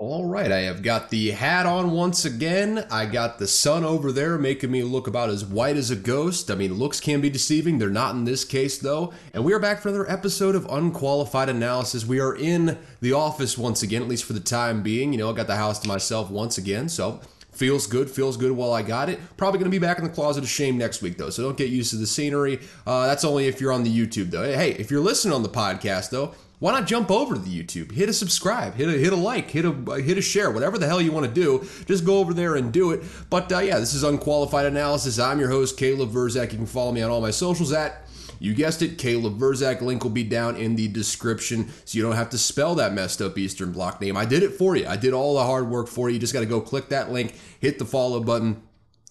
[0.00, 2.86] All right, I have got the hat on once again.
[2.90, 6.50] I got the sun over there making me look about as white as a ghost.
[6.50, 7.76] I mean, looks can be deceiving.
[7.76, 9.12] They're not in this case, though.
[9.34, 12.06] And we are back for another episode of Unqualified Analysis.
[12.06, 15.12] We are in the office once again, at least for the time being.
[15.12, 17.20] You know, I got the house to myself once again, so
[17.52, 19.20] feels good, feels good while I got it.
[19.36, 21.58] Probably going to be back in the closet of shame next week, though, so don't
[21.58, 22.58] get used to the scenery.
[22.86, 24.44] Uh, that's only if you're on the YouTube, though.
[24.44, 27.92] Hey, if you're listening on the podcast, though, why not jump over to the YouTube?
[27.92, 30.86] Hit a subscribe, hit a hit a like, hit a hit a share, whatever the
[30.86, 31.66] hell you want to do.
[31.86, 33.02] Just go over there and do it.
[33.28, 35.18] But uh, yeah, this is unqualified analysis.
[35.18, 36.52] I'm your host, Caleb Vrzak.
[36.52, 38.06] You can follow me on all my socials at
[38.40, 39.82] you guessed it, Caleb Vrzak.
[39.82, 43.20] Link will be down in the description so you don't have to spell that messed
[43.20, 44.16] up Eastern Bloc name.
[44.16, 44.86] I did it for you.
[44.88, 46.14] I did all the hard work for you.
[46.14, 48.62] You just got to go click that link, hit the follow button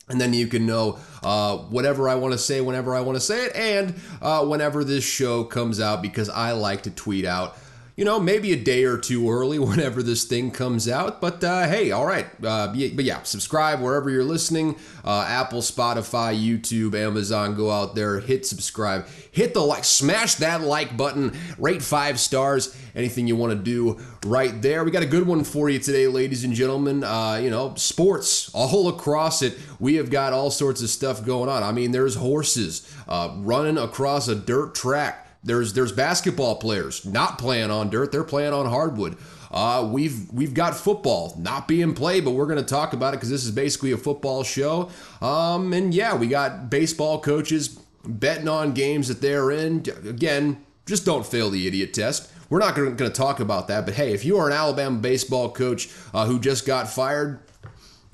[0.09, 3.21] and then you can know uh, whatever I want to say whenever I want to
[3.21, 7.57] say it, and uh, whenever this show comes out, because I like to tweet out
[7.99, 11.19] you know, maybe a day or two early whenever this thing comes out.
[11.19, 12.27] But uh, hey, all right.
[12.41, 17.55] Uh, but yeah, subscribe wherever you're listening uh, Apple, Spotify, YouTube, Amazon.
[17.55, 22.73] Go out there, hit subscribe, hit the like, smash that like button, rate five stars.
[22.95, 24.85] Anything you want to do right there.
[24.85, 27.03] We got a good one for you today, ladies and gentlemen.
[27.03, 29.57] Uh, you know, sports all across it.
[29.77, 31.63] We have got all sorts of stuff going on.
[31.63, 35.25] I mean, there's horses uh, running across a dirt track.
[35.43, 39.17] There's there's basketball players not playing on dirt; they're playing on hardwood.
[39.51, 43.17] Uh, we've we've got football not being played, but we're going to talk about it
[43.17, 44.89] because this is basically a football show.
[45.21, 49.83] Um, and yeah, we got baseball coaches betting on games that they're in.
[50.05, 52.31] Again, just don't fail the idiot test.
[52.49, 55.51] We're not going to talk about that, but hey, if you are an Alabama baseball
[55.51, 57.39] coach uh, who just got fired,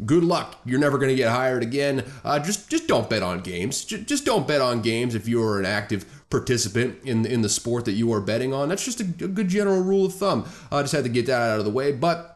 [0.06, 0.60] good luck.
[0.66, 2.04] You're never going to get hired again.
[2.24, 3.86] Uh, just just don't bet on games.
[3.86, 7.48] Just, just don't bet on games if you are an active participant in in the
[7.48, 8.68] sport that you are betting on.
[8.68, 10.46] That's just a, a good general rule of thumb.
[10.70, 12.32] I just had to get that out of the way, but.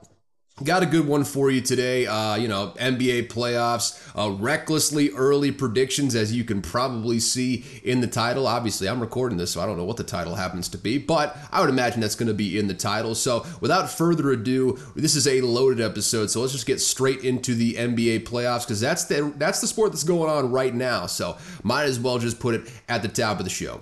[0.61, 2.05] Got a good one for you today.
[2.05, 8.01] Uh, you know, NBA playoffs, uh, recklessly early predictions, as you can probably see in
[8.01, 8.45] the title.
[8.45, 11.37] Obviously, I'm recording this, so I don't know what the title happens to be, but
[11.49, 13.15] I would imagine that's going to be in the title.
[13.15, 16.29] So, without further ado, this is a loaded episode.
[16.29, 19.93] So let's just get straight into the NBA playoffs because that's the that's the sport
[19.93, 21.05] that's going on right now.
[21.05, 23.81] So, might as well just put it at the top of the show.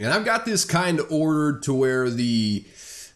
[0.00, 2.64] And I've got this kind of ordered to where the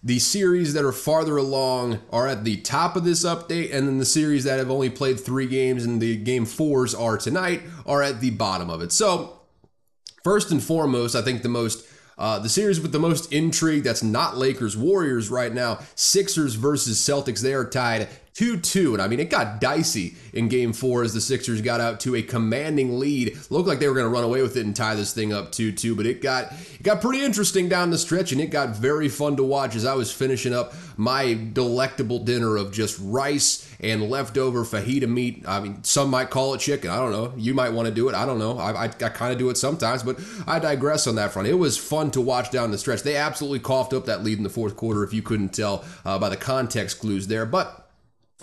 [0.02, 3.96] the series that are farther along are at the top of this update, and then
[3.96, 8.02] the series that have only played three games and the game fours are tonight are
[8.02, 8.92] at the bottom of it.
[8.92, 9.40] So,
[10.22, 14.02] first and foremost, I think the most uh, the series with the most intrigue that's
[14.02, 17.40] not Lakers Warriors right now, Sixers versus Celtics.
[17.40, 18.94] They are tied 2 2.
[18.94, 22.16] And I mean, it got dicey in game four as the Sixers got out to
[22.16, 23.38] a commanding lead.
[23.48, 25.52] Looked like they were going to run away with it and tie this thing up
[25.52, 28.70] 2 2, but it got, it got pretty interesting down the stretch and it got
[28.70, 33.68] very fun to watch as I was finishing up my delectable dinner of just rice
[33.80, 35.44] and leftover fajita meat.
[35.46, 36.90] I mean, some might call it chicken.
[36.90, 37.32] I don't know.
[37.36, 38.16] You might want to do it.
[38.16, 38.58] I don't know.
[38.58, 41.46] I, I, I kind of do it sometimes, but I digress on that front.
[41.46, 43.02] It was fun to watch down the stretch.
[43.02, 46.18] They absolutely coughed up that lead in the fourth quarter, if you couldn't tell uh,
[46.18, 47.46] by the context clues there.
[47.46, 47.83] But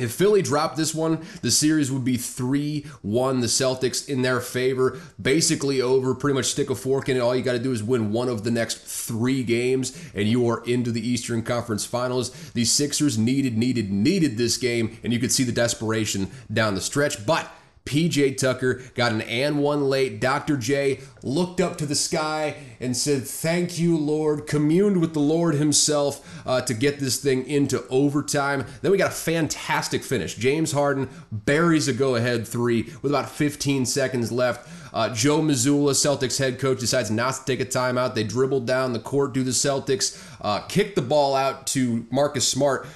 [0.02, 4.40] if Philly dropped this one, the series would be 3 1, the Celtics in their
[4.40, 5.00] favor.
[5.22, 7.20] Basically over, pretty much stick a fork in it.
[7.20, 10.48] All you got to do is win one of the next three games, and you
[10.50, 12.32] are into the Eastern Conference Finals.
[12.52, 16.82] The Sixers needed, needed, needed this game, and you could see the desperation down the
[16.82, 17.26] stretch.
[17.26, 17.52] But
[17.86, 20.22] PJ Tucker got an and one late.
[20.22, 20.56] Dr.
[20.56, 24.48] J looked up to the sky and said, Thank you, Lord.
[24.48, 28.66] Communed with the Lord himself uh, to get this thing into overtime.
[28.82, 30.36] Then we got a fantastic finish.
[30.36, 34.70] James Harden buries a go ahead three with about 15 seconds left.
[34.94, 38.14] Uh, Joe Mazzulla, Celtics head coach, decides not to take a timeout.
[38.14, 42.48] They dribble down the court, do the Celtics, uh, kick the ball out to Marcus
[42.48, 42.88] Smart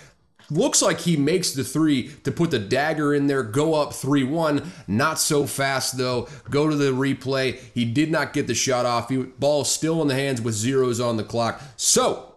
[0.49, 4.23] looks like he makes the three to put the dagger in there, go up 3
[4.23, 4.71] 1.
[4.87, 6.27] Not so fast, though.
[6.49, 7.59] Go to the replay.
[7.73, 9.09] He did not get the shot off.
[9.09, 11.61] He, ball still in the hands with zeros on the clock.
[11.75, 12.35] So,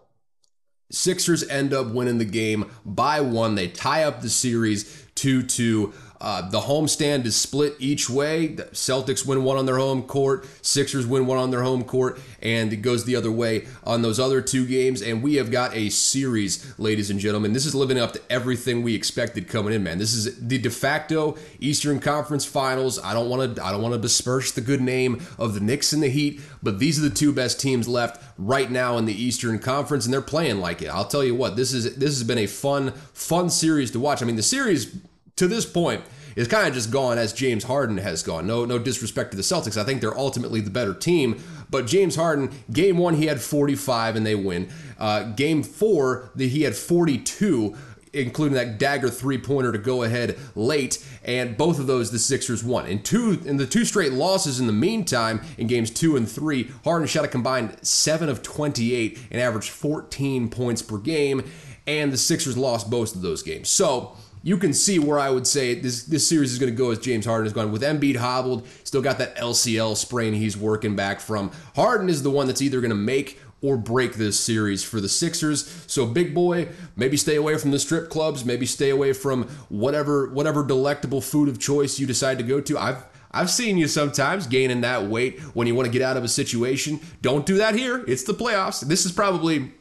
[0.91, 3.55] Sixers end up winning the game by one.
[3.55, 5.93] They tie up the series 2 2.
[6.21, 8.47] Uh, the homestand is split each way.
[8.47, 12.19] The Celtics win one on their home court, Sixers win one on their home court,
[12.41, 15.01] and it goes the other way on those other two games.
[15.01, 17.53] And we have got a series, ladies and gentlemen.
[17.53, 19.97] This is living up to everything we expected coming in, man.
[19.97, 22.99] This is the de facto Eastern Conference Finals.
[23.01, 25.93] I don't want to I don't want to besmirch the good name of the Knicks
[25.93, 29.13] and the Heat, but these are the two best teams left right now in the
[29.13, 30.87] Eastern Conference, and they're playing like it.
[30.87, 34.21] I'll tell you what, this is this has been a fun, fun series to watch.
[34.21, 34.97] I mean, the series
[35.39, 36.03] to this point
[36.35, 38.45] is kind of just gone as James Harden has gone.
[38.45, 39.77] No, no disrespect to the Celtics.
[39.77, 41.41] I think they're ultimately the better team.
[41.69, 44.69] But James Harden, game one, he had 45 and they win.
[44.97, 47.75] Uh, game four, he had 42
[48.11, 52.63] including that dagger three pointer to go ahead late, and both of those the Sixers
[52.63, 52.87] won.
[52.87, 56.71] In two in the two straight losses in the meantime, in games two and three,
[56.83, 61.43] Harden shot a combined seven of 28 and averaged 14 points per game,
[61.85, 63.69] and the Sixers lost both of those games.
[63.69, 66.91] So you can see where I would say this this series is going to go
[66.91, 67.71] as James Harden has gone.
[67.71, 71.51] With Embiid hobbled, still got that LCL sprain he's working back from.
[71.75, 75.09] Harden is the one that's either going to make or break this series for the
[75.09, 75.83] Sixers.
[75.87, 80.29] So big boy, maybe stay away from the strip clubs, maybe stay away from whatever
[80.29, 82.77] whatever delectable food of choice you decide to go to.
[82.77, 86.23] I've I've seen you sometimes gaining that weight when you want to get out of
[86.23, 86.99] a situation.
[87.21, 88.03] Don't do that here.
[88.07, 88.81] It's the playoffs.
[88.81, 89.71] This is probably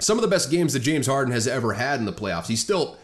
[0.00, 2.46] some of the best games that James Harden has ever had in the playoffs.
[2.46, 2.96] He's still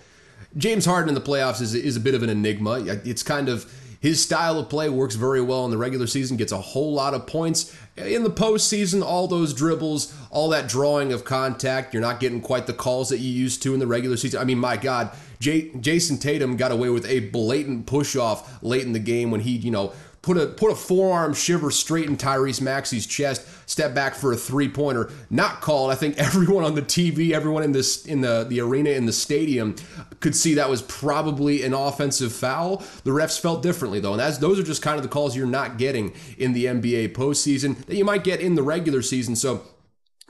[0.56, 2.83] James Harden in the playoffs is is a bit of an enigma.
[3.05, 6.53] It's kind of his style of play works very well in the regular season, gets
[6.53, 7.75] a whole lot of points.
[7.97, 12.67] In the postseason, all those dribbles, all that drawing of contact, you're not getting quite
[12.67, 14.41] the calls that you used to in the regular season.
[14.41, 15.11] I mean, my God,
[15.41, 19.41] J- Jayson Tatum got away with a blatant push off late in the game when
[19.41, 19.93] he, you know,
[20.26, 24.37] put a put a forearm shiver straight in Tyrese Maxey's chest, step back for a
[24.37, 25.93] three pointer, not called.
[25.93, 29.12] I think everyone on the TV, everyone in this in the the arena in the
[29.12, 29.76] stadium
[30.19, 32.78] could see that was probably an offensive foul.
[33.05, 35.46] The refs felt differently though, and that's those are just kind of the calls you're
[35.46, 39.37] not getting in the NBA postseason that you might get in the regular season.
[39.37, 39.62] So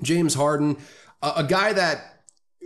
[0.03, 0.77] James Harden,
[1.23, 2.17] a, a guy that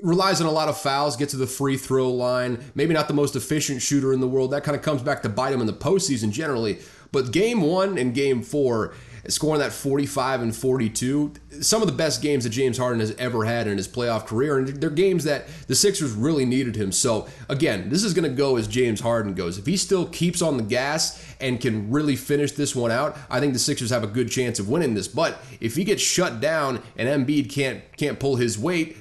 [0.03, 3.15] relies on a lot of fouls, gets to the free throw line, maybe not the
[3.15, 4.51] most efficient shooter in the world.
[4.51, 6.79] That kind of comes back to bite him in the postseason generally.
[7.13, 8.95] But game one and game four,
[9.29, 13.45] scoring that 45 and 42, some of the best games that James Harden has ever
[13.45, 14.59] had in his playoff career.
[14.59, 16.93] And they're games that the Sixers really needed him.
[16.93, 19.59] So, again, this is going to go as James Harden goes.
[19.59, 23.41] If he still keeps on the gas and can really finish this one out, I
[23.41, 25.09] think the Sixers have a good chance of winning this.
[25.09, 28.97] But if he gets shut down and Embiid can't can't pull his weight,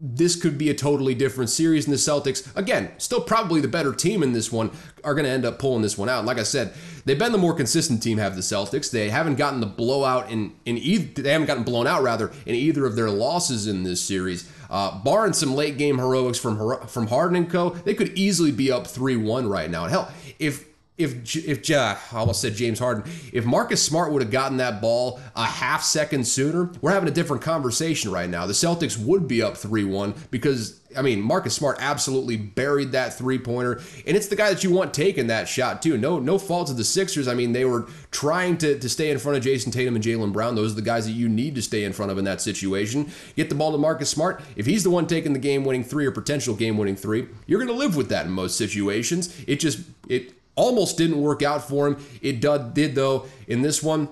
[0.00, 1.84] this could be a totally different series.
[1.84, 4.70] And the Celtics, again, still probably the better team in this one,
[5.04, 6.24] are going to end up pulling this one out.
[6.24, 6.72] like I said,
[7.04, 8.18] they've been the more consistent team.
[8.18, 8.90] Have the Celtics?
[8.90, 11.22] They haven't gotten the blowout in in either.
[11.22, 14.50] They haven't gotten blown out rather in either of their losses in this series.
[14.70, 18.70] Uh, barring some late game heroics from from Harden and Co, they could easily be
[18.70, 19.84] up three one right now.
[19.84, 20.66] And hell, if
[21.00, 24.80] if if uh, I almost said James Harden, if Marcus Smart would have gotten that
[24.80, 28.46] ball a half second sooner, we're having a different conversation right now.
[28.46, 33.80] The Celtics would be up 3-1 because I mean, Marcus Smart absolutely buried that three-pointer,
[34.06, 35.96] and it's the guy that you want taking that shot too.
[35.96, 37.28] No, no fault of the Sixers.
[37.28, 40.32] I mean, they were trying to, to stay in front of Jayson Tatum and Jaylen
[40.32, 40.54] Brown.
[40.56, 43.10] Those are the guys that you need to stay in front of in that situation.
[43.36, 44.42] Get the ball to Marcus Smart.
[44.56, 47.78] If he's the one taking the game-winning three or potential game-winning three, you're going to
[47.78, 49.34] live with that in most situations.
[49.46, 52.04] It just it Almost didn't work out for him.
[52.20, 54.10] It did, though, in this one.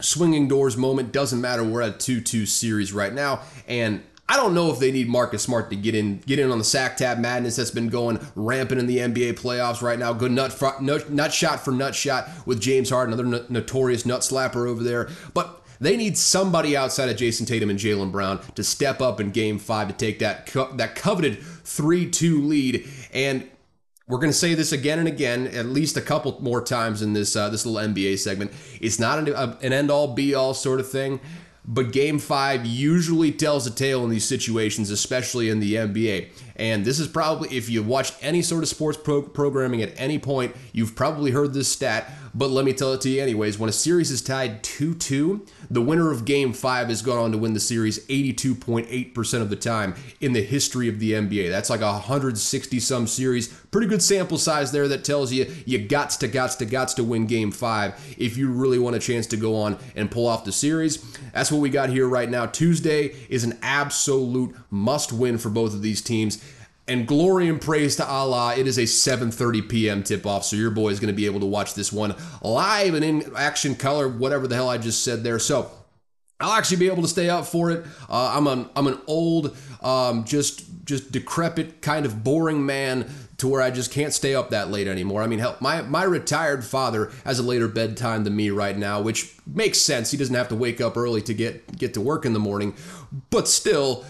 [0.00, 1.62] Swinging doors moment doesn't matter.
[1.62, 3.42] We're at 2 2 series right now.
[3.68, 6.58] And I don't know if they need Marcus Smart to get in get in on
[6.58, 10.12] the sack tab madness that's been going rampant in the NBA playoffs right now.
[10.12, 14.68] Good nut, nut, nut shot for nut shot with James Harden, another notorious nut slapper
[14.68, 15.08] over there.
[15.32, 19.30] But they need somebody outside of Jayson Tatum and Jaylen Brown to step up in
[19.30, 22.88] Game Five to take that co- that coveted three two lead.
[23.14, 23.48] And
[24.08, 27.12] we're going to say this again and again, at least a couple more times in
[27.12, 28.52] this uh, this little NBA segment.
[28.80, 31.18] It's not an, uh, an end all be all sort of thing,
[31.64, 36.28] but Game Five usually tells a tale in these situations, especially in the NBA.
[36.56, 40.18] And this is probably, if you watched any sort of sports pro- programming at any
[40.18, 42.10] point, you've probably heard this stat.
[42.36, 43.58] But let me tell it to you anyways.
[43.58, 47.32] When a series is tied 2 2, the winner of game five has gone on
[47.32, 51.48] to win the series 82.8% of the time in the history of the NBA.
[51.48, 53.48] That's like a 160 some series.
[53.48, 57.04] Pretty good sample size there that tells you you gots to gots to gots to
[57.04, 60.44] win game five if you really want a chance to go on and pull off
[60.44, 61.02] the series.
[61.32, 62.44] That's what we got here right now.
[62.44, 66.36] Tuesday is an absolute must win for both of these teams.
[66.88, 70.02] And glory and praise to Allah, it is a 7:30 p.m.
[70.04, 73.04] tip-off, so your boy is going to be able to watch this one live and
[73.04, 75.40] in action color, whatever the hell I just said there.
[75.40, 75.70] So
[76.38, 77.86] I'll actually be able to stay up for it.
[78.08, 83.48] Uh, I'm an I'm an old, um, just just decrepit, kind of boring man to
[83.48, 85.22] where I just can't stay up that late anymore.
[85.22, 89.00] I mean, help my my retired father has a later bedtime than me right now,
[89.00, 90.10] which makes sense.
[90.10, 92.74] He doesn't have to wake up early to get get to work in the morning,
[93.30, 94.04] but still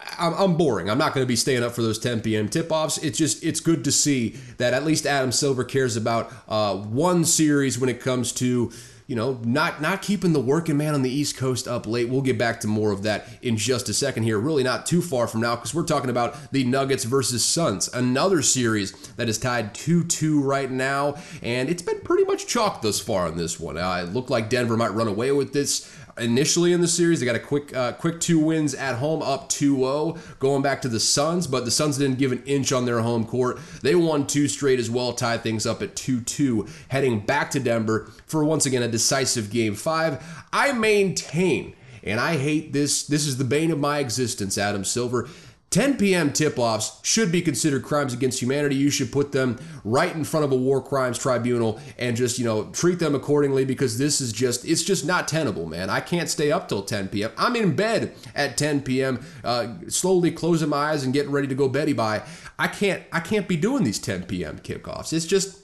[0.00, 0.90] I'm, boring.
[0.90, 2.48] I'm not going to be staying up for those 10 p.m.
[2.48, 2.98] tip-offs.
[2.98, 7.24] It's just it's good to see that at least Adam Silver cares about uh, one
[7.24, 8.72] series when it comes to
[9.06, 12.08] you know not not keeping the working man on the East Coast up late.
[12.08, 14.38] We'll get back to more of that in just a second here.
[14.38, 18.42] Really not too far from now because we're talking about the Nuggets versus Suns, another
[18.42, 23.00] series that is tied 2-2 right now, and it's been pretty pretty much chalk thus
[23.00, 23.76] far on this one.
[23.76, 27.20] Uh, it looked like Denver might run away with this initially in the series.
[27.20, 30.88] They got a quick uh, quick two wins at home, up 2-0, going back to
[30.88, 33.58] the Suns, but the Suns didn't give an inch on their home court.
[33.82, 38.10] They won two straight as well, tied things up at 2-2, heading back to Denver
[38.26, 40.24] for once again a decisive game five.
[40.52, 45.28] I maintain, and I hate this, this is the bane of my existence, Adam Silver.
[45.74, 46.32] 10 p.m.
[46.32, 48.76] tip offs should be considered crimes against humanity.
[48.76, 52.44] You should put them right in front of a war crimes tribunal and just, you
[52.44, 55.90] know, treat them accordingly because this is just, it's just not tenable, man.
[55.90, 57.32] I can't stay up till 10 p.m.
[57.36, 61.56] I'm in bed at 10 p.m., uh, slowly closing my eyes and getting ready to
[61.56, 62.22] go Betty by.
[62.56, 64.60] I can't, I can't be doing these 10 p.m.
[64.60, 65.12] kickoffs.
[65.12, 65.58] It's just,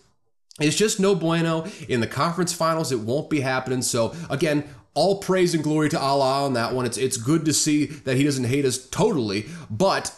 [0.58, 1.66] it's just no bueno.
[1.88, 3.80] In the conference finals, it won't be happening.
[3.80, 6.86] So, again, all praise and glory to Allah on that one.
[6.86, 10.14] It's it's good to see that he doesn't hate us totally, but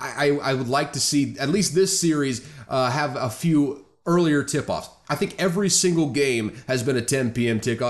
[0.00, 4.42] I, I would like to see at least this series uh, have a few earlier
[4.42, 4.90] tip offs.
[5.12, 7.60] I think every single game has been a 10 p.m.
[7.60, 7.82] tip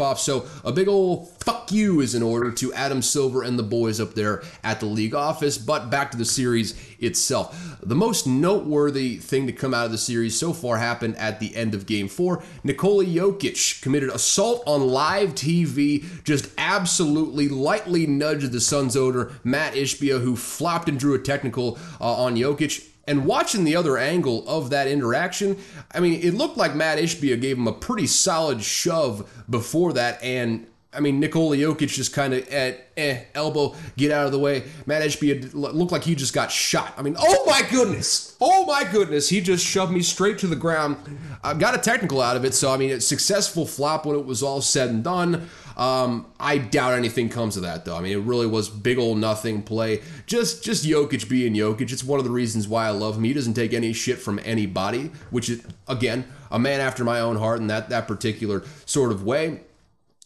[0.00, 0.18] off.
[0.18, 4.00] So a big old fuck you is in order to Adam Silver and the boys
[4.00, 5.58] up there at the league office.
[5.58, 7.76] But back to the series itself.
[7.82, 11.54] The most noteworthy thing to come out of the series so far happened at the
[11.54, 12.42] end of game four.
[12.64, 19.74] Nikola Jokic committed assault on live TV, just absolutely lightly nudged the Suns owner, Matt
[19.74, 22.89] Ishbia, who flopped and drew a technical uh, on Jokic.
[23.10, 25.58] And watching the other angle of that interaction,
[25.90, 30.22] I mean, it looked like Matt Ishbia gave him a pretty solid shove before that,
[30.22, 34.38] and I mean, Nikola Jokic just kind of at eh, elbow, get out of the
[34.38, 34.62] way.
[34.86, 36.94] Matt Ishbia looked like he just got shot.
[36.96, 40.54] I mean, oh my goodness, oh my goodness, he just shoved me straight to the
[40.54, 40.96] ground.
[41.42, 44.24] I got a technical out of it, so I mean, a successful flop when it
[44.24, 45.48] was all said and done.
[45.76, 47.96] Um, I doubt anything comes of that though.
[47.96, 50.00] I mean, it really was big old nothing play.
[50.26, 51.92] Just just Jokic being Jokic.
[51.92, 53.24] It's one of the reasons why I love him.
[53.24, 57.36] He doesn't take any shit from anybody, which is again a man after my own
[57.36, 59.60] heart in that that particular sort of way.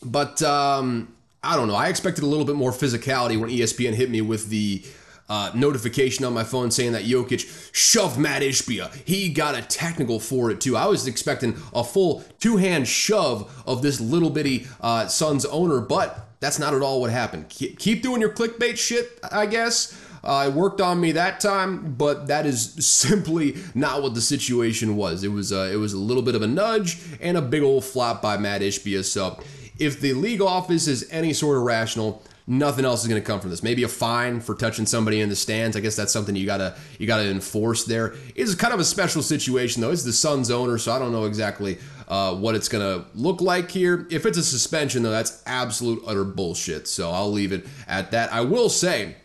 [0.03, 1.75] But um, I don't know.
[1.75, 4.85] I expected a little bit more physicality when ESPN hit me with the
[5.29, 8.95] uh, notification on my phone saying that Jokic shoved Matt Ishbia.
[9.07, 10.77] He got a technical for it too.
[10.77, 15.81] I was expecting a full two hand shove of this little bitty uh, Suns owner,
[15.81, 17.49] but that's not at all what happened.
[17.49, 19.99] Keep, keep doing your clickbait shit, I guess.
[20.23, 24.97] Uh, it worked on me that time, but that is simply not what the situation
[24.97, 25.23] was.
[25.23, 27.85] It was uh, it was a little bit of a nudge and a big old
[27.85, 29.05] flop by Matt Ishbia.
[29.05, 29.39] So
[29.79, 33.41] if the league office is any sort of rational, nothing else is going to come
[33.41, 33.63] from this.
[33.63, 35.77] Maybe a fine for touching somebody in the stands.
[35.77, 37.85] I guess that's something you gotta you gotta enforce.
[37.85, 39.91] There is kind of a special situation though.
[39.91, 43.71] It's the Suns owner, so I don't know exactly uh, what it's gonna look like
[43.71, 44.07] here.
[44.11, 46.87] If it's a suspension though, that's absolute utter bullshit.
[46.87, 48.33] So I'll leave it at that.
[48.33, 49.17] I will say,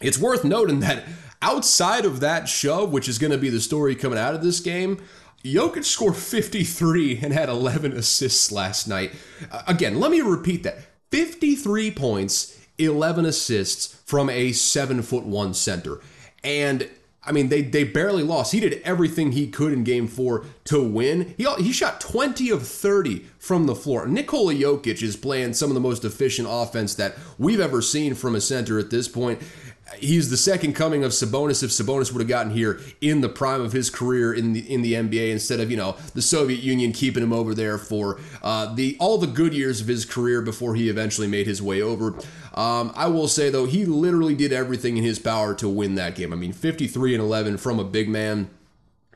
[0.00, 1.04] it's worth noting that
[1.42, 4.60] outside of that shove, which is going to be the story coming out of this
[4.60, 5.02] game.
[5.44, 9.12] Jokic scored 53 and had 11 assists last night.
[9.50, 10.78] Uh, again, let me repeat that
[11.10, 16.00] 53 points, 11 assists from a seven foot one center.
[16.44, 16.88] And
[17.26, 18.52] I mean, they, they barely lost.
[18.52, 21.34] He did everything he could in game four to win.
[21.36, 24.06] He, he shot 20 of 30 from the floor.
[24.06, 28.36] Nikola Jokic is playing some of the most efficient offense that we've ever seen from
[28.36, 29.42] a center at this point
[29.94, 33.60] he's the second coming of Sabonis if Sabonis would have gotten here in the prime
[33.60, 36.92] of his career in the in the NBA instead of you know the Soviet Union
[36.92, 40.74] keeping him over there for uh, the all the good years of his career before
[40.74, 42.14] he eventually made his way over.
[42.54, 46.14] Um, I will say though he literally did everything in his power to win that
[46.14, 46.32] game.
[46.32, 48.50] I mean 53 and 11 from a big man.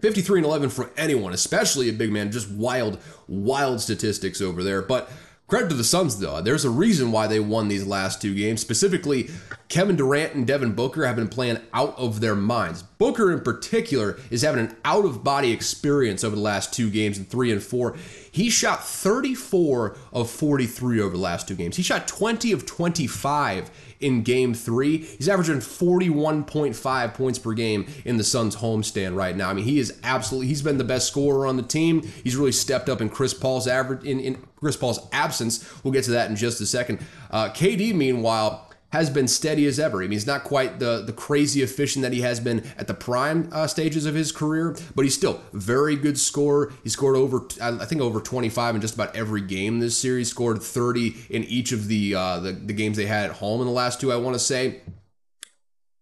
[0.00, 2.98] 53 and 11 for anyone, especially a big man, just wild,
[3.28, 4.80] wild statistics over there.
[4.80, 5.10] But
[5.50, 6.40] Credit to the Suns, though.
[6.40, 8.61] There's a reason why they won these last two games.
[8.61, 9.30] Specifically,
[9.69, 12.85] Kevin Durant and Devin Booker have been playing out of their minds.
[12.85, 17.19] Booker, in particular, is having an out of body experience over the last two games
[17.19, 17.97] in three and four.
[18.30, 21.75] He shot 34 of 43 over the last two games.
[21.75, 24.99] He shot 20 of 25 in game three.
[24.99, 29.50] He's averaging 41.5 points per game in the Suns homestand right now.
[29.50, 32.02] I mean, he is absolutely, he's been the best scorer on the team.
[32.25, 35.64] He's really stepped up in Chris Paul's average, in, in Chris Paul's absence.
[35.85, 37.00] We'll get to that in just a second.
[37.30, 39.99] Uh, KD, meanwhile, has been steady as ever.
[39.99, 42.94] I mean, he's not quite the the crazy efficient that he has been at the
[42.94, 46.73] prime uh, stages of his career, but he's still very good scorer.
[46.82, 50.28] He scored over, I think, over 25 in just about every game this series.
[50.28, 53.66] Scored 30 in each of the uh, the, the games they had at home in
[53.66, 54.12] the last two.
[54.12, 54.80] I want to say.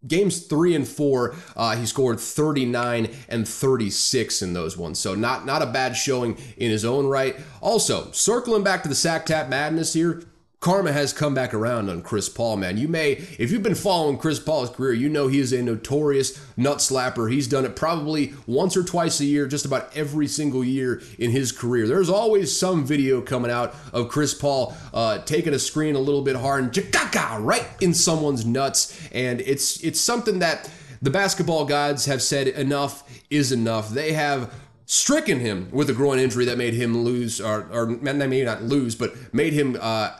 [0.07, 5.00] Games three and four, uh, he scored 39 and 36 in those ones.
[5.00, 7.35] So not not a bad showing in his own right.
[7.61, 10.23] Also, circling back to the sack tap madness here,
[10.60, 12.76] karma has come back around on Chris Paul, man.
[12.78, 16.44] You may, if you've been following Chris Paul's career, you know he is a notorious
[16.56, 17.30] nut slapper.
[17.30, 21.30] He's done it probably once or twice a year, just about every single year in
[21.30, 21.86] his career.
[21.86, 26.22] There's always some video coming out of Chris Paul uh, taking a screen a little
[26.22, 30.68] bit hard and right in someone's nuts, and it's it's something that
[31.00, 33.90] the basketball gods have said enough is enough.
[33.90, 34.52] They have
[34.86, 38.96] stricken him with a groin injury that made him lose, or, or maybe not lose,
[38.96, 39.76] but made him.
[39.80, 40.16] Uh,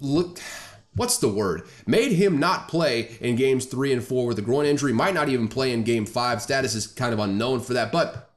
[0.00, 0.40] look
[0.96, 4.66] what's the word made him not play in games three and four with a groin
[4.66, 7.92] injury might not even play in game five status is kind of unknown for that
[7.92, 8.30] but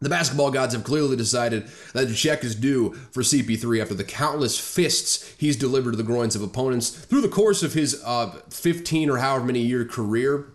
[0.00, 4.04] the basketball gods have clearly decided that the check is due for CP3 after the
[4.04, 8.30] countless fists he's delivered to the groins of opponents through the course of his uh,
[8.48, 10.52] 15 or however many year career.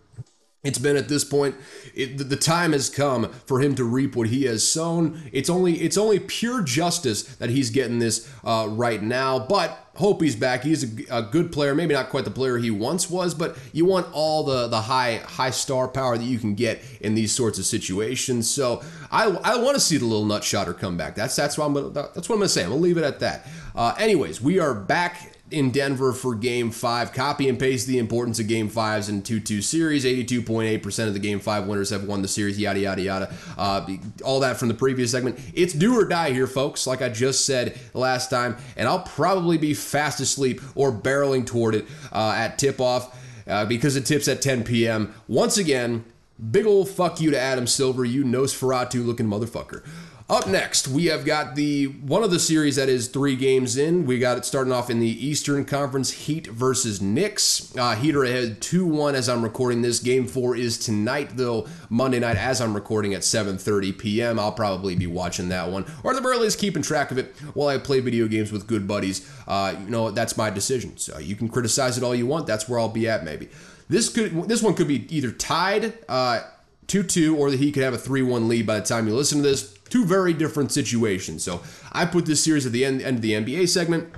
[0.63, 1.55] It's been at this point,
[1.93, 5.29] it, the time has come for him to reap what he has sown.
[5.33, 9.39] It's only it's only pure justice that he's getting this uh, right now.
[9.39, 10.63] But hope he's back.
[10.63, 13.85] He's a, a, good player, maybe not quite the player he once was, but you
[13.85, 17.59] want all the the high high star power that you can get in these sorts
[17.59, 18.49] of situations.
[18.49, 21.15] So I, I want to see the little nut shotter come back.
[21.15, 22.63] That's that's what I'm that's what I'm gonna say.
[22.63, 23.47] I'm gonna leave it at that.
[23.75, 27.13] Uh, anyways, we are back in Denver for game five.
[27.13, 30.05] Copy and paste the importance of game fives in 2 2 series.
[30.05, 33.33] 82.8% of the game five winners have won the series, yada, yada, yada.
[33.57, 33.87] Uh,
[34.23, 35.39] all that from the previous segment.
[35.53, 38.57] It's do or die here, folks, like I just said last time.
[38.75, 43.65] And I'll probably be fast asleep or barreling toward it uh, at tip off uh,
[43.65, 45.13] because it tips at 10 p.m.
[45.27, 46.03] Once again,
[46.51, 49.85] big old fuck you to Adam Silver, you Nosferatu looking motherfucker.
[50.29, 54.05] Up next, we have got the one of the series that is three games in.
[54.05, 57.75] We got it starting off in the Eastern Conference Heat versus Knicks.
[57.75, 59.99] Uh, Heat are ahead 2 1 as I'm recording this.
[59.99, 64.39] Game four is tonight, though, Monday night as I'm recording at 7.30 p.m.
[64.39, 67.35] I'll probably be watching that one, or at the very least keeping track of it
[67.53, 69.29] while I play video games with good buddies.
[69.45, 70.95] Uh, you know, that's my decision.
[70.95, 72.47] So you can criticize it all you want.
[72.47, 73.49] That's where I'll be at, maybe.
[73.89, 76.43] This could this one could be either tied uh,
[76.87, 79.13] 2 2 or the Heat could have a 3 1 lead by the time you
[79.13, 81.43] listen to this Two very different situations.
[81.43, 81.61] So
[81.91, 84.13] I put this series at the end, end of the NBA segment.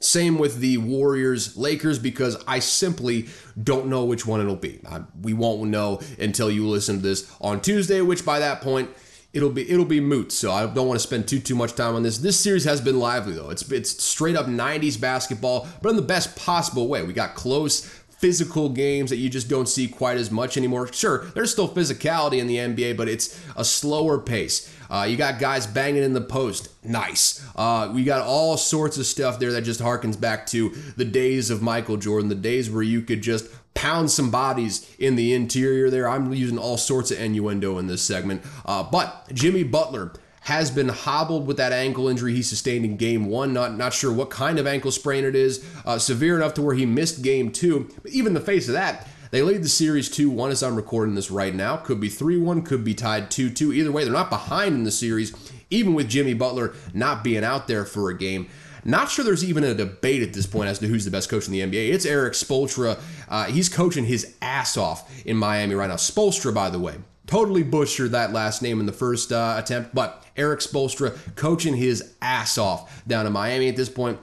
[0.00, 3.28] Same with the Warriors Lakers because I simply
[3.62, 4.80] don't know which one it'll be.
[4.86, 8.90] I, we won't know until you listen to this on Tuesday, which by that point
[9.32, 10.32] it'll be it'll be moot.
[10.32, 12.18] So I don't want to spend too too much time on this.
[12.18, 13.50] This series has been lively though.
[13.50, 17.02] It's it's straight up 90s basketball, but in the best possible way.
[17.02, 17.86] We got close
[18.18, 20.90] physical games that you just don't see quite as much anymore.
[20.92, 24.72] Sure, there's still physicality in the NBA, but it's a slower pace.
[24.90, 26.68] Uh, you got guys banging in the post.
[26.84, 27.46] Nice.
[27.56, 31.50] Uh, we got all sorts of stuff there that just harkens back to the days
[31.50, 35.90] of Michael Jordan, the days where you could just pound some bodies in the interior
[35.90, 36.08] there.
[36.08, 38.42] I'm using all sorts of innuendo in this segment.
[38.64, 40.12] Uh, but Jimmy Butler
[40.46, 43.52] has been hobbled with that ankle injury he sustained in game one.
[43.52, 45.64] Not not sure what kind of ankle sprain it is.
[45.84, 47.90] Uh, severe enough to where he missed game two.
[48.02, 51.14] But even the face of that, they lead the series 2 1 as I'm recording
[51.14, 51.76] this right now.
[51.76, 53.70] Could be 3 1, could be tied 2 2.
[53.70, 55.30] Either way, they're not behind in the series,
[55.68, 58.48] even with Jimmy Butler not being out there for a game.
[58.82, 61.46] Not sure there's even a debate at this point as to who's the best coach
[61.46, 61.92] in the NBA.
[61.92, 62.98] It's Erik Spoelstra.
[63.28, 65.96] Uh, he's coaching his ass off in Miami right now.
[65.96, 66.94] Spoelstra, by the way,
[67.26, 72.14] totally butchered that last name in the first uh, attempt, but Erik Spoelstra coaching his
[72.22, 74.18] ass off down in Miami at this point.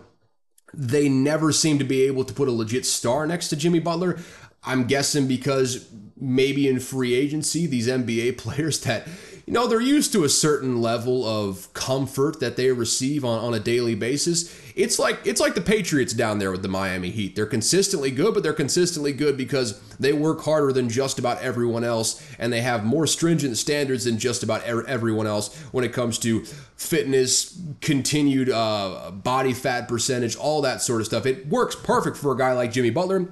[0.73, 4.19] They never seem to be able to put a legit star next to Jimmy Butler.
[4.65, 9.07] I'm guessing because maybe in free agency, these NBA players that,
[9.45, 13.53] you know, they're used to a certain level of comfort that they receive on, on
[13.53, 14.57] a daily basis.
[14.75, 17.35] It's like it's like the Patriots down there with the Miami Heat.
[17.35, 21.83] They're consistently good, but they're consistently good because they work harder than just about everyone
[21.83, 26.17] else, and they have more stringent standards than just about everyone else when it comes
[26.19, 26.45] to
[26.77, 31.25] fitness, continued uh, body fat percentage, all that sort of stuff.
[31.25, 33.27] It works perfect for a guy like Jimmy Butler.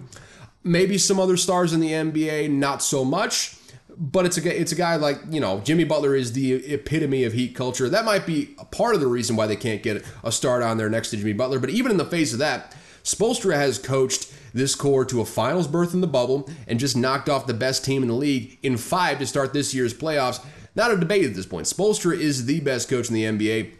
[0.63, 3.55] Maybe some other stars in the NBA, not so much.
[3.97, 7.33] But it's a it's a guy like you know Jimmy Butler is the epitome of
[7.33, 7.89] Heat culture.
[7.89, 10.77] That might be a part of the reason why they can't get a start on
[10.77, 11.59] there next to Jimmy Butler.
[11.59, 15.67] But even in the face of that, Spoelstra has coached this core to a finals
[15.67, 18.77] berth in the bubble and just knocked off the best team in the league in
[18.77, 20.43] five to start this year's playoffs.
[20.75, 21.67] Not a debate at this point.
[21.67, 23.73] Spoelstra is the best coach in the NBA.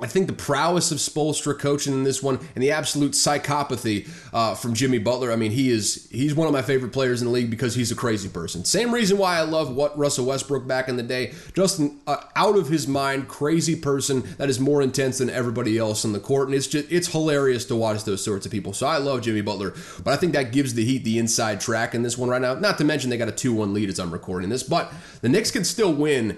[0.00, 4.54] I think the prowess of Spoelstra coaching in this one and the absolute psychopathy uh,
[4.54, 5.32] from Jimmy Butler.
[5.32, 7.90] I mean, he is he's one of my favorite players in the league because he's
[7.90, 8.64] a crazy person.
[8.64, 11.32] Same reason why I love what Russell Westbrook back in the day.
[11.54, 15.78] Just an uh, out of his mind, crazy person that is more intense than everybody
[15.78, 18.72] else in the court, and it's just it's hilarious to watch those sorts of people.
[18.72, 21.94] So I love Jimmy Butler, but I think that gives the Heat the inside track
[21.94, 22.54] in this one right now.
[22.54, 25.50] Not to mention they got a two-one lead as I'm recording this, but the Knicks
[25.50, 26.36] can still win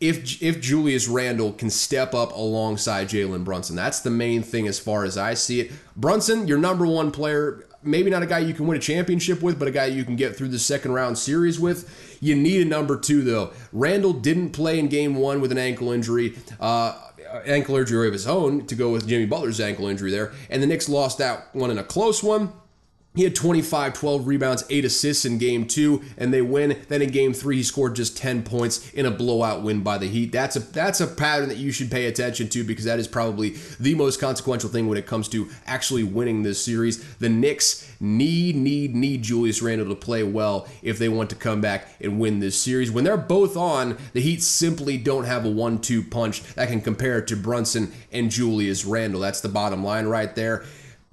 [0.00, 3.76] if if Julius Randle can step up alongside Jalen Brunson.
[3.76, 5.72] That's the main thing as far as I see it.
[5.96, 9.58] Brunson, your number one player, maybe not a guy you can win a championship with,
[9.58, 12.18] but a guy you can get through the second round series with.
[12.20, 13.52] You need a number two though.
[13.72, 16.36] Randle didn't play in game one with an ankle injury.
[16.60, 17.00] Uh,
[17.44, 20.32] ankle injury of his own to go with Jimmy Butler's ankle injury there.
[20.50, 22.52] And the Knicks lost that one in a close one.
[23.16, 26.78] He had 25, 12 rebounds, 8 assists in game two, and they win.
[26.88, 30.06] Then in game three, he scored just 10 points in a blowout win by the
[30.06, 30.32] Heat.
[30.32, 33.56] That's a that's a pattern that you should pay attention to because that is probably
[33.80, 37.02] the most consequential thing when it comes to actually winning this series.
[37.16, 41.62] The Knicks need, need, need Julius Randle to play well if they want to come
[41.62, 42.90] back and win this series.
[42.90, 47.22] When they're both on, the Heat simply don't have a one-two punch that can compare
[47.22, 49.20] to Brunson and Julius Randle.
[49.20, 50.64] That's the bottom line right there.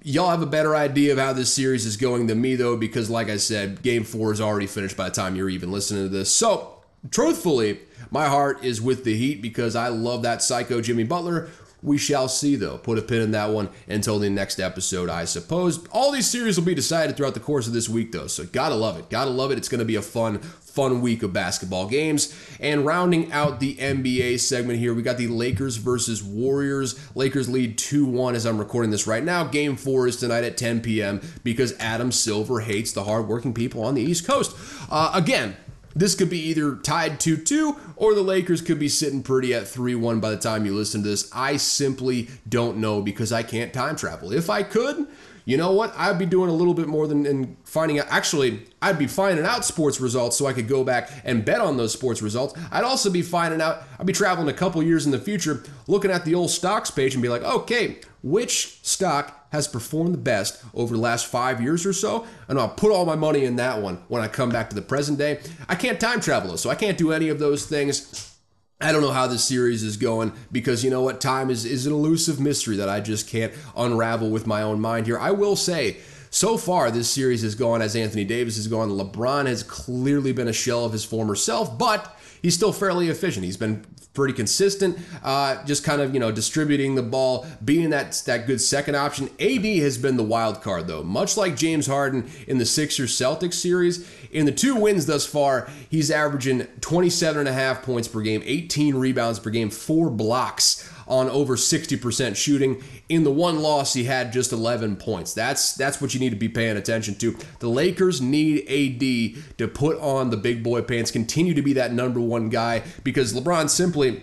[0.06, 3.08] Y'all have a better idea of how this series is going than me, though, because,
[3.08, 6.08] like I said, game four is already finished by the time you're even listening to
[6.10, 6.30] this.
[6.30, 11.48] So, truthfully, my heart is with the Heat because I love that psycho Jimmy Butler.
[11.84, 12.78] We shall see, though.
[12.78, 15.86] Put a pin in that one until the next episode, I suppose.
[15.88, 18.74] All these series will be decided throughout the course of this week, though, so gotta
[18.74, 19.10] love it.
[19.10, 19.58] Gotta love it.
[19.58, 22.34] It's gonna be a fun, fun week of basketball games.
[22.58, 26.98] And rounding out the NBA segment here, we got the Lakers versus Warriors.
[27.14, 29.44] Lakers lead 2 1 as I'm recording this right now.
[29.44, 31.20] Game four is tonight at 10 p.m.
[31.42, 34.56] because Adam Silver hates the hardworking people on the East Coast.
[34.90, 35.54] Uh, again,
[35.94, 39.68] this could be either tied 2 2 or the Lakers could be sitting pretty at
[39.68, 41.30] 3 1 by the time you listen to this.
[41.32, 44.32] I simply don't know because I can't time travel.
[44.32, 45.06] If I could,
[45.44, 45.92] you know what?
[45.96, 48.06] I'd be doing a little bit more than in finding out.
[48.08, 51.76] Actually, I'd be finding out sports results so I could go back and bet on
[51.76, 52.54] those sports results.
[52.72, 56.10] I'd also be finding out, I'd be traveling a couple years in the future, looking
[56.10, 60.62] at the old stocks page and be like, okay, which stock has performed the best
[60.74, 62.26] over the last five years or so?
[62.48, 64.82] And I'll put all my money in that one when I come back to the
[64.82, 65.40] present day.
[65.68, 68.36] I can't time travel, so I can't do any of those things.
[68.80, 71.20] I don't know how this series is going because you know what?
[71.20, 75.06] Time is, is an elusive mystery that I just can't unravel with my own mind
[75.06, 75.18] here.
[75.18, 75.98] I will say,
[76.30, 78.90] so far, this series has gone as Anthony Davis has gone.
[78.90, 83.42] LeBron has clearly been a shell of his former self, but he's still fairly efficient.
[83.42, 88.22] He's been pretty consistent, uh, just kind of you know distributing the ball, being that
[88.26, 89.30] that good second option.
[89.40, 93.54] AD has been the wild card though, much like James Harden in the Sixers Celtics
[93.54, 94.08] series.
[94.30, 98.42] In the two wins thus far, he's averaging 27 and a half points per game,
[98.44, 102.82] 18 rebounds per game, four blocks on over 60% shooting.
[103.08, 105.34] In the one loss, he had just 11 points.
[105.34, 107.36] That's that's what you need to be paying attention to.
[107.60, 111.92] The Lakers need AD to put on the big boy pants, continue to be that
[111.92, 114.22] number one guy because LeBron simply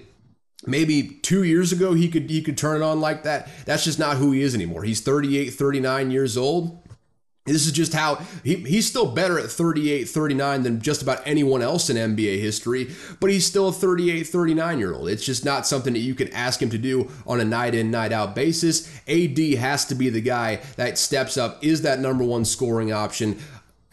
[0.65, 3.97] maybe two years ago he could he could turn it on like that that's just
[3.97, 6.80] not who he is anymore he's 38 39 years old
[7.51, 11.61] this is just how he, he's still better at 38, 39 than just about anyone
[11.61, 15.09] else in NBA history, but he's still a 38, 39 year old.
[15.09, 17.91] It's just not something that you can ask him to do on a night in,
[17.91, 18.89] night out basis.
[19.07, 23.39] AD has to be the guy that steps up, is that number one scoring option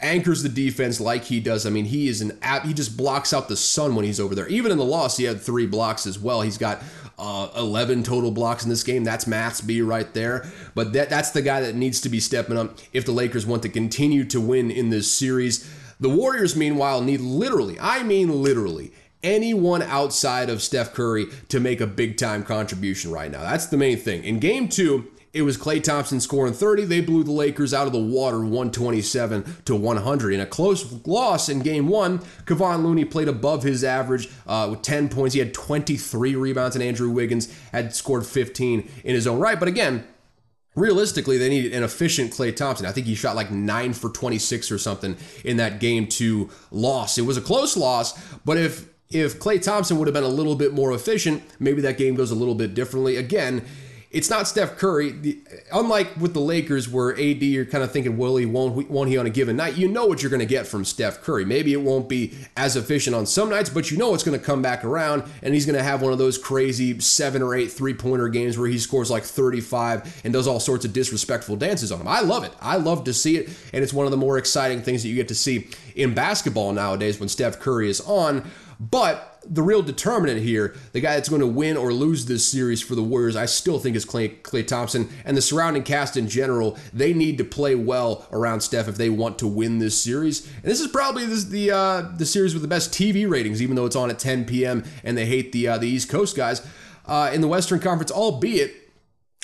[0.01, 1.65] anchors the defense like he does.
[1.65, 2.65] I mean, he is an app.
[2.65, 4.47] He just blocks out the sun when he's over there.
[4.47, 6.41] Even in the loss, he had three blocks as well.
[6.41, 6.81] He's got
[7.19, 9.03] uh, 11 total blocks in this game.
[9.03, 10.49] That's maths B right there.
[10.73, 13.61] But that that's the guy that needs to be stepping up if the Lakers want
[13.63, 15.69] to continue to win in this series.
[15.99, 21.81] The Warriors, meanwhile, need literally, I mean literally, anyone outside of Steph Curry to make
[21.81, 23.41] a big time contribution right now.
[23.41, 24.23] That's the main thing.
[24.23, 26.85] In game two, it was Klay Thompson scoring 30.
[26.85, 30.33] They blew the Lakers out of the water 127 to 100.
[30.33, 34.81] In a close loss in game one, Kevon Looney played above his average uh, with
[34.81, 35.33] 10 points.
[35.33, 39.59] He had 23 rebounds, and Andrew Wiggins had scored 15 in his own right.
[39.59, 40.07] But again,
[40.75, 42.87] realistically, they needed an efficient Klay Thompson.
[42.87, 45.15] I think he shot like 9 for 26 or something
[45.45, 47.19] in that game two loss.
[47.19, 50.55] It was a close loss, but if if Klay Thompson would have been a little
[50.55, 53.15] bit more efficient, maybe that game goes a little bit differently.
[53.15, 53.65] Again,
[54.11, 55.11] it's not Steph Curry.
[55.11, 55.39] The,
[55.71, 59.17] unlike with the Lakers, where AD, you're kind of thinking, will he, won't, won't he
[59.17, 59.77] on a given night?
[59.77, 61.45] You know what you're going to get from Steph Curry.
[61.45, 64.43] Maybe it won't be as efficient on some nights, but you know it's going to
[64.43, 67.71] come back around, and he's going to have one of those crazy seven or eight
[67.71, 71.91] three pointer games where he scores like 35 and does all sorts of disrespectful dances
[71.91, 72.07] on him.
[72.07, 72.51] I love it.
[72.59, 75.15] I love to see it, and it's one of the more exciting things that you
[75.15, 78.49] get to see in basketball nowadays when Steph Curry is on.
[78.79, 82.81] But the real determinant here, the guy that's going to win or lose this series
[82.81, 86.29] for the Warriors, I still think is Clay, Klay Thompson and the surrounding cast in
[86.29, 86.77] general.
[86.93, 90.47] They need to play well around Steph if they want to win this series.
[90.47, 93.75] And this is probably this, the uh, the series with the best TV ratings, even
[93.75, 94.85] though it's on at 10 p.m.
[95.03, 96.65] and they hate the uh, the East Coast guys
[97.05, 98.73] uh, in the Western Conference, albeit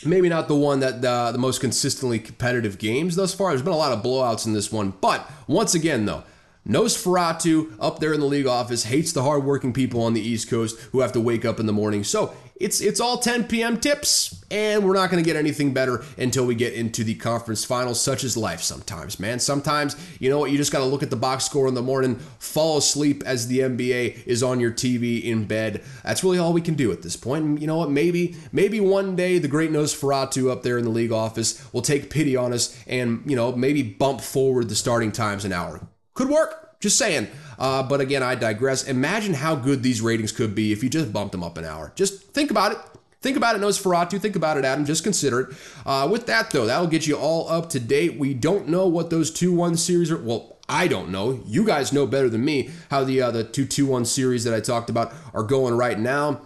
[0.06, 3.50] maybe not the one that uh, the most consistently competitive games thus far.
[3.50, 6.24] There's been a lot of blowouts in this one, but once again, though,
[6.67, 10.80] Nosferatu up there in the league office hates the hardworking people on the East Coast
[10.91, 12.04] who have to wake up in the morning.
[12.04, 13.80] So it's it's all 10 p.m.
[13.80, 17.65] tips, and we're not going to get anything better until we get into the conference
[17.65, 19.39] finals, such as life sometimes, man.
[19.39, 21.82] Sometimes, you know what, you just got to look at the box score in the
[21.82, 25.84] morning, fall asleep as the NBA is on your TV in bed.
[26.04, 27.43] That's really all we can do at this point.
[27.43, 30.89] And you know what, maybe, maybe one day the great Nosferatu up there in the
[30.89, 35.12] league office will take pity on us and, you know, maybe bump forward the starting
[35.12, 35.88] times an hour.
[36.15, 36.80] Could work.
[36.80, 37.28] Just saying.
[37.58, 38.84] Uh, but again, I digress.
[38.84, 41.91] Imagine how good these ratings could be if you just bumped them up an hour.
[41.95, 42.78] Just think about it.
[43.21, 44.19] Think about it, Nosferatu.
[44.19, 44.86] Think about it, Adam.
[44.86, 45.58] Just consider it.
[45.84, 48.19] Uh, with that, though, that'll get you all up to date.
[48.19, 50.17] We don't know what those 2 1 series are.
[50.17, 51.41] Well, I don't know.
[51.45, 54.54] You guys know better than me how the uh, the 2 2 1 series that
[54.54, 56.41] I talked about are going right now.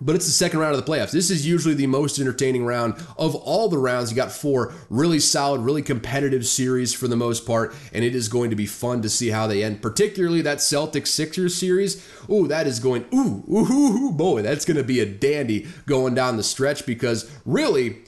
[0.00, 1.10] But it's the second round of the playoffs.
[1.10, 4.10] This is usually the most entertaining round of all the rounds.
[4.10, 8.28] You got four really solid, really competitive series for the most part, and it is
[8.28, 9.82] going to be fun to see how they end.
[9.82, 12.06] Particularly that Celtics Sixers series.
[12.30, 13.06] Ooh, that is going.
[13.12, 16.86] Ooh, ooh, ooh, ooh boy, that's going to be a dandy going down the stretch
[16.86, 17.98] because really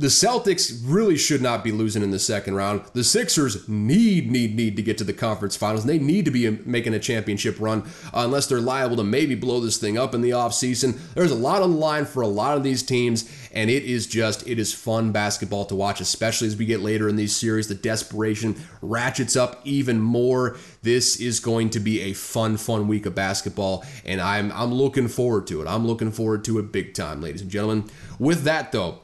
[0.00, 2.80] the Celtics really should not be losing in the second round.
[2.94, 5.84] The Sixers need, need, need to get to the conference finals.
[5.84, 9.60] They need to be making a championship run uh, unless they're liable to maybe blow
[9.60, 10.98] this thing up in the offseason.
[11.12, 14.06] There's a lot on the line for a lot of these teams, and it is
[14.06, 17.68] just, it is fun basketball to watch, especially as we get later in these series.
[17.68, 20.56] The desperation ratchets up even more.
[20.80, 25.08] This is going to be a fun, fun week of basketball, and I'm, I'm looking
[25.08, 25.68] forward to it.
[25.68, 27.90] I'm looking forward to it big time, ladies and gentlemen.
[28.18, 29.00] With that, though,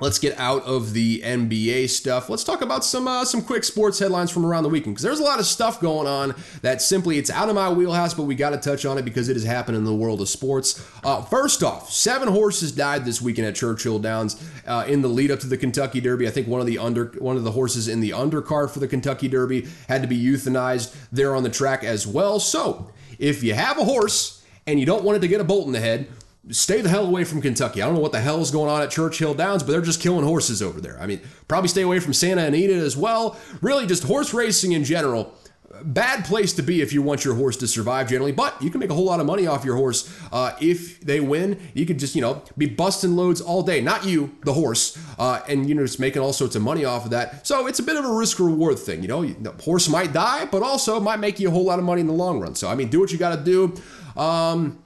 [0.00, 2.30] Let's get out of the NBA stuff.
[2.30, 5.20] Let's talk about some uh, some quick sports headlines from around the weekend because there's
[5.20, 8.34] a lot of stuff going on that simply it's out of my wheelhouse, but we
[8.34, 10.82] got to touch on it because it has happened in the world of sports.
[11.04, 15.30] Uh, first off, seven horses died this weekend at Churchill Downs uh, in the lead
[15.30, 16.26] up to the Kentucky Derby.
[16.26, 18.88] I think one of the under one of the horses in the undercard for the
[18.88, 22.40] Kentucky Derby had to be euthanized there on the track as well.
[22.40, 25.66] So if you have a horse and you don't want it to get a bolt
[25.66, 26.08] in the head,
[26.50, 27.82] stay the hell away from Kentucky.
[27.82, 30.00] I don't know what the hell is going on at Churchill Downs, but they're just
[30.00, 30.98] killing horses over there.
[31.00, 33.36] I mean, probably stay away from Santa Anita as well.
[33.60, 35.34] Really, just horse racing in general.
[35.82, 38.80] Bad place to be if you want your horse to survive generally, but you can
[38.80, 41.58] make a whole lot of money off your horse uh, if they win.
[41.72, 43.80] You could just, you know, be busting loads all day.
[43.80, 47.04] Not you, the horse, uh, and, you know, just making all sorts of money off
[47.04, 47.46] of that.
[47.46, 49.00] So it's a bit of a risk reward thing.
[49.00, 51.84] You know, the horse might die, but also might make you a whole lot of
[51.86, 52.54] money in the long run.
[52.56, 54.20] So, I mean, do what you got to do.
[54.20, 54.82] Um,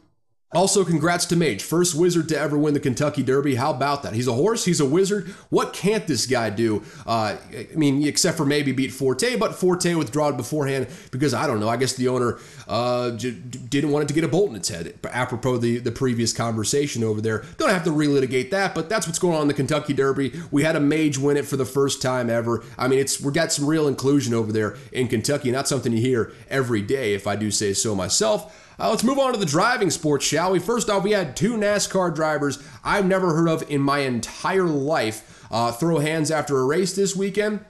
[0.55, 3.57] also, congrats to Mage, first wizard to ever win the Kentucky Derby.
[3.57, 4.15] How about that?
[4.15, 5.27] He's a horse, he's a wizard.
[5.51, 6.85] What can't this guy do?
[7.05, 11.59] Uh, I mean, except for maybe beat Forte, but Forte withdrawed beforehand because I don't
[11.59, 11.69] know.
[11.69, 14.69] I guess the owner uh, j- didn't want it to get a bolt in its
[14.69, 14.95] head.
[15.11, 19.19] Apropos the the previous conversation over there, don't have to relitigate that, but that's what's
[19.19, 20.33] going on in the Kentucky Derby.
[20.53, 22.63] We had a Mage win it for the first time ever.
[22.79, 26.01] I mean, it's we got some real inclusion over there in Kentucky, not something you
[26.01, 28.61] hear every day, if I do say so myself.
[28.79, 30.59] Uh, let's move on to the driving sports, shall we?
[30.59, 35.47] First off, we had two NASCAR drivers I've never heard of in my entire life
[35.51, 37.65] uh, throw hands after a race this weekend.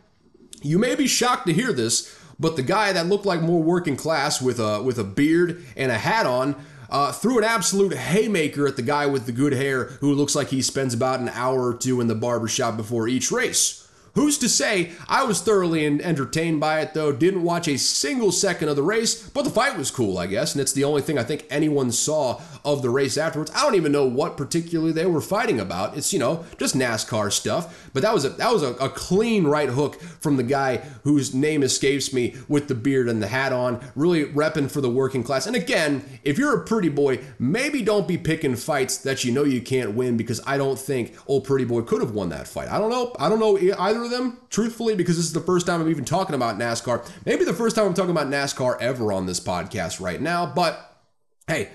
[0.63, 3.97] You may be shocked to hear this, but the guy that looked like more working
[3.97, 6.57] class with a with a beard and a hat on
[6.89, 10.49] uh, threw an absolute haymaker at the guy with the good hair who looks like
[10.49, 13.84] he spends about an hour or two in the barbershop before each race.
[14.15, 17.11] Who's to say I was thoroughly entertained by it, though?
[17.11, 20.55] Didn't watch a single second of the race, but the fight was cool, I guess,
[20.55, 23.51] and it's the only thing I think anyone saw of the race afterwards.
[23.55, 25.97] I don't even know what particularly they were fighting about.
[25.97, 29.45] It's you know just NASCAR stuff, but that was a that was a, a clean
[29.45, 33.53] right hook from the guy whose name escapes me with the beard and the hat
[33.53, 35.47] on, really repping for the working class.
[35.47, 39.45] And again, if you're a pretty boy, maybe don't be picking fights that you know
[39.45, 42.69] you can't win because I don't think old pretty boy could have won that fight.
[42.69, 43.15] I don't know.
[43.19, 46.05] I don't know either of them, truthfully, because this is the first time I'm even
[46.05, 47.09] talking about NASCAR.
[47.25, 50.47] Maybe the first time I'm talking about NASCAR ever on this podcast right now.
[50.47, 50.99] But
[51.47, 51.71] hey,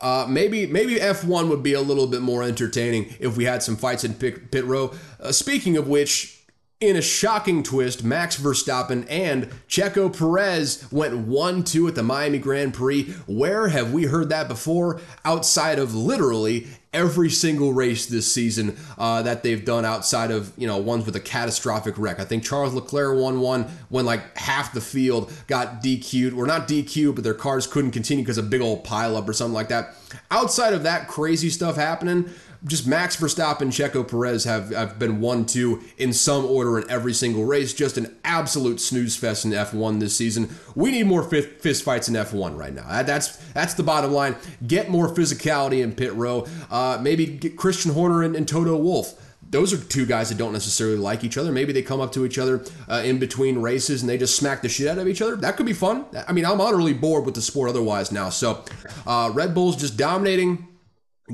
[0.00, 3.76] uh, maybe maybe F1 would be a little bit more entertaining if we had some
[3.76, 4.92] fights in pit, pit row.
[5.20, 6.41] Uh, speaking of which,
[6.82, 12.38] in a shocking twist, Max Verstappen and Checo Perez went 1 2 at the Miami
[12.38, 13.04] Grand Prix.
[13.26, 19.22] Where have we heard that before outside of literally every single race this season uh,
[19.22, 22.18] that they've done outside of you know ones with a catastrophic wreck.
[22.18, 26.66] I think Charles Leclerc won one when like half the field got DQ'd, or not
[26.66, 29.68] DQ'd, but their cars couldn't continue because of a big old pileup or something like
[29.68, 29.94] that.
[30.32, 32.28] Outside of that crazy stuff happening,
[32.66, 37.12] just Max Verstappen, Checo Perez have, have been 1 2 in some order in every
[37.12, 37.74] single race.
[37.74, 40.48] Just an absolute snooze fest in F1 this season.
[40.74, 43.02] We need more fist fights in F1 right now.
[43.02, 44.36] That's that's the bottom line.
[44.66, 46.46] Get more physicality in pit row.
[46.70, 49.14] Uh, maybe get Christian Horner and, and Toto Wolff
[49.52, 51.52] those are two guys that don't necessarily like each other.
[51.52, 54.62] Maybe they come up to each other uh, in between races and they just smack
[54.62, 55.36] the shit out of each other.
[55.36, 56.06] That could be fun.
[56.26, 58.30] I mean, I'm utterly bored with the sport otherwise now.
[58.30, 58.64] So,
[59.06, 60.68] uh, Red Bull's just dominating.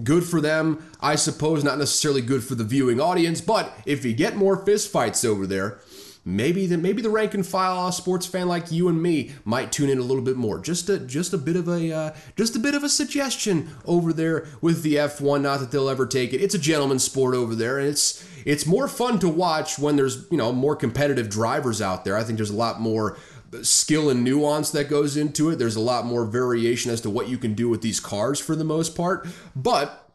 [0.04, 1.64] Good for them, I suppose.
[1.64, 5.80] Not necessarily good for the viewing audience, but if you get more fistfights over there,
[6.24, 9.88] maybe the maybe the rank and file sports fan like you and me might tune
[9.88, 10.58] in a little bit more.
[10.58, 14.12] Just a just a bit of a uh, just a bit of a suggestion over
[14.12, 15.40] there with the F1.
[15.42, 16.42] Not that they'll ever take it.
[16.42, 20.30] It's a gentleman's sport over there, and it's it's more fun to watch when there's
[20.30, 22.16] you know more competitive drivers out there.
[22.16, 23.16] I think there's a lot more
[23.62, 25.56] skill and nuance that goes into it.
[25.56, 28.54] There's a lot more variation as to what you can do with these cars for
[28.54, 30.08] the most part, but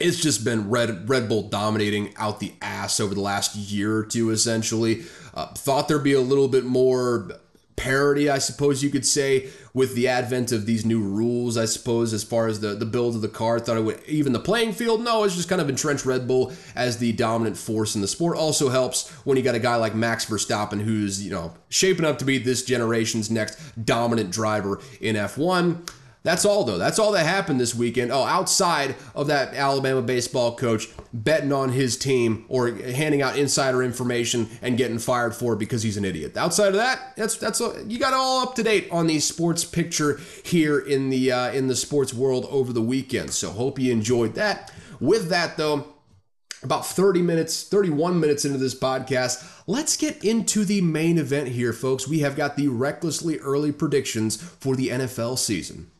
[0.00, 4.04] it's just been Red Red Bull dominating out the ass over the last year or
[4.04, 5.04] two, essentially.
[5.34, 7.30] Uh, thought there'd be a little bit more
[7.76, 12.12] parity, I suppose you could say, with the advent of these new rules, I suppose,
[12.12, 13.58] as far as the, the build of the car.
[13.58, 15.02] Thought it would even the playing field.
[15.02, 18.36] No, it's just kind of entrenched Red Bull as the dominant force in the sport.
[18.36, 22.18] Also helps when you got a guy like Max Verstappen who's, you know, shaping up
[22.18, 25.88] to be this generation's next dominant driver in F1.
[26.24, 26.78] That's all, though.
[26.78, 28.12] That's all that happened this weekend.
[28.12, 33.82] Oh, outside of that Alabama baseball coach betting on his team or handing out insider
[33.82, 36.36] information and getting fired for it because he's an idiot.
[36.36, 40.20] Outside of that, that's that's you got all up to date on the sports picture
[40.44, 43.32] here in the uh, in the sports world over the weekend.
[43.32, 44.72] So hope you enjoyed that.
[45.00, 45.92] With that, though,
[46.62, 51.72] about 30 minutes, 31 minutes into this podcast, let's get into the main event here,
[51.72, 52.06] folks.
[52.06, 55.90] We have got the recklessly early predictions for the NFL season.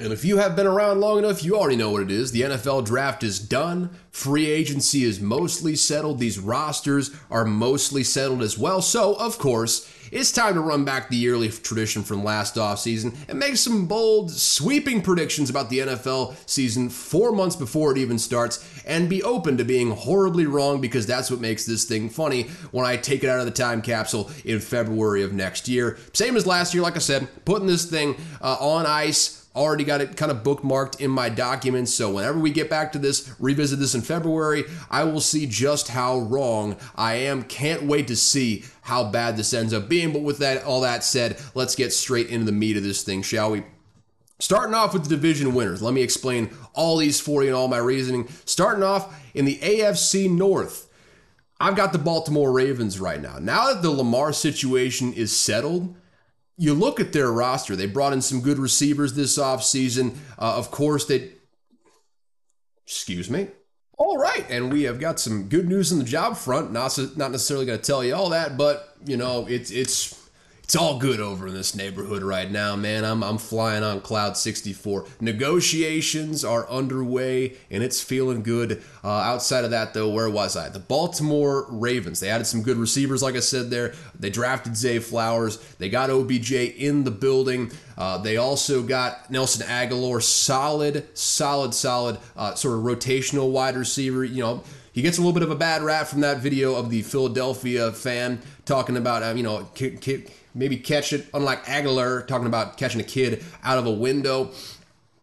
[0.00, 2.32] And if you have been around long enough, you already know what it is.
[2.32, 3.90] The NFL draft is done.
[4.10, 6.18] Free agency is mostly settled.
[6.18, 8.80] These rosters are mostly settled as well.
[8.80, 13.38] So, of course, it's time to run back the yearly tradition from last offseason and
[13.38, 18.66] make some bold, sweeping predictions about the NFL season four months before it even starts
[18.86, 22.86] and be open to being horribly wrong because that's what makes this thing funny when
[22.86, 25.98] I take it out of the time capsule in February of next year.
[26.14, 30.00] Same as last year, like I said, putting this thing uh, on ice already got
[30.00, 31.92] it kind of bookmarked in my documents.
[31.92, 35.88] So whenever we get back to this, revisit this in February, I will see just
[35.88, 37.42] how wrong I am.
[37.42, 40.12] Can't wait to see how bad this ends up being.
[40.12, 43.22] But with that, all that said, let's get straight into the meat of this thing,
[43.22, 43.64] shall we?
[44.38, 47.68] Starting off with the division winners, let me explain all these for you and all
[47.68, 48.26] my reasoning.
[48.46, 50.88] Starting off in the AFC North,
[51.60, 53.38] I've got the Baltimore Ravens right now.
[53.38, 55.94] Now that the Lamar situation is settled,
[56.60, 60.16] you look at their roster, they brought in some good receivers this offseason.
[60.38, 61.30] Uh, of course, they.
[62.86, 63.48] Excuse me.
[63.96, 66.70] All right, and we have got some good news in the job front.
[66.70, 70.19] Not not necessarily going to tell you all that, but you know it's it's
[70.70, 73.04] it's all good over in this neighborhood right now, man.
[73.04, 75.04] I'm, I'm flying on cloud 64.
[75.20, 78.80] Negotiations are underway and it's feeling good.
[79.02, 80.68] Uh, outside of that, though, where was I?
[80.68, 82.20] The Baltimore Ravens.
[82.20, 83.94] They added some good receivers, like I said there.
[84.16, 85.56] They drafted Zay Flowers.
[85.78, 87.72] They got OBJ in the building.
[87.98, 94.22] Uh, they also got Nelson Agholor, solid, solid, solid, uh, sort of rotational wide receiver.
[94.22, 96.90] You know, he gets a little bit of a bad rap from that video of
[96.90, 99.68] the Philadelphia fan talking about, um, you know,
[100.54, 104.50] maybe catch it, unlike Agholor talking about catching a kid out of a window.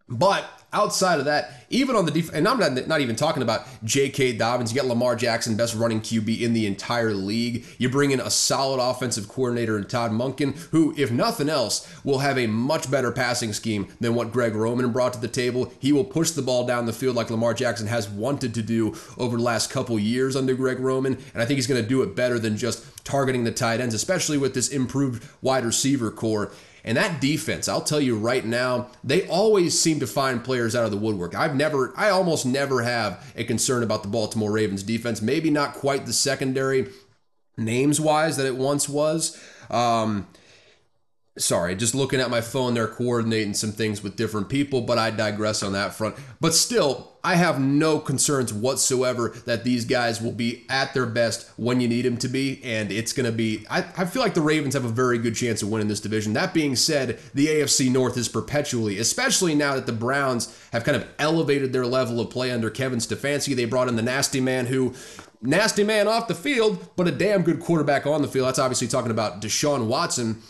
[0.09, 3.65] But outside of that, even on the defense, and I'm not, not even talking about
[3.84, 4.34] J.K.
[4.34, 4.71] Dobbins.
[4.71, 7.65] You got Lamar Jackson, best running QB in the entire league.
[7.77, 12.19] You bring in a solid offensive coordinator in Todd Monken, who, if nothing else, will
[12.19, 15.71] have a much better passing scheme than what Greg Roman brought to the table.
[15.80, 18.95] He will push the ball down the field like Lamar Jackson has wanted to do
[19.17, 22.01] over the last couple years under Greg Roman, and I think he's going to do
[22.03, 26.51] it better than just targeting the tight ends, especially with this improved wide receiver core.
[26.88, 30.86] And that defense, I'll tell you right now, they always seem to find players out
[30.86, 31.36] of the woodwork.
[31.36, 35.21] I've never, I almost never have a concern about the Baltimore Ravens defense.
[35.21, 36.88] Maybe not quite the secondary
[37.58, 39.38] names wise that it once was.
[39.69, 40.28] Um,
[41.38, 45.12] sorry, just looking at my phone, they're coordinating some things with different people, but I
[45.12, 46.15] digress on that front.
[46.39, 51.50] But still, I have no concerns whatsoever that these guys will be at their best
[51.58, 53.65] when you need them to be, and it's going to be.
[53.69, 56.34] I, I feel like the Ravens have a very good chance of winning this division.
[56.34, 60.95] That being said, the AFC North is perpetually, especially now that the Browns have kind
[60.95, 63.56] of elevated their level of play under Kevin Stefanski.
[63.56, 64.93] They brought in the nasty man who
[65.41, 68.47] nasty man off the field, but a damn good quarterback on the field.
[68.47, 70.41] That's obviously talking about Deshaun Watson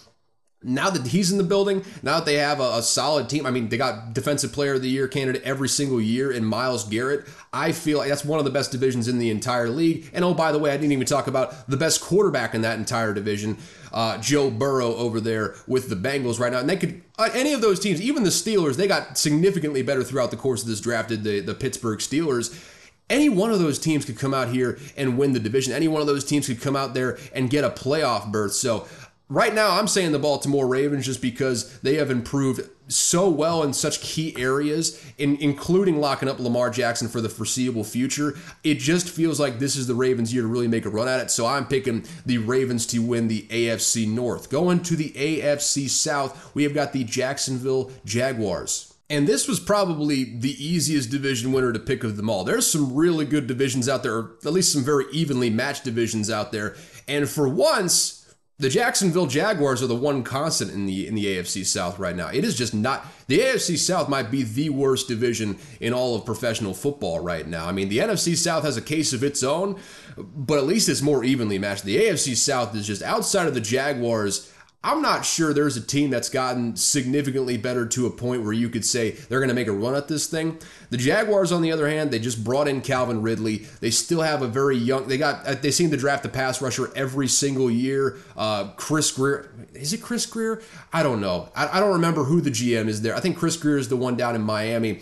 [0.68, 3.52] now that he's in the building, now that they have a, a, solid team, I
[3.52, 7.26] mean, they got Defensive Player of the Year candidate every single year in Myles Garrett.
[7.54, 10.10] I feel like that's one of the best divisions in the entire league.
[10.14, 12.78] And oh, by the way, I didn't even talk about the best quarterback in that
[12.78, 13.58] entire division,
[13.94, 16.60] uh, Joe Burrow over there with the Bengals right now.
[16.60, 20.04] And they could, uh, any of those teams, even the Steelers, they got significantly better
[20.04, 22.74] throughout the course of this draft, did the, the Pittsburgh Steelers
[23.10, 25.74] any one of those teams could come out here and win the division.
[25.74, 28.54] Any one of those teams could come out there and get a playoff berth.
[28.54, 28.88] So
[29.30, 33.74] right now, I'm saying the Baltimore Ravens just because they have improved so well in
[33.74, 38.36] such key areas, in, including locking up Lamar Jackson for the foreseeable future.
[38.64, 41.20] It just feels like this is the Ravens' year to really make a run at
[41.20, 41.32] it.
[41.32, 44.50] So I'm picking the Ravens to win the AFC North.
[44.50, 48.94] Going to the AFC South, we have got the Jacksonville Jaguars.
[49.10, 52.44] And this was probably the easiest division winner to pick of them all.
[52.44, 56.30] There's some really good divisions out there, or at least some very evenly matched divisions
[56.30, 56.76] out there.
[57.08, 58.17] And for once,
[58.60, 62.30] the Jacksonville Jaguars are the one constant in the in the AFC South right now.
[62.30, 66.26] It is just not the AFC South might be the worst division in all of
[66.26, 67.68] professional football right now.
[67.68, 69.80] I mean, the NFC South has a case of its own,
[70.18, 71.84] but at least it's more evenly matched.
[71.84, 74.52] The AFC South is just outside of the Jaguars.
[74.88, 78.70] I'm not sure there's a team that's gotten significantly better to a point where you
[78.70, 80.60] could say they're going to make a run at this thing.
[80.92, 83.68] The Jaguars, on the other hand, they just brought in Calvin Ridley.
[83.82, 85.10] They still have a very young.
[85.10, 85.46] They got.
[85.46, 88.18] Uh, they seem to draft a pass rusher every single year.
[88.38, 90.62] Uh, Chris Grier is it Chris Grier?
[90.94, 91.50] I don't know.
[91.54, 93.14] I, I don't remember who the GM is there.
[93.14, 95.02] I think Chris Grier is the one down in Miami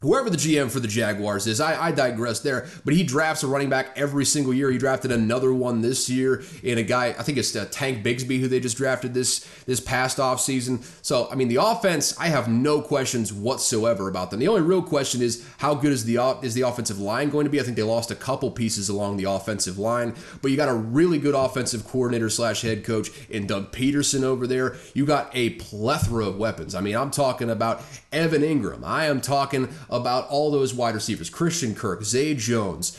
[0.00, 3.48] whoever the GM for the Jaguars is, I, I, digress there, but he drafts a
[3.48, 4.70] running back every single year.
[4.70, 8.38] He drafted another one this year in a guy, I think it's uh, Tank Bigsby,
[8.38, 10.84] who they just drafted this this past offseason.
[11.04, 14.38] So, I mean, the offense, I have no questions whatsoever about them.
[14.38, 17.50] The only real question is how good is the is the offensive line going to
[17.50, 17.58] be?
[17.58, 20.74] I think they lost a couple pieces along the offensive line, but you got a
[20.74, 24.76] really good offensive coordinator slash head coach in Doug Pederson over there.
[24.94, 26.76] You got a plethora of weapons.
[26.76, 27.82] I mean, I'm talking about
[28.12, 28.84] Evan Engram.
[28.84, 32.98] I am talking about all those wide receivers Christian Kirk, Zay Jones.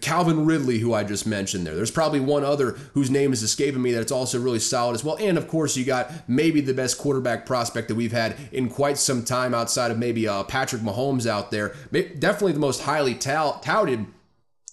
[0.00, 1.74] Calvin Ridley, who I just mentioned there.
[1.74, 5.16] There's probably one other whose name is escaping me that's also really solid as well.
[5.18, 8.98] And of course, you got maybe the best quarterback prospect that we've had in quite
[8.98, 11.74] some time outside of maybe uh, Patrick Mahomes out there.
[11.90, 14.06] Definitely the most highly touted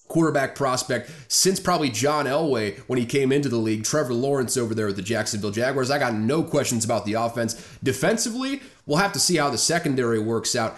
[0.09, 3.83] quarterback prospect since probably John Elway when he came into the league.
[3.83, 5.91] Trevor Lawrence over there with the Jacksonville Jaguars.
[5.91, 7.53] I got no questions about the offense.
[7.81, 10.77] Defensively, we'll have to see how the secondary works out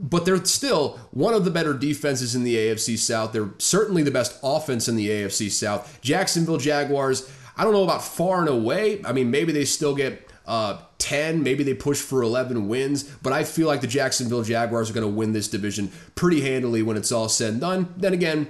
[0.00, 3.32] but they're still one of the better defenses in the AFC South.
[3.32, 6.00] They're certainly the best offense in the AFC South.
[6.00, 9.02] Jacksonville Jaguars, I don't know about far and away.
[9.04, 13.32] I mean, maybe they still get uh, 10, maybe they push for 11 wins, but
[13.32, 16.96] I feel like the Jacksonville Jaguars are going to win this division pretty handily when
[16.96, 17.94] it's all said and done.
[17.96, 18.48] Then again,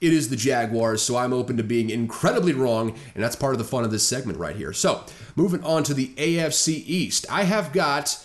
[0.00, 3.58] it is the Jaguars, so I'm open to being incredibly wrong, and that's part of
[3.58, 4.72] the fun of this segment right here.
[4.72, 5.04] So,
[5.36, 8.24] moving on to the AFC East, I have got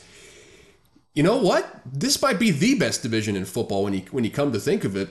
[1.15, 1.81] you know what?
[1.85, 4.83] This might be the best division in football when you when you come to think
[4.83, 5.09] of it.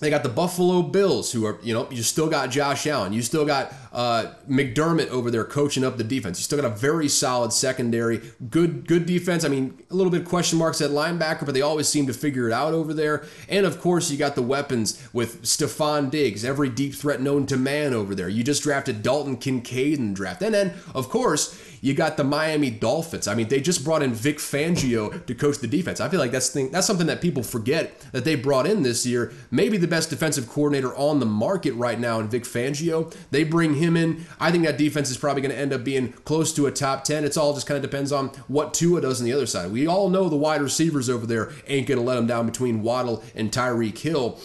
[0.00, 3.12] They got the Buffalo Bills, who are, you know, you still got Josh Allen.
[3.12, 6.38] You still got uh, McDermott over there coaching up the defense.
[6.38, 9.44] You still got a very solid secondary, good good defense.
[9.44, 12.48] I mean, a little bit question marks at linebacker, but they always seem to figure
[12.48, 13.24] it out over there.
[13.48, 17.56] And of course, you got the weapons with Stefon Diggs, every deep threat known to
[17.56, 18.28] man over there.
[18.28, 20.42] You just drafted Dalton Kincaid in the draft.
[20.42, 23.28] And then, of course, you got the Miami Dolphins.
[23.28, 26.00] I mean, they just brought in Vic Fangio to coach the defense.
[26.00, 29.06] I feel like that's thing, that's something that people forget that they brought in this
[29.06, 29.32] year.
[29.50, 33.14] Maybe the best defensive coordinator on the market right now in Vic Fangio.
[33.30, 34.26] They bring him in.
[34.40, 37.04] I think that defense is probably going to end up being close to a top
[37.04, 37.24] 10.
[37.24, 39.70] It's all just kind of depends on what Tua does on the other side.
[39.70, 42.82] We all know the wide receivers over there ain't going to let them down between
[42.82, 44.38] Waddle and Tyreek Hill.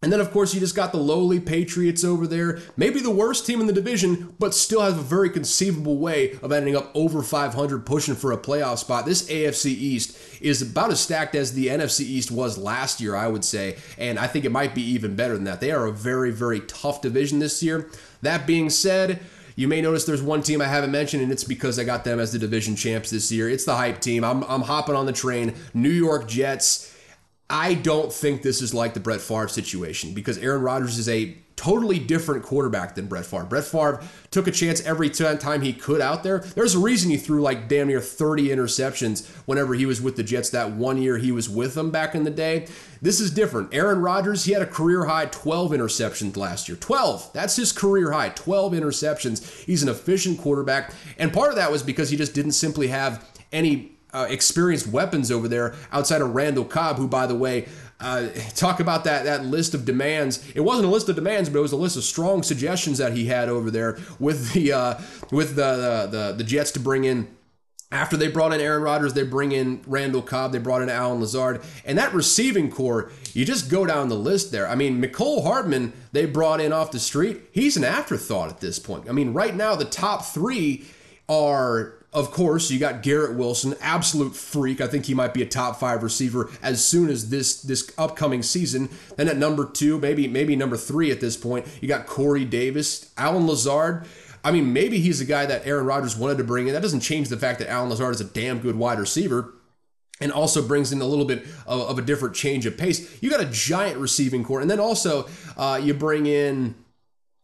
[0.00, 2.60] And then, of course, you just got the lowly Patriots over there.
[2.76, 6.52] Maybe the worst team in the division, but still has a very conceivable way of
[6.52, 9.06] ending up over 500, pushing for a playoff spot.
[9.06, 13.26] This AFC East is about as stacked as the NFC East was last year, I
[13.26, 13.76] would say.
[13.98, 15.60] And I think it might be even better than that.
[15.60, 17.90] They are a very, very tough division this year.
[18.22, 19.18] That being said,
[19.56, 22.20] you may notice there's one team I haven't mentioned, and it's because I got them
[22.20, 23.50] as the division champs this year.
[23.50, 24.22] It's the hype team.
[24.22, 25.56] I'm, I'm hopping on the train.
[25.74, 26.87] New York Jets.
[27.50, 31.36] I don't think this is like the Brett Favre situation because Aaron Rodgers is a
[31.58, 33.44] totally different quarterback than Brett Favre.
[33.44, 36.38] Brett Favre took a chance every time he could out there.
[36.38, 40.22] There's a reason he threw like damn near 30 interceptions whenever he was with the
[40.22, 42.68] Jets that one year he was with them back in the day.
[43.02, 43.74] This is different.
[43.74, 46.76] Aaron Rodgers, he had a career high 12 interceptions last year.
[46.76, 47.32] 12.
[47.32, 48.28] That's his career high.
[48.28, 49.64] 12 interceptions.
[49.64, 50.92] He's an efficient quarterback.
[51.18, 55.30] And part of that was because he just didn't simply have any uh, experienced weapons
[55.30, 57.68] over there outside of Randall Cobb, who, by the way,
[58.00, 60.44] uh, talk about that that list of demands.
[60.54, 63.12] It wasn't a list of demands, but it was a list of strong suggestions that
[63.12, 64.94] he had over there with the uh,
[65.30, 67.28] with the, the the Jets to bring in.
[67.90, 71.20] After they brought in Aaron Rodgers, they bring in Randall Cobb, they brought in Allen
[71.20, 73.10] Lazard, and that receiving core.
[73.32, 74.68] You just go down the list there.
[74.68, 77.40] I mean, Mecole Hardman, they brought in off the street.
[77.50, 79.08] He's an afterthought at this point.
[79.08, 80.84] I mean, right now the top three
[81.30, 84.80] are Of course, you got Garrett Wilson, absolute freak.
[84.80, 88.42] I think he might be a top five receiver as soon as this this upcoming
[88.42, 88.88] season.
[89.16, 93.12] Then at number two, maybe maybe number three at this point, you got Corey Davis,
[93.16, 94.04] Allen Lazard.
[94.42, 96.74] I mean, maybe he's a guy that Aaron Rodgers wanted to bring in.
[96.74, 99.54] That doesn't change the fact that Allen Lazard is a damn good wide receiver
[100.20, 103.22] and also brings in a little bit of, of, a different change of pace.
[103.22, 106.74] You got a giant receiving core, and then also uh, you bring in.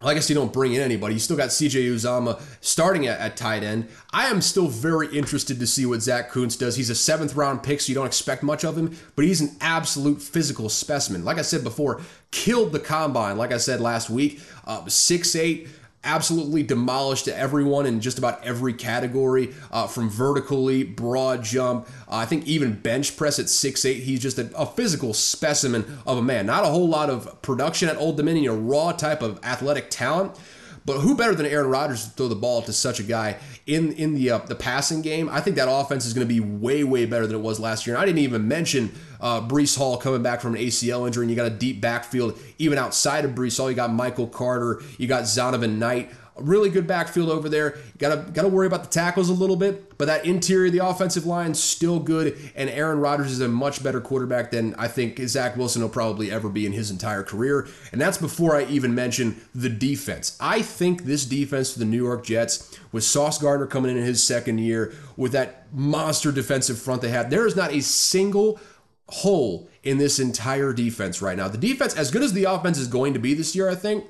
[0.09, 1.15] I guess you don't bring in anybody.
[1.15, 3.89] You still got CJ Uzomah starting at, at, tight end.
[4.13, 6.77] I am still very interested to see what Zach Kuntz does.
[6.77, 9.57] He's a seventh round pick, so you don't expect much of him, but he's an
[9.61, 11.25] absolute physical specimen.
[11.25, 12.01] Like I said before,
[12.31, 14.41] killed the combine, like I said last week.
[14.67, 15.69] Uh, 6'8,
[16.05, 21.89] absolutely demolished to everyone in just about every category uh, from vertically, broad jump.
[22.09, 26.19] Uh, I think even bench press at 6'8, he's just a, a, physical specimen of
[26.19, 26.47] a man.
[26.47, 30.39] Not a whole lot of production at Old Dominion, a raw type of athletic talent.
[30.87, 33.93] But who better than Aaron Rodgers to throw the ball to such a guy in
[33.93, 35.31] in the uh, the passing game?
[35.31, 37.87] I think that offense is going to be way way better than it was last
[37.87, 37.97] year.
[37.97, 38.93] And I didn't even mention
[39.25, 42.39] uh, Breece Hall coming back from an ACL injury, and you got a deep backfield
[42.59, 43.71] even outside of Breece Hall.
[43.71, 46.13] You got Michael Carter, you got Zonovan Knight.
[46.37, 47.79] A really good backfield over there.
[47.97, 51.55] Gotta gotta worry about the tackles a little bit, but that interior the offensive line
[51.55, 52.37] still good.
[52.57, 56.33] And Aaron Rodgers is a much better quarterback than I think Zach Wilson will probably
[56.33, 57.69] ever be in his entire career.
[57.93, 60.37] And that's before I even mention the defense.
[60.41, 64.05] I think this defense for the New York Jets, with Sauce Gardner coming in in
[64.05, 68.59] his second year, with that monster defensive front they have, there is not a single
[69.09, 71.49] hole in this entire defense right now.
[71.49, 74.05] The defense, as good as the offense is going to be this year, I think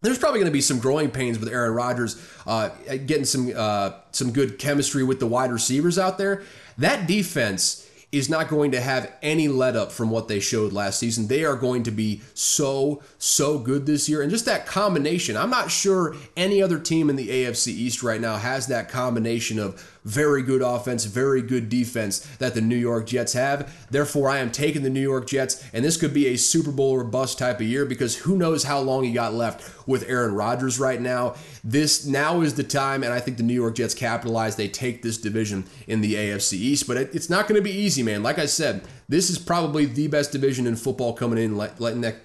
[0.00, 2.70] there's probably going to be some growing pains with Aaron Rodgers uh,
[3.06, 6.42] getting some uh, some good chemistry with the wide receivers out there.
[6.78, 10.98] That defense is not going to have any let up from what they showed last
[10.98, 11.28] season.
[11.28, 14.20] They are going to be so, so good this year.
[14.20, 18.20] And just that combination, I'm not sure any other team in the AFC East right
[18.20, 23.06] now has that combination of very good offense, very good defense that the New York
[23.06, 23.72] Jets have.
[23.90, 26.90] Therefore, I am taking the New York Jets, and this could be a Super Bowl
[26.90, 30.34] or bust type of year because who knows how long he got left with Aaron
[30.34, 31.36] Rodgers right now.
[31.62, 34.56] This now is the time, and I think the New York Jets capitalize.
[34.56, 37.70] They take this division in the AFC East, but it, it's not going to be
[37.70, 38.24] easy, man.
[38.24, 38.82] Like I said,
[39.12, 41.60] this is probably the best division in football coming in,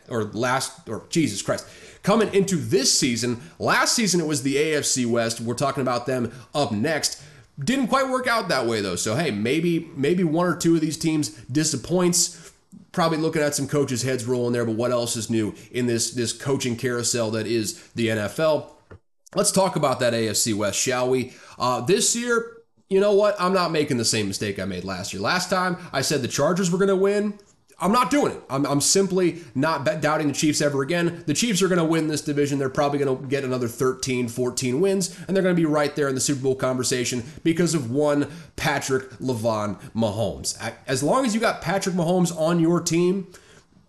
[0.10, 1.68] or last, or Jesus Christ
[2.08, 3.42] coming into this season.
[3.60, 5.42] Last season, it was the AFC West.
[5.42, 7.22] We're talking about them up next.
[7.60, 8.96] Didn't quite work out that way though.
[8.96, 12.54] So hey, maybe maybe one or two of these teams disappoints.
[12.94, 16.12] Probably looking at some coaches' heads rolling there, but what else is new in this
[16.12, 18.72] this coaching carousel that is the NFL?
[19.36, 21.34] Let's talk about that AFC West, shall we?
[21.60, 22.57] Uh, this year,
[22.90, 23.36] you know what?
[23.40, 25.22] I'm not making the same mistake I made last year.
[25.22, 27.38] Last time I said the Chargers were going to win.
[27.80, 28.42] I'm not doing it.
[28.50, 31.24] I'm, I'm simply not doubting the Chiefs ever again.
[31.28, 32.58] The Chiefs are going to win this division.
[32.58, 35.96] They're probably going to get another 13, 14 wins, and they're going to be right
[35.96, 40.58] there in the Super Bowl conversation because of one Patrick LaVon Mahomes.
[40.88, 43.28] As long as you got Patrick Mahomes on your team,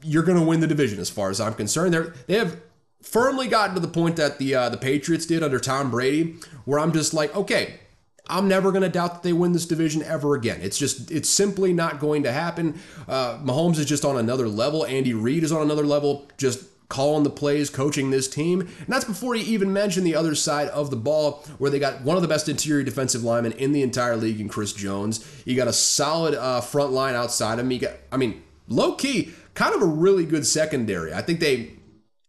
[0.03, 1.95] you're going to win the division as far as I'm concerned.
[1.95, 2.61] They're, they have
[3.03, 6.37] firmly gotten to the point that the uh, the Patriots did under Tom Brady,
[6.67, 7.81] where I'm just like, okay,
[8.29, 10.61] I'm never going to doubt that they win this division ever again.
[10.61, 12.79] It's just, it's simply not going to happen.
[13.07, 14.85] Uh, Mahomes is just on another level.
[14.85, 18.61] Andy Reid is on another level, just calling the plays, coaching this team.
[18.61, 22.03] And that's before you even mention the other side of the ball, where they got
[22.03, 25.25] one of the best interior defensive linemen in the entire league in Chris Jones.
[25.45, 27.71] You got a solid uh, front line outside of him.
[27.71, 31.13] You got, I mean, low key, kind of a really good secondary.
[31.13, 31.73] I think they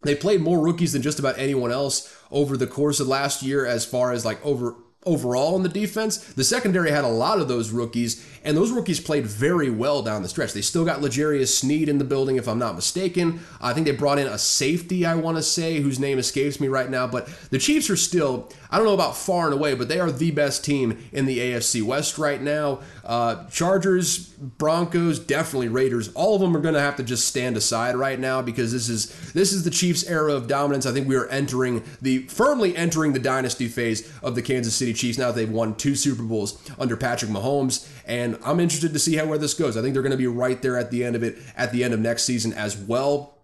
[0.01, 3.65] they played more rookies than just about anyone else over the course of last year
[3.65, 4.75] as far as like over
[5.05, 6.17] overall in the defense.
[6.17, 10.21] The secondary had a lot of those rookies, and those rookies played very well down
[10.21, 10.51] the stretch.
[10.51, 13.39] They still got L'Jarius Sneed in the building, if I'm not mistaken.
[13.61, 16.67] I think they brought in a safety, I want to say, whose name escapes me
[16.67, 17.07] right now.
[17.07, 20.11] But the Chiefs are still, I don't know about far and away, but they are
[20.11, 22.81] the best team in the AFC West right now.
[23.09, 26.13] Uh, Chargers, Broncos, definitely Raiders.
[26.13, 28.87] All of them are going to have to just stand aside right now because this
[28.87, 30.85] is this is the Chiefs' era of dominance.
[30.85, 34.93] I think we are entering the firmly entering the dynasty phase of the Kansas City
[34.93, 37.89] Chiefs now that they've won two Super Bowls under Patrick Mahomes.
[38.05, 39.75] And I'm interested to see how where this goes.
[39.75, 41.83] I think they're going to be right there at the end of it at the
[41.83, 43.39] end of next season as well.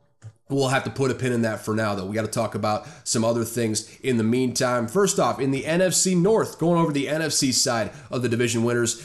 [0.48, 2.06] We'll have to put a pin in that for now, though.
[2.06, 4.88] We got to talk about some other things in the meantime.
[4.88, 9.04] First off, in the NFC North, going over the NFC side of the division winners,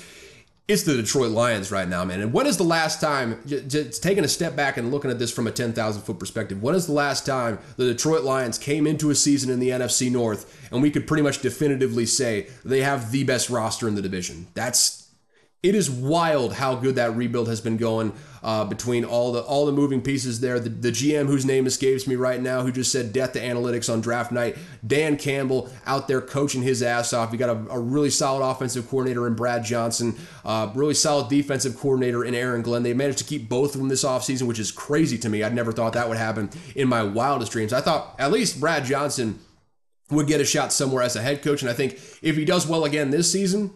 [0.71, 2.21] it's the Detroit Lions right now, man.
[2.21, 5.33] And when is the last time, just taking a step back and looking at this
[5.33, 9.11] from a 10,000 foot perspective, when is the last time the Detroit Lions came into
[9.11, 13.11] a season in the NFC North and we could pretty much definitively say they have
[13.11, 14.47] the best roster in the division?
[14.55, 15.00] That's
[15.63, 19.67] it is wild how good that rebuild has been going uh, between all the all
[19.67, 20.59] the moving pieces there.
[20.59, 23.93] The, the GM whose name escapes me right now, who just said death to analytics
[23.93, 24.57] on draft night,
[24.87, 27.31] Dan Campbell out there coaching his ass off.
[27.33, 31.77] You got a, a really solid offensive coordinator in Brad Johnson, uh, really solid defensive
[31.77, 32.83] coordinator in Aaron Glenn.
[32.83, 35.43] They managed to keep both of them this offseason, which is crazy to me.
[35.43, 37.75] I'd never thought that would happen in my wildest dreams.
[37.75, 39.39] I thought at least Brad Johnson
[40.11, 41.93] would get a shot somewhere as a head coach, and I think
[42.23, 43.75] if he does well again this season,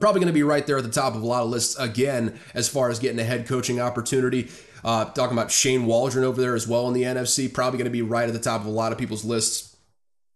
[0.00, 2.38] probably going to be right there at the top of a lot of lists again
[2.54, 4.48] as far as getting a head coaching opportunity.
[4.84, 7.90] Uh, talking about Shane Waldron over there as well in the NFC, probably going to
[7.90, 9.76] be right at the top of a lot of people's lists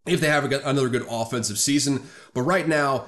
[0.05, 2.03] if they have another good offensive season.
[2.35, 3.07] But right now,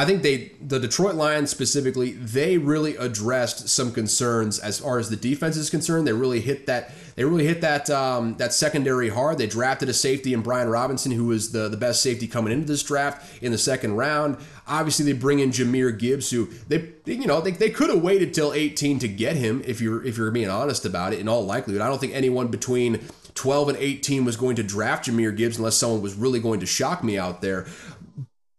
[0.00, 5.10] I think they, the Detroit Lions specifically, they really addressed some concerns as far as
[5.10, 6.06] the defense is concerned.
[6.06, 6.92] They really hit that.
[7.16, 9.36] They really hit that um, that secondary hard.
[9.36, 12.66] They drafted a safety in Brian Robinson, who was the the best safety coming into
[12.66, 14.38] this draft in the second round.
[14.66, 18.32] Obviously, they bring in Jahmyr Gibbs, who they you know they, they could have waited
[18.32, 21.18] till 18 to get him if you're if you're being honest about it.
[21.18, 23.00] In all likelihood, I don't think anyone between
[23.34, 26.66] 12 and 18 was going to draft Jahmyr Gibbs unless someone was really going to
[26.66, 27.66] shock me out there.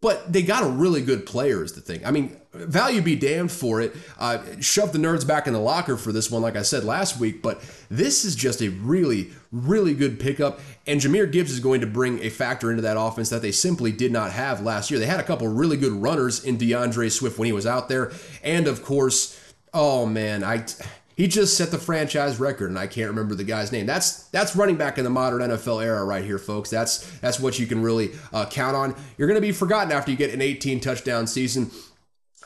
[0.01, 2.03] But they got a really good player, is the thing.
[2.03, 3.95] I mean, value be damned for it.
[4.17, 7.19] Uh, shove the nerds back in the locker for this one, like I said last
[7.19, 7.43] week.
[7.43, 10.59] But this is just a really, really good pickup.
[10.87, 13.91] And Jahmyr Gibbs is going to bring a factor into that offense that they simply
[13.91, 14.99] did not have last year.
[14.99, 18.11] They had a couple really good runners in D'Andre Swift when he was out there.
[18.43, 19.39] And of course,
[19.71, 20.65] oh man, I
[21.21, 23.85] he just set the franchise record, and I can't remember the guy's name.
[23.85, 26.71] That's that's running back in the modern NFL era right here, folks.
[26.71, 28.95] That's that's what you can really uh, count on.
[29.19, 31.69] You're going to be forgotten after you get an 18 touchdown season.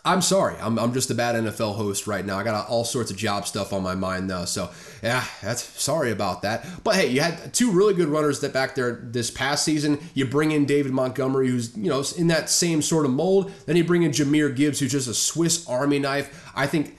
[0.04, 0.58] I'm sorry.
[0.60, 2.38] I'm, I'm just a bad NFL host right now.
[2.38, 4.44] I got all sorts of job stuff on my mind though.
[4.44, 4.70] So,
[5.02, 6.68] yeah, that's sorry about that.
[6.84, 10.00] But hey, you had two really good runners that back there this past season.
[10.14, 13.54] You bring in David Montgomery, who's, you know, in that same sort of mold.
[13.68, 16.52] Then you bring in Jahmyr Gibbs, who's just a Swiss Army knife.
[16.54, 16.98] I think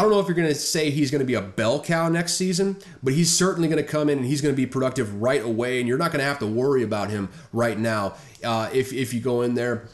[0.00, 2.08] I don't know if you're going to say he's going to be a bell cow
[2.08, 5.20] next season, but he's certainly going to come in and he's going to be productive
[5.20, 8.70] right away, and you're not going to have to worry about him right now uh,
[8.72, 9.88] if if you go in there.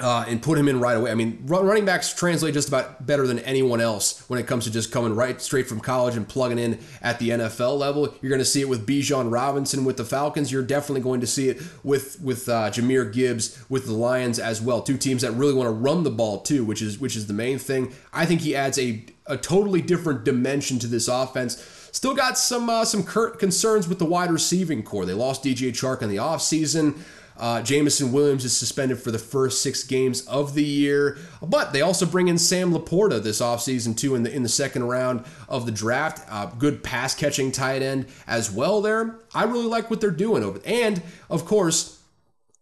[0.00, 1.08] Uh, and put him in right away.
[1.12, 4.72] I mean, running backs translate just about better than anyone else when it comes to
[4.72, 8.12] just coming right straight from college and plugging in at the NFL level.
[8.20, 10.50] You're going to see it with Bijan Robinson with the Falcons.
[10.50, 14.60] You're definitely going to see it with with uh, Jahmyr Gibbs with the Lions as
[14.60, 14.82] well.
[14.82, 17.32] Two teams that really want to run the ball too, which is which is the
[17.32, 17.94] main thing.
[18.12, 21.62] I think he adds a a totally different dimension to this offense.
[21.92, 25.06] Still got some uh, some concerns with the wide receiving core.
[25.06, 26.98] They lost DJ Chark in the offseason.
[27.36, 31.80] Uh, Jameson Williams is suspended for the first six games of the year, but they
[31.80, 35.66] also bring in Sam LaPorta this offseason too in the in the second round of
[35.66, 36.24] the draft.
[36.30, 38.80] Uh, good pass catching tight end as well.
[38.80, 42.00] There, I really like what they're doing over, and of course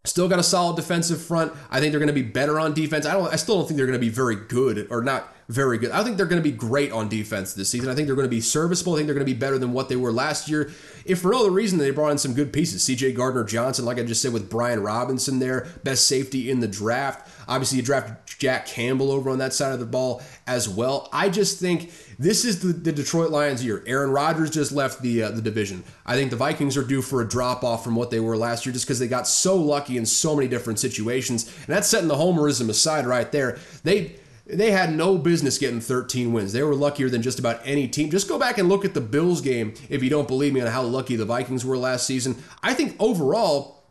[0.04, 1.52] Still got a solid defensive front.
[1.70, 3.06] I think they're going to be better on defense.
[3.06, 3.32] I don't.
[3.32, 5.90] I still don't think they're going to be very good or not very good.
[5.90, 7.90] I think they're going to be great on defense this season.
[7.90, 8.94] I think they're going to be serviceable.
[8.94, 10.72] I think they're going to be better than what they were last year.
[11.04, 12.82] If for no other reason, they brought in some good pieces.
[12.82, 13.12] C.J.
[13.12, 17.28] Gardner Johnson, like I just said, with Brian Robinson there, best safety in the draft.
[17.48, 21.08] Obviously, you draft Jack Campbell over on that side of the ball as well.
[21.12, 23.82] I just think this is the, the Detroit Lions year.
[23.86, 25.84] Aaron Rodgers just left the uh, the division.
[26.06, 28.64] I think the Vikings are due for a drop off from what they were last
[28.64, 31.46] year, just because they got so lucky in so many different situations.
[31.66, 33.58] And that's setting the homerism aside right there.
[33.82, 34.16] They
[34.52, 36.52] they had no business getting 13 wins.
[36.52, 38.10] They were luckier than just about any team.
[38.10, 40.66] Just go back and look at the Bills game if you don't believe me on
[40.68, 42.36] how lucky the Vikings were last season.
[42.62, 43.81] I think overall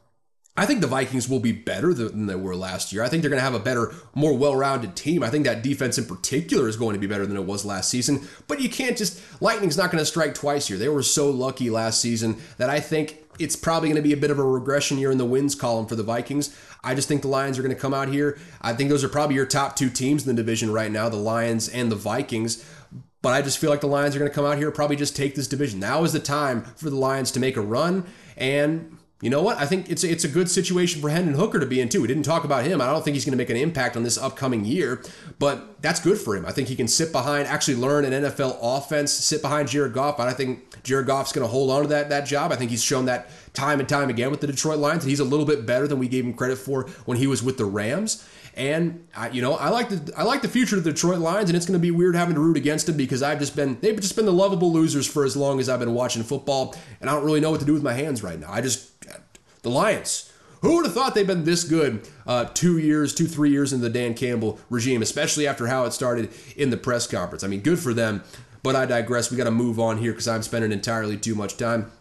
[0.57, 3.03] I think the Vikings will be better than they were last year.
[3.03, 5.23] I think they're going to have a better, more well rounded team.
[5.23, 7.89] I think that defense in particular is going to be better than it was last
[7.89, 8.27] season.
[8.47, 10.77] But you can't just, Lightning's not going to strike twice here.
[10.77, 14.17] They were so lucky last season that I think it's probably going to be a
[14.17, 16.55] bit of a regression year in the wins column for the Vikings.
[16.83, 18.37] I just think the Lions are going to come out here.
[18.61, 21.15] I think those are probably your top two teams in the division right now, the
[21.15, 22.67] Lions and the Vikings.
[23.21, 25.15] But I just feel like the Lions are going to come out here, probably just
[25.15, 25.79] take this division.
[25.79, 28.05] Now is the time for the Lions to make a run.
[28.35, 29.57] And you know what?
[29.57, 32.01] I think it's it's a good situation for Hendon Hooker to be in too.
[32.01, 32.81] We didn't talk about him.
[32.81, 35.03] I don't think he's going to make an impact on this upcoming year,
[35.37, 36.43] but that's good for him.
[36.45, 40.19] I think he can sit behind, actually learn an NFL offense, sit behind Jared Goff.
[40.19, 42.51] And I think Jared Goff's going to hold on to that that job.
[42.51, 45.25] I think he's shown that time and time again with the Detroit Lions he's a
[45.25, 48.27] little bit better than we gave him credit for when he was with the Rams.
[48.55, 51.49] And I, you know, I like the I like the future of the Detroit Lions,
[51.49, 53.79] and it's going to be weird having to root against them because I've just been
[53.81, 57.09] they've just been the lovable losers for as long as I've been watching football, and
[57.09, 58.51] I don't really know what to do with my hands right now.
[58.51, 58.90] I just
[59.61, 60.31] the Lions.
[60.61, 63.87] Who would have thought they'd been this good uh, two years, two, three years into
[63.87, 67.43] the Dan Campbell regime, especially after how it started in the press conference?
[67.43, 68.23] I mean, good for them,
[68.61, 69.31] but I digress.
[69.31, 71.91] We got to move on here because I'm spending entirely too much time.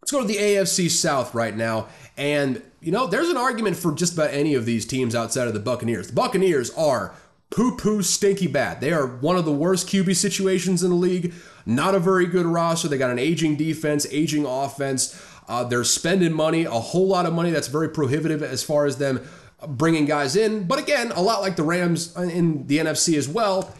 [0.00, 1.88] Let's go to the AFC South right now.
[2.16, 5.54] And, you know, there's an argument for just about any of these teams outside of
[5.54, 6.08] the Buccaneers.
[6.08, 7.14] The Buccaneers are
[7.50, 8.80] poo poo stinky bad.
[8.80, 11.32] They are one of the worst QB situations in the league.
[11.66, 12.88] Not a very good roster.
[12.88, 15.20] They got an aging defense, aging offense.
[15.48, 18.98] Uh, they're spending money, a whole lot of money that's very prohibitive as far as
[18.98, 19.20] them
[19.66, 20.66] bringing guys in.
[20.66, 23.72] But again, a lot like the Rams in the NFC as well.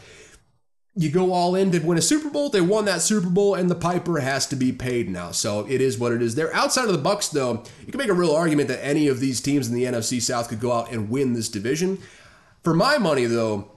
[0.97, 2.51] You go all in to win a Super Bowl.
[2.51, 5.33] They won that Super Bowl, and the piper has to be paid now.
[5.33, 6.37] So it is what it is.
[6.37, 9.19] There, outside of the Bucks, though, you can make a real argument that any of
[9.19, 11.99] these teams in the NFC South could go out and win this division.
[12.62, 13.73] For my money, though,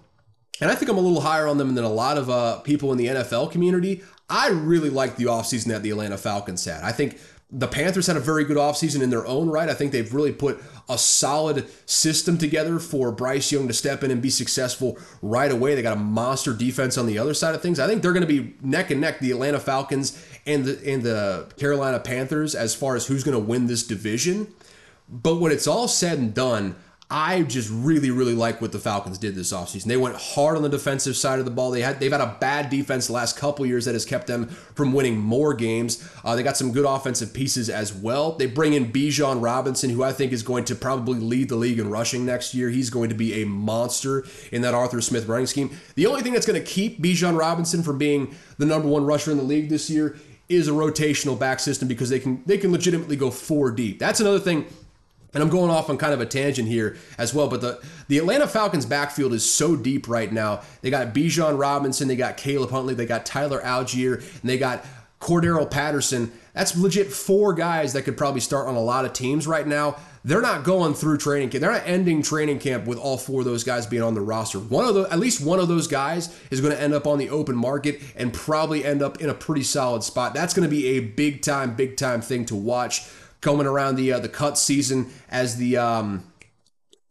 [0.62, 2.92] and I think I'm a little higher on them than a lot of uh, people
[2.92, 4.04] in the NFL community.
[4.30, 6.84] I really like the offseason that the Atlanta Falcons had.
[6.84, 7.20] I think
[7.50, 9.70] the Panthers had a very good offseason in their own right.
[9.70, 14.12] I think they've really put a solid system together for Bryce Young to step in
[14.12, 15.74] and be successful right away.
[15.74, 17.80] They got a monster defense on the other side of things.
[17.80, 21.04] I think they're going to be neck and neck, the Atlanta Falcons and the and
[21.04, 24.54] the Carolina Panthers, as far as who's going to win this division.
[25.08, 26.76] But when it's all said and done,
[27.10, 29.86] I just really, really like what the Falcons did this offseason.
[29.86, 31.72] They went hard on the defensive side of the ball.
[31.72, 34.48] They had they've had a bad defense the last couple years that has kept them
[34.50, 36.06] from winning more games.
[36.26, 38.34] Uh, they got some good offensive pieces as well.
[38.34, 41.80] They bring in Bijan Robinson, who I think is going to probably lead the league
[41.80, 42.70] in rushing next year.
[42.70, 45.72] He's going to be a monster in that Arthur Smith running scheme.
[45.96, 49.32] The only thing that's going to keep Bijan Robinson from being the number one rusher
[49.32, 50.18] in the league this year
[50.50, 53.98] is a rotational back system because they can they can legitimately go four deep.
[53.98, 54.66] That's another thing
[55.34, 58.18] and I'm going off on kind of a tangent here as well, but the, the
[58.18, 60.62] Atlanta Falcons backfield is so deep right now.
[60.82, 64.86] They got Bijan Robinson, they got Caleb Huntley, they got Tyler Allgeier, and they got
[65.20, 66.32] Cordarrelle Patterson.
[66.54, 69.98] That's legit four guys that could probably start on a lot of teams right now.
[70.24, 71.62] They're not going through training camp.
[71.62, 74.60] They're not ending training camp with all four of those guys being on the roster.
[74.60, 77.18] One of those, at least one of those guys, is going to end up on
[77.18, 80.34] the open market and probably end up in a pretty solid spot.
[80.34, 83.08] That's going to be a big time, big time thing to watch
[83.42, 86.32] coming around the uh, the cut season as the um,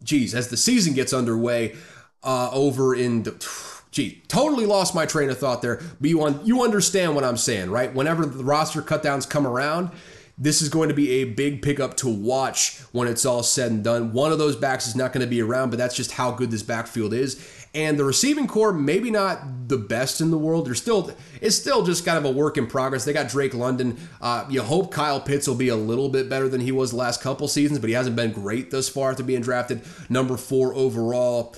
[0.03, 1.75] geez as the season gets underway
[2.23, 6.41] uh, over in the, gee totally lost my train of thought there but you, un-
[6.45, 9.91] you understand what i'm saying right whenever the roster cutdowns come around
[10.39, 13.83] this is going to be a big pickup to watch when it's all said and
[13.83, 14.13] done.
[14.13, 16.51] One of those backs is not going to be around, but that's just how good
[16.51, 17.37] this backfield is.
[17.77, 20.67] And the receiving core, maybe not the best in the world.
[20.67, 23.05] They're still, it's still just kind of a work in progress.
[23.05, 23.99] They got Drake London.
[24.19, 26.97] Uh, you hope Kyle Pitts will be a little bit better than he was the
[26.97, 30.75] last couple seasons, but he hasn't been great thus far after being drafted number four
[30.75, 31.55] overall.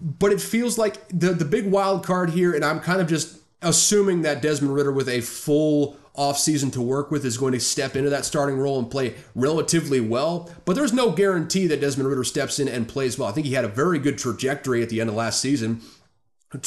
[0.00, 3.38] But it feels like the the big wild card here, and I'm kind of just
[3.62, 7.96] assuming that Desmond Ridder with a full offseason to work with is going to step
[7.96, 10.50] into that starting role and play relatively well.
[10.64, 13.28] But there's no guarantee that Desmond Ridder steps in and plays well.
[13.28, 15.80] I think he had a very good trajectory at the end of last season.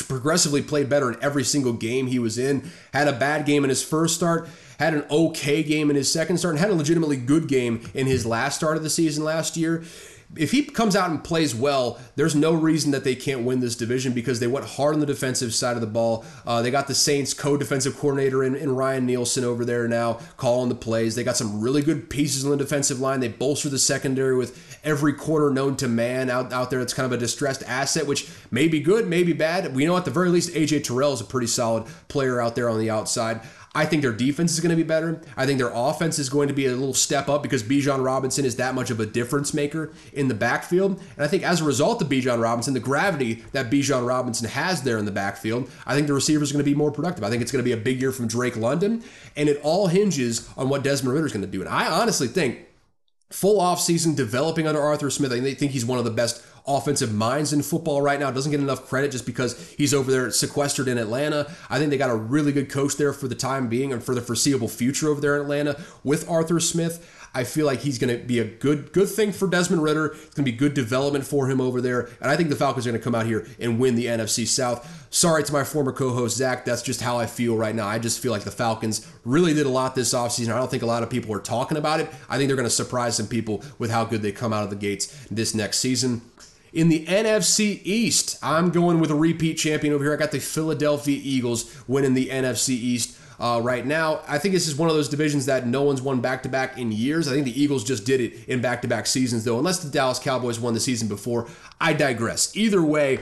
[0.08, 2.72] Progressively played better in every single game he was in.
[2.91, 6.38] Had a bad game in his first start, had an okay game in his second
[6.38, 9.56] start, and had a legitimately good game in his last start of the season last
[9.56, 9.84] year
[10.36, 13.76] if he comes out and plays well, there's no reason that they can't win this
[13.76, 16.26] division because they went hard on the defensive side of the ball.
[16.46, 20.70] Uh, they got the Saints co-defensive coordinator in, in, Ryan Nielsen over there now calling
[20.70, 21.16] the plays.
[21.16, 23.20] They got some really good pieces on the defensive line.
[23.20, 26.82] They bolster the secondary with every corner known to man out, out there.
[26.82, 29.76] It's kind of a distressed asset, which may be good, may be bad.
[29.76, 32.70] We know at the very least AJ Terrell is a pretty solid player out there
[32.70, 33.42] on the outside.
[33.76, 35.22] I think their defense is going to be better.
[35.36, 38.46] I think their offense is going to be a little step up because Bijan Robinson
[38.46, 41.00] is that much of a difference maker in the backfield.
[41.16, 44.84] And I think as a result of Bijan Robinson, the gravity that Bijan Robinson has
[44.84, 47.26] there in the backfield, I think the receivers are going to be more productive.
[47.26, 49.04] I think it's going to be a big year from Drake London.
[49.36, 51.60] And it all hinges on what Desmond Ridder is going to do.
[51.60, 52.66] And I honestly think
[53.30, 57.53] full offseason developing under Arthur Smith, I think he's one of the best offensive minds
[57.53, 58.32] in football right now.
[58.32, 61.51] Doesn't get enough credit just because he's over there sequestered in Atlanta.
[61.70, 64.16] I think they got a really good coach there for the time being and for
[64.16, 67.11] the foreseeable future over there in Atlanta with Arthur Smith.
[67.36, 70.05] I feel like he's going to be a good good thing for Desmond Ridder.
[70.05, 72.09] It's going to be good development for him over there.
[72.22, 74.47] And I think the Falcons are going to come out here and win the NFC
[74.47, 75.05] South.
[75.09, 76.63] Sorry to my former co-host Zach.
[76.63, 77.88] That's just how I feel right now.
[77.88, 80.53] I just feel like the Falcons really did a lot this offseason.
[80.53, 82.09] I don't think a lot of people are talking about it.
[82.30, 84.70] I think they're going to surprise some people with how good they come out of
[84.70, 86.22] the gates this next season.
[86.76, 90.14] In the NFC East, I'm going with a repeat champion over here.
[90.14, 93.18] I got the Philadelphia Eagles winning the NFC East.
[93.38, 94.22] Uh, right now.
[94.30, 96.78] I think this is one of those divisions that no one's won back to back
[96.78, 97.28] in years.
[97.28, 99.92] I think the Eagles just did it in back to back seasons, though, unless the
[99.92, 101.50] Dallas Cowboys won the season before.
[101.82, 102.56] I digress.
[102.56, 103.20] Either way,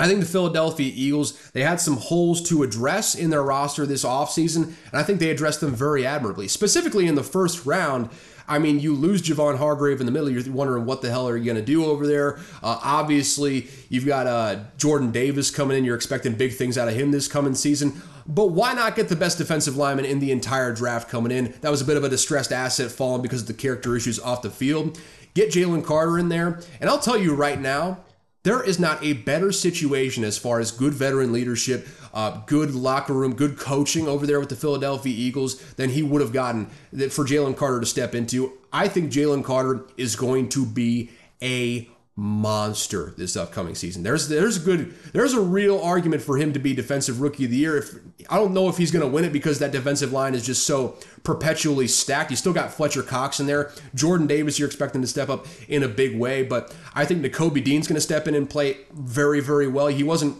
[0.00, 4.06] I think the Philadelphia Eagles, they had some holes to address in their roster this
[4.06, 6.48] offseason, and I think they addressed them very admirably.
[6.48, 8.08] Specifically in the first round,
[8.48, 10.30] I mean, you lose Javon Hargrave in the middle.
[10.30, 12.38] You're wondering what the hell are you going to do over there.
[12.62, 15.84] Uh, obviously, you've got uh, Jordan Davis coming in.
[15.84, 18.00] You're expecting big things out of him this coming season.
[18.26, 21.54] But why not get the best defensive lineman in the entire draft coming in?
[21.60, 24.42] That was a bit of a distressed asset falling because of the character issues off
[24.42, 24.98] the field.
[25.34, 26.60] Get Jalen Carter in there.
[26.80, 27.98] And I'll tell you right now,
[28.46, 33.12] there is not a better situation as far as good veteran leadership, uh, good locker
[33.12, 36.66] room, good coaching over there with the Philadelphia Eagles than he would have gotten
[37.10, 38.52] for Jalen Carter to step into.
[38.72, 41.10] I think Jalen Carter is going to be
[41.42, 44.02] a monster this upcoming season.
[44.02, 47.50] There's there's a good there's a real argument for him to be defensive rookie of
[47.50, 47.76] the year.
[47.76, 47.94] If
[48.30, 50.66] I don't know if he's going to win it because that defensive line is just
[50.66, 52.30] so perpetually stacked.
[52.30, 53.70] You still got Fletcher Cox in there.
[53.94, 57.62] Jordan Davis you're expecting to step up in a big way, but I think Nakobe
[57.62, 59.88] Dean's going to step in and play very very well.
[59.88, 60.38] He wasn't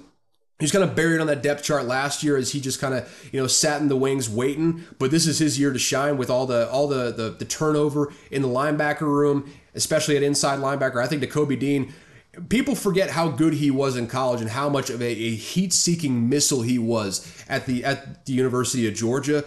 [0.59, 3.29] He's kind of buried on that depth chart last year as he just kind of
[3.31, 4.85] you know sat in the wings waiting.
[4.99, 8.13] But this is his year to shine with all the all the the, the turnover
[8.31, 11.03] in the linebacker room, especially at inside linebacker.
[11.03, 11.93] I think Nakobe Dean.
[12.51, 16.29] People forget how good he was in college and how much of a, a heat-seeking
[16.29, 19.43] missile he was at the at the University of Georgia.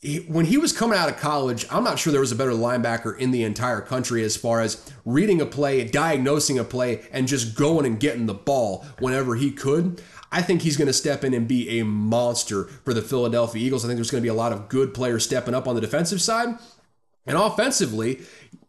[0.00, 2.52] He, when he was coming out of college, I'm not sure there was a better
[2.52, 7.26] linebacker in the entire country as far as reading a play, diagnosing a play, and
[7.26, 10.00] just going and getting the ball whenever he could.
[10.30, 13.84] I think he's going to step in and be a monster for the Philadelphia Eagles.
[13.84, 15.80] I think there's going to be a lot of good players stepping up on the
[15.80, 16.58] defensive side.
[17.26, 18.20] And offensively,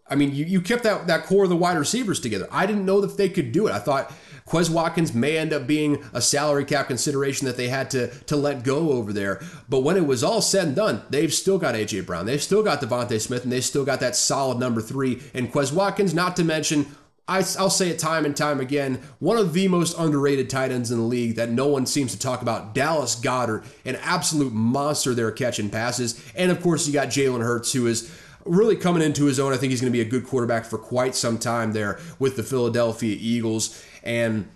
[0.08, 2.48] I mean, you, you kept that, that core of the wide receivers together.
[2.52, 3.72] I didn't know that they could do it.
[3.72, 4.12] I thought
[4.50, 8.36] Quez Watkins may end up being a salary cap consideration that they had to, to
[8.36, 9.42] let go over there.
[9.70, 12.02] But when it was all said and done, they've still got A.J.
[12.02, 12.26] Brown.
[12.26, 15.72] They've still got DeVonta Smith, and they've still got that solid number three and Quez
[15.72, 16.88] Watkins, not to mention
[17.30, 19.00] I, will say it time and time again.
[19.20, 22.20] One of the most underrated tight ends in the league that no one seems to
[22.20, 26.20] talk about, Dallas Goedert, an absolute monster there catching passes.
[26.36, 28.12] And of course, you got Jalen Hurts, who is
[28.46, 29.54] really coming into his own.
[29.54, 32.36] I think he's going to be a good quarterback for quite some time there with
[32.36, 33.86] the Philadelphia Eagles.
[34.04, 34.50] And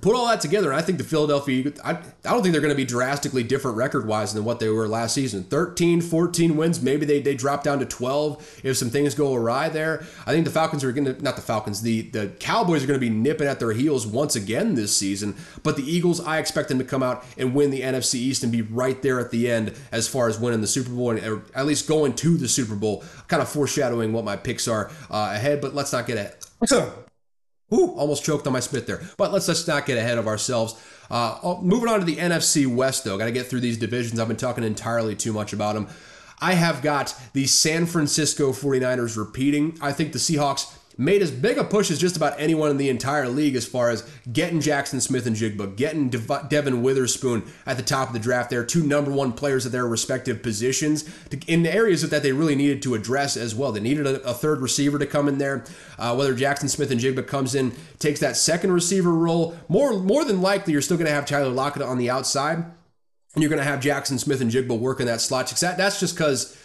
[0.00, 2.76] Put all that together, I think the Philadelphia I, I don't think they're going to
[2.76, 5.44] be drastically different record wise than what they were last season.
[5.44, 6.82] 13, 14 wins.
[6.82, 10.04] Maybe they, they drop down to 12 if some things go awry there.
[10.26, 12.98] I think the Falcons are going to, not the Falcons, the, the Cowboys are going
[12.98, 15.36] to be nipping at their heels once again this season.
[15.62, 18.50] But the Eagles, I expect them to come out and win the NFC East and
[18.50, 21.66] be right there at the end as far as winning the Super Bowl, and at
[21.66, 25.60] least going to the Super Bowl, kind of foreshadowing what my picks are uh, ahead.
[25.60, 26.34] But let's not get ahead.
[27.74, 29.02] Ooh, almost choked on my spit there.
[29.16, 30.74] But let's just not get ahead of ourselves.
[31.10, 33.18] Uh, oh, moving on to the NFC West, though.
[33.18, 34.20] Got to get through these divisions.
[34.20, 35.88] I've been talking entirely too much about them.
[36.40, 39.78] I have got the San Francisco 49ers repeating.
[39.80, 42.88] I think the Seahawks made as big a push as just about anyone in the
[42.88, 48.08] entire league as far as getting Jaxon Smith-Njigba, getting De- Devon Witherspoon at the top
[48.08, 52.08] of the draft there, two number one players at their respective positions to, in areas
[52.08, 53.72] that they really needed to address as well.
[53.72, 55.64] They needed a, a third receiver to come in there.
[55.98, 60.72] Uh, whether Jaxon Smith-Njigba comes in, takes that second receiver role, more, more than likely
[60.72, 62.64] you're still going to have Tyler Lockett on the outside.
[63.34, 65.48] And you're going to have Jaxon Smith-Njigba working that slot.
[65.60, 66.56] That's just because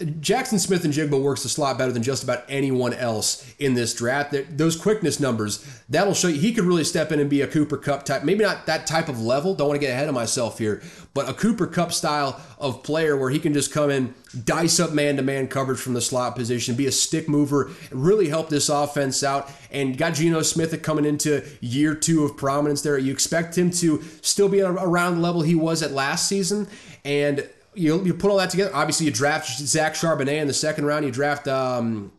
[0.00, 4.34] Jaxon Smith-Njigba works the slot better than just about anyone else in this draft.
[4.56, 7.76] Those quickness numbers, that'll show you he could really step in and be a Cooper
[7.76, 8.22] Kupp type.
[8.22, 10.82] Maybe not that type of level, don't want to get ahead of myself here,
[11.14, 14.92] but a Cooper Kupp style of player where he can just come in, dice up
[14.92, 18.68] man to man coverage from the slot position, be a stick mover, really help this
[18.68, 19.50] offense out.
[19.70, 22.96] And got Geno Smith coming into year two of prominence there.
[22.96, 26.68] You expect him to still be around the level he was at last season.
[27.04, 27.48] And
[27.78, 28.74] you, you put all that together.
[28.74, 31.04] Obviously, you draft Zach Charbonnet in the second round.
[31.04, 32.12] You draft um,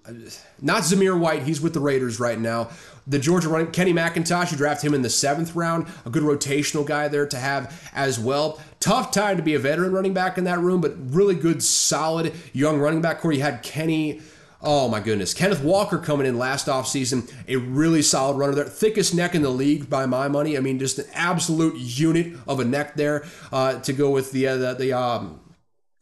[0.62, 1.43] not Zamir White.
[1.43, 2.70] He's with the Raiders right now.
[3.05, 4.51] The Georgia running Kenny McIntosh.
[4.51, 5.88] You draft him in the seventh round.
[6.05, 8.62] A good rotational guy there to have as well.
[8.80, 12.34] Tough time to be a veteran running back in that room, but really good, solid
[12.53, 13.34] young running back core.
[13.34, 14.22] You had Kenny.
[14.62, 15.34] Oh my goodness.
[15.34, 18.66] Kenneth Walker coming in last offseason, a really solid runner there.
[18.66, 20.57] Thickest neck in the league by my money.
[20.57, 24.47] I mean, just an absolute unit of a neck there uh, to go with the,
[24.47, 25.39] uh, the, the um,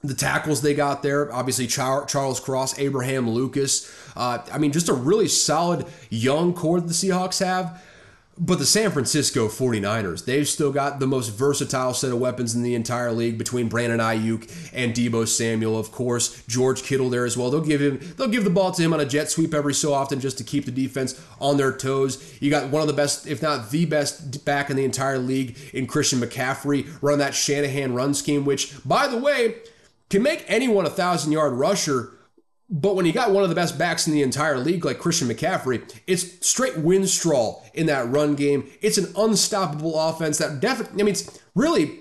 [0.08, 3.92] the tackles they got there, obviously Charles Cross, Abraham Lucas.
[4.16, 7.82] Uh, I mean, just a really solid young core that the Seahawks have.
[8.40, 12.62] But the San Francisco 49ers, they've still got the most versatile set of weapons in
[12.62, 17.36] the entire league between Brandon Aiyuk and Deebo Samuel, of course, George Kittle there as
[17.36, 17.50] well.
[17.50, 19.92] They'll give him they'll give the ball to him on a jet sweep every so
[19.92, 22.38] often just to keep the defense on their toes.
[22.40, 25.58] You got one of the best, if not the best back in the entire league
[25.74, 29.56] in Christian McCaffrey, run that Shanahan run scheme, which by the way,
[30.10, 32.14] can make anyone a thousand yard rusher.
[32.70, 35.30] But when you got one of the best backs in the entire league, like Christian
[35.30, 38.70] McCaffrey, it's straight windstraw in that run game.
[38.82, 42.00] It's an unstoppable offense that definitely, I mean, it's really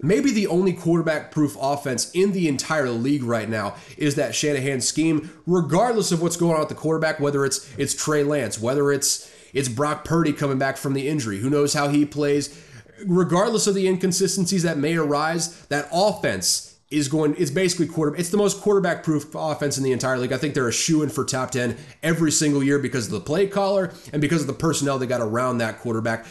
[0.00, 4.80] maybe the only quarterback proof offense in the entire league right now is that Shanahan
[4.80, 8.92] scheme, regardless of what's going on with the quarterback, whether it's it's Trey Lance, whether
[8.92, 11.38] it's it's Brock Purdy coming back from the injury.
[11.38, 12.62] Who knows how he plays?
[13.04, 18.30] Regardless of the inconsistencies that may arise, that offense is going it's basically quarter it's
[18.30, 20.32] the most quarterback proof offense in the entire league.
[20.32, 23.20] I think they're a shoe in for top 10 every single year because of the
[23.20, 26.24] play caller and because of the personnel they got around that quarterback.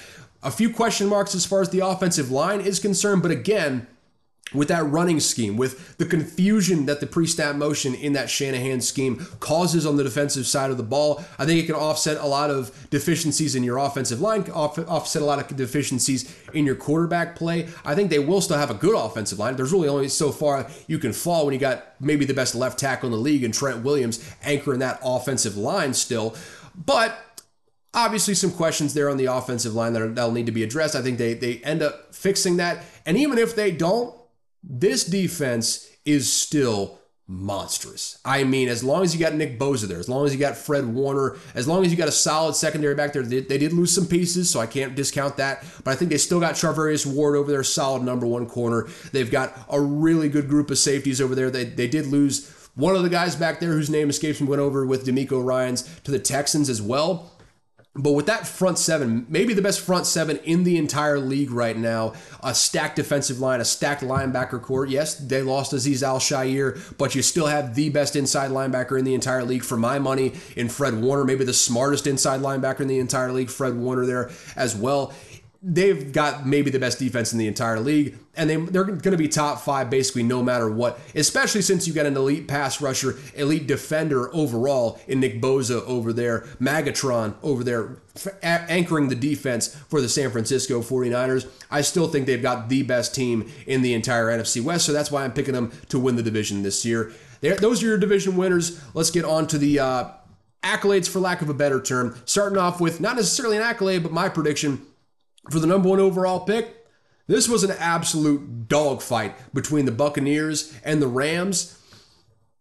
[0.44, 3.88] A few question marks as far as the offensive line is concerned, but again,
[4.54, 9.26] with that running scheme, with the confusion that the pre-snap motion in that Shanahan scheme
[9.40, 12.50] causes on the defensive side of the ball, I think it can offset a lot
[12.50, 17.36] of deficiencies in your offensive line, off, offset a lot of deficiencies in your quarterback
[17.36, 17.68] play.
[17.84, 19.56] I think they will still have a good offensive line.
[19.56, 22.80] There's really only so far you can fall when you got maybe the best left
[22.80, 26.36] tackle in the league and Trent Williams anchoring that offensive line still.
[26.76, 27.18] But
[27.94, 30.96] obviously some questions there on the offensive line that that'll need to be addressed.
[30.96, 32.84] I think they they end up fixing that.
[33.06, 34.14] And even if they don't,
[34.70, 37.00] this defense is still
[37.30, 38.20] monstrous.
[38.24, 40.56] I mean, as long as you got Nick Bosa there, as long as you got
[40.56, 43.74] Fred Warner, as long as you got a solid secondary back there, they, they did
[43.74, 45.64] lose some pieces, so I can't discount that.
[45.84, 48.88] But I think they still got Charvarius Ward over there, solid number one corner.
[49.12, 51.50] They've got a really good group of safeties over there.
[51.50, 54.62] They, they did lose one of the guys back there whose name escapes me went
[54.62, 57.32] over with DeMeco Ryans to the Texans as well.
[57.98, 61.76] But with that front seven, maybe the best front seven in the entire league right
[61.76, 64.86] now, a stacked defensive line, a stacked linebacker core.
[64.86, 69.16] Yes, they lost Azeez Al-Shaair, but you still have the best inside linebacker in the
[69.16, 73.00] entire league for my money in Fred Warner, maybe the smartest inside linebacker in the
[73.00, 75.14] entire league, Fred Warner there as well
[75.70, 79.18] they've got maybe the best defense in the entire league, and they, they're going to
[79.18, 83.16] be top five basically no matter what, especially since you got an elite pass rusher,
[83.36, 87.98] elite defender overall in Nick Bosa over there, Magatron over there,
[88.42, 91.50] anchoring the defense for the San Francisco 49ers.
[91.70, 95.12] I still think they've got the best team in the entire NFC West, so that's
[95.12, 97.12] why I'm picking them to win the division this year.
[97.42, 98.82] There, those are your division winners.
[98.94, 100.10] Let's get on to the uh,
[100.64, 102.18] accolades, for lack of a better term.
[102.24, 104.87] Starting off with not necessarily an accolade, but my prediction
[105.52, 106.86] for the number one overall pick.
[107.28, 111.78] This was an absolute dogfight between the Buccaneers and the Rams.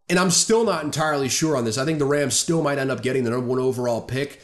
[0.08, 1.78] And I'm still not entirely sure on this.
[1.78, 4.40] I think the Rams still might end up getting the number one overall pick.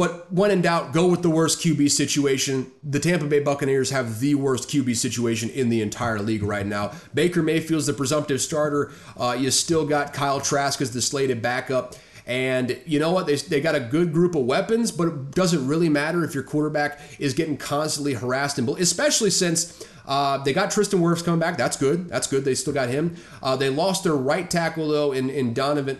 [0.00, 2.72] But when in doubt, go with the worst QB situation.
[2.82, 6.92] The Tampa Bay Buccaneers have the worst QB situation in the entire league right now.
[7.12, 8.92] Baker Mayfield's the presumptive starter.
[9.14, 11.96] Uh, you still got Kyle Trask as the slated backup.
[12.30, 13.26] And you know what?
[13.26, 16.44] They, they got a good group of weapons, but it doesn't really matter if your
[16.44, 21.56] quarterback is getting constantly harassed, and especially since uh, they got Tristan Wirfs coming back.
[21.56, 22.08] That's good.
[22.08, 22.44] That's good.
[22.44, 23.16] They still got him.
[23.42, 25.98] Uh, they lost their right tackle, though, in, in Donovan.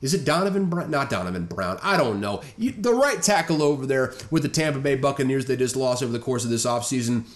[0.00, 0.90] Is it Donovan Brown?
[0.90, 1.78] Not Donovan Brown.
[1.80, 2.42] I don't know.
[2.58, 6.10] You, the right tackle over there with the Tampa Bay Buccaneers, they just lost over
[6.10, 7.26] the course of this offseason.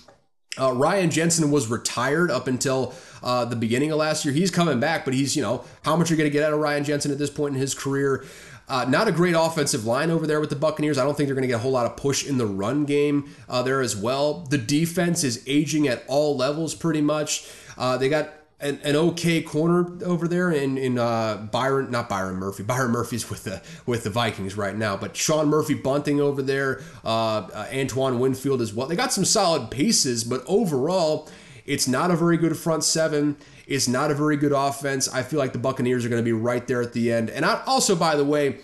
[0.59, 4.33] Uh, Ryan Jensen was retired up until uh, the beginning of last year.
[4.33, 6.53] He's coming back, but he's, you know, how much are you going to get out
[6.53, 8.25] of Ryan Jensen at this point in his career?
[8.69, 10.99] Uh, not a great offensive line over there with the Buccaneers.
[10.99, 12.85] I don't think they're going to get a whole lot of push in the run
[12.85, 14.41] game uh, there as well.
[14.41, 17.49] The defense is aging at all levels pretty much.
[17.79, 22.37] Uh, they got an, an okay corner over there in in uh, Byron, not Byron
[22.37, 22.63] Murphy.
[22.65, 26.83] Byron Murphy's with the with the Vikings right now, but Sean Murphy Bunting over there,
[27.05, 28.87] uh, uh, Antoine Winfield as well.
[28.87, 31.29] They got some solid pieces, but overall,
[31.67, 33.37] it's not a very good front seven.
[33.67, 35.09] It's not a very good offense.
[35.13, 37.31] I feel like the Buccaneers are going to be right there at the end.
[37.31, 38.59] And I, also, by the way,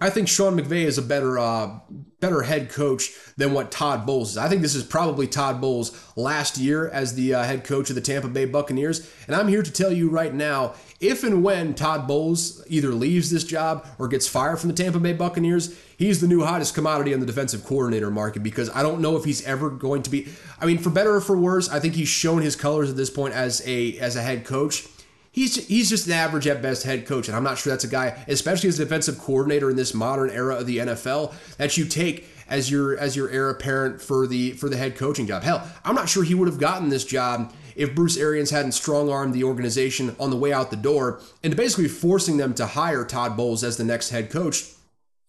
[0.00, 1.78] I think Sean McVay is a better uh,
[2.20, 4.38] better head coach than what Todd Bowles is.
[4.38, 7.96] I think this is probably Todd Bowles' last year as the uh, head coach of
[7.96, 9.10] the Tampa Bay Buccaneers.
[9.26, 13.30] And I'm here to tell you right now, if and when Todd Bowles either leaves
[13.30, 17.12] this job or gets fired from the Tampa Bay Buccaneers, he's the new hottest commodity
[17.12, 20.28] on the defensive coordinator market because I don't know if he's ever going to be.
[20.60, 23.10] I mean, for better or for worse, I think he's shown his colors at this
[23.10, 24.86] point as a as a head coach
[25.30, 27.88] he's he's just an average at best head coach, and I'm not sure that's a
[27.88, 31.84] guy, especially as a defensive coordinator in this modern era of the NFL, that you
[31.84, 35.42] take as your as your heir apparent for the for the head coaching job.
[35.42, 39.08] Hell, I'm not sure he would have gotten this job if Bruce Arians hadn't strong
[39.08, 43.04] armed the organization on the way out the door and basically forcing them to hire
[43.04, 44.64] Todd Bowles as the next head coach.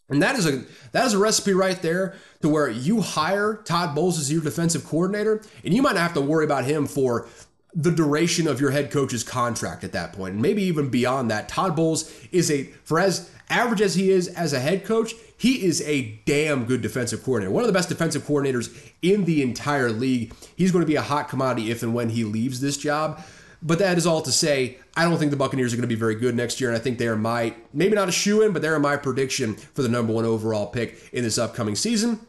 [0.09, 3.95] And that is a that is a recipe right there to where you hire Todd
[3.95, 7.27] Bowles as your defensive coordinator, and you might not have to worry about him for
[7.73, 11.47] the duration of your head coach's contract at that point, and maybe even beyond that.
[11.47, 15.65] Todd Bowles is a, for as average as he is as a head coach, he
[15.65, 17.51] is a damn good defensive coordinator.
[17.51, 20.33] One of the best defensive coordinators in the entire league.
[20.55, 23.23] He's going to be a hot commodity if and when he leaves this job.
[23.63, 25.95] But that is all to say, I don't think the Buccaneers are going to be
[25.95, 28.53] very good next year, and I think they are my maybe not a shoe in,
[28.53, 32.19] but they're my prediction for the number one overall pick in this upcoming season.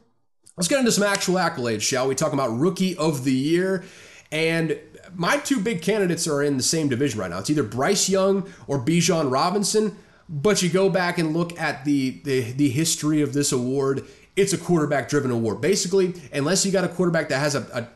[0.57, 2.15] Let's get into some actual accolades, shall we?
[2.15, 3.85] Talk about rookie of the year.
[4.31, 4.79] And
[5.15, 7.39] my two big candidates are in the same division right now.
[7.39, 9.97] It's either Bryce Young or Bijan Robinson.
[10.29, 14.55] But you go back and look at the, the, the history of this award, it's
[14.55, 15.61] a quarterback driven award.
[15.61, 17.89] Basically, unless you got a quarterback that has a, a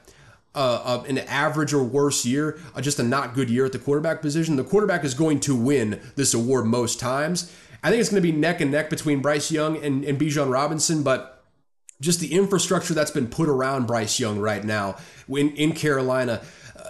[0.56, 4.22] uh, an average or worse year, uh, just a not good year at the quarterback
[4.22, 7.54] position, the quarterback is going to win this award most times.
[7.82, 10.50] I think it's going to be neck and neck between Bryce Young and, and Bijan
[10.50, 11.44] Robinson, but
[12.00, 14.96] just the infrastructure that's been put around Bryce Young right now
[15.28, 16.42] in, in Carolina,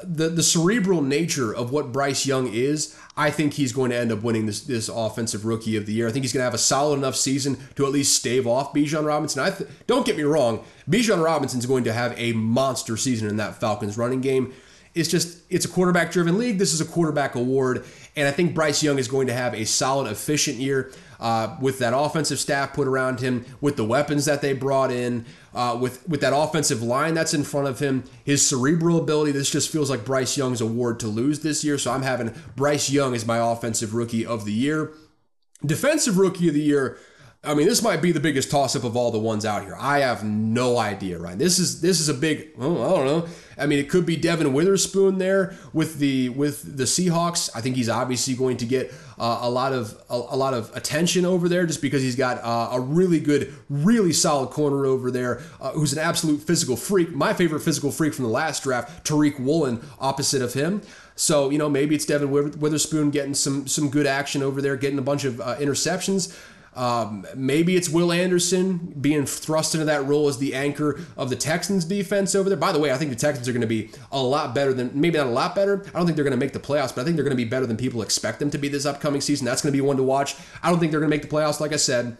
[0.04, 4.12] the, the cerebral nature of what Bryce Young is, I think he's going to end
[4.12, 6.08] up winning this, this offensive rookie of the year.
[6.08, 8.72] I think he's going to have a solid enough season to at least stave off
[8.72, 9.42] Bijan Robinson.
[9.42, 13.36] I th- don't get me wrong, Bijan Robinson's going to have a monster season in
[13.36, 14.52] that Falcons running game.
[14.94, 16.58] It's just it's a quarterback driven league.
[16.58, 17.84] This is a quarterback award,
[18.16, 20.90] and I think Bryce Young is going to have a solid, efficient year
[21.20, 25.24] uh, with that offensive staff put around him, with the weapons that they brought in,
[25.54, 29.32] uh, with with that offensive line that's in front of him, his cerebral ability.
[29.32, 31.78] This just feels like Bryce Young's award to lose this year.
[31.78, 34.92] So I'm having Bryce Young as my offensive rookie of the year.
[35.64, 36.98] Defensive rookie of the year.
[37.46, 39.76] I mean, this might be the biggest toss up of all the ones out here.
[39.78, 41.38] I have no idea, right?
[41.38, 42.50] This is this is a big.
[42.58, 43.28] Oh, I don't know.
[43.56, 47.48] I mean, it could be Devon Witherspoon there with the with the Seahawks.
[47.54, 50.74] I think he's obviously going to get uh, a lot of a, a, lot of
[50.76, 55.10] attention over there just because he's got uh, a really good, really solid corner over
[55.10, 57.14] there uh, who's an absolute physical freak.
[57.14, 60.82] My favorite physical freak from the last draft, Tariq Woolen, opposite of him.
[61.14, 62.30] So you know maybe it's Devon
[62.60, 66.36] Witherspoon getting some some good action over there, getting a bunch of uh, interceptions.
[66.76, 71.36] Um, maybe it's Will Anderson being thrust into that role as the anchor of the
[71.36, 72.58] Texans defense over there.
[72.58, 74.90] By the way, I think the Texans are going to be a lot better than,
[74.94, 75.82] maybe not a lot better.
[75.86, 77.42] I don't think they're going to make the playoffs, but I think they're going to
[77.42, 79.46] be better than people expect them to be this upcoming season.
[79.46, 80.36] That's going to be one to watch.
[80.62, 82.18] I don't think they're going to make the playoffs, like I said.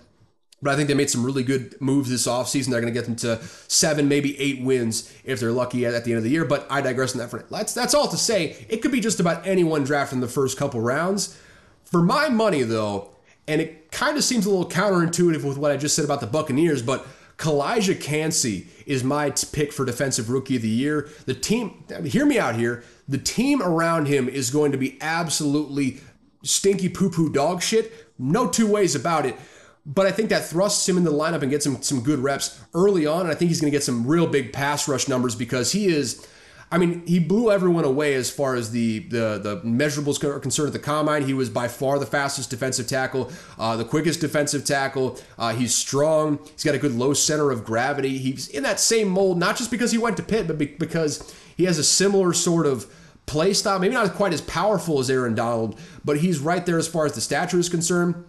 [0.62, 2.70] But I think they made some really good moves this offseason.
[2.70, 6.12] They're going to get them to seven, maybe eight wins if they're lucky at, the
[6.12, 6.46] end of the year.
[6.46, 8.64] But I digress on that for that's that's all to say.
[8.70, 11.38] It could be just about anyone drafted in the first couple rounds.
[11.84, 13.10] For my money, though,
[13.48, 16.26] and it kind of seems a little counterintuitive with what I just said about the
[16.26, 17.06] Buccaneers, but
[17.38, 21.08] Calijah Kancey is my pick for defensive rookie of the year.
[21.26, 22.82] The team, hear me out here.
[23.08, 26.00] The team around him is going to be absolutely
[26.42, 27.92] stinky poo poo dog shit.
[28.18, 29.36] No two ways about it.
[29.84, 32.60] But I think that thrusts him into the lineup and gets him some good reps
[32.74, 33.22] early on.
[33.22, 35.86] And I think he's going to get some real big pass rush numbers because he
[35.86, 36.26] is
[36.70, 40.68] I mean, he blew everyone away as far as the the the measurables are concerned
[40.68, 41.24] at the combine.
[41.24, 45.18] He was by far the fastest defensive tackle, uh, the quickest defensive tackle.
[45.38, 46.40] Uh, he's strong.
[46.52, 48.18] He's got a good low center of gravity.
[48.18, 51.32] He's in that same mold, not just because he went to Pitt, but be- because
[51.56, 52.92] he has a similar sort of
[53.26, 53.78] play style.
[53.78, 57.12] Maybe not quite as powerful as Aaron Donald, but he's right there as far as
[57.12, 58.24] the stature is concerned.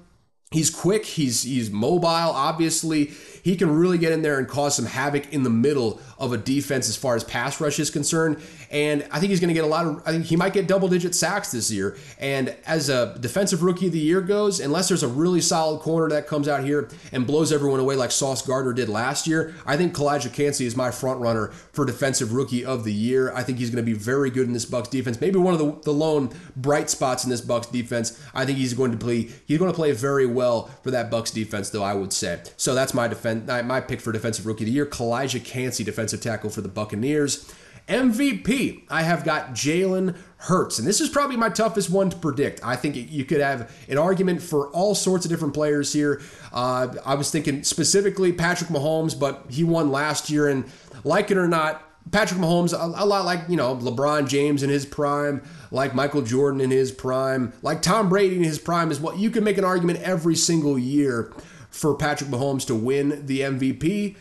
[0.51, 1.05] He's quick.
[1.05, 2.07] He's he's mobile.
[2.07, 3.11] Obviously,
[3.47, 6.37] he can really get in there and cause some havoc in the middle of a
[6.37, 8.35] defense as far as pass rush is concerned.
[8.69, 10.67] And I think he's going to get a lot of, I think he might get
[10.67, 11.95] double digit sacks this year.
[12.19, 16.09] And as a defensive rookie of the year goes, unless there's a really solid corner
[16.09, 19.77] that comes out here and blows everyone away like Sauce Gardner did last year, I
[19.77, 23.31] think Calijah Kancey is my front runner for defensive rookie of the year.
[23.33, 25.21] I think he's going to be very good in this Bucks defense.
[25.21, 28.21] Maybe one of the, the lone bright spots in this Bucks defense.
[28.33, 31.31] I think he's going to play, he's going to play very well for that Bucks
[31.31, 32.41] defense, though, I would say.
[32.57, 36.21] So that's my defense, my pick for defensive rookie of the year, Calijah Kancey, defensive
[36.21, 37.53] tackle for the Buccaneers.
[37.87, 40.77] MVP, I have got Jalen Hurts.
[40.77, 42.59] And this is probably my toughest one to predict.
[42.63, 46.21] I think you could have an argument for all sorts of different players here.
[46.51, 50.49] Uh, I was thinking specifically Patrick Mahomes, but he won last year.
[50.49, 50.65] And
[51.05, 51.81] like it or not,
[52.11, 56.61] Patrick Mahomes, a, lot like, you know, LeBron James in his prime, like Michael Jordan
[56.61, 59.65] in his prime, like Tom Brady in his prime is what you can make an
[59.65, 61.33] argument every single year
[61.77, 64.15] for Patrick Mahomes to win the MVP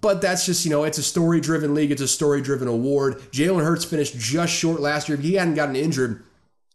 [0.00, 1.90] but that's just, you know, it's a story driven league.
[1.90, 3.18] It's a story driven award.
[3.30, 5.18] Jalen Hurts finished just short last year.
[5.18, 6.24] If he hadn't gotten injured,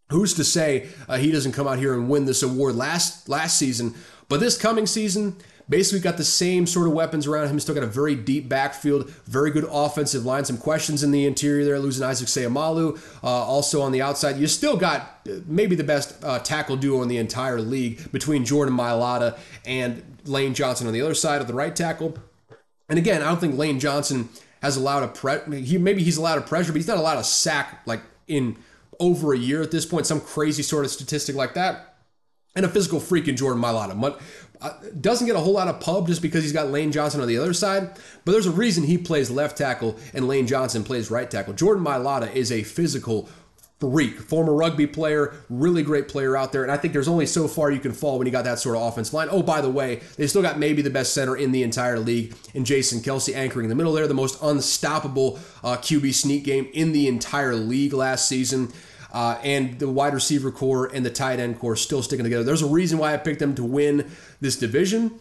[0.09, 3.57] who's to say uh, he doesn't come out here and win this award last last
[3.57, 3.95] season?
[4.29, 5.37] But this coming season,
[5.69, 7.59] basically got the same sort of weapons around him.
[7.59, 10.45] Still got a very deep backfield, very good offensive line.
[10.45, 12.97] Some questions in the interior there, losing Isaac Seumalo.
[13.23, 17.01] Uh, also on the outside, you still got uh, maybe the best uh, tackle duo
[17.01, 21.47] in the entire league between Jordan Mailata and Lane Johnson on the other side of
[21.47, 22.17] the right tackle.
[22.89, 24.29] And again, I don't think Lane Johnson
[24.61, 25.61] has allowed a pre.
[25.61, 28.57] He maybe he's allowed a pressure, but he's not allowed a sack like in
[28.99, 30.05] over a year at this point.
[30.05, 31.95] Some crazy sort of statistic like that.
[32.55, 34.19] And a physical freak in Jordan Mailata.
[34.59, 37.27] Uh, doesn't get a whole lot of pub just because he's got Lane Johnson on
[37.27, 37.91] the other side.
[38.25, 41.53] But there's a reason he plays left tackle and Lane Johnson plays right tackle.
[41.53, 43.29] Jordan Mailata is a physical
[43.79, 46.63] freak, former rugby player, really great player out there.
[46.63, 48.75] And I think there's only so far you can fall when you got that sort
[48.75, 49.27] of offense line.
[49.29, 52.33] Oh, by the way, they still got maybe the best center in the entire league
[52.55, 56.91] in Jason Kelce anchoring the middle there, the most unstoppable uh, QB sneak game in
[56.91, 58.71] the entire league last season.
[59.11, 62.43] Uh, and the wide receiver core and the tight end core still sticking together.
[62.43, 64.09] There's a reason why I picked them to win
[64.41, 65.19] this division.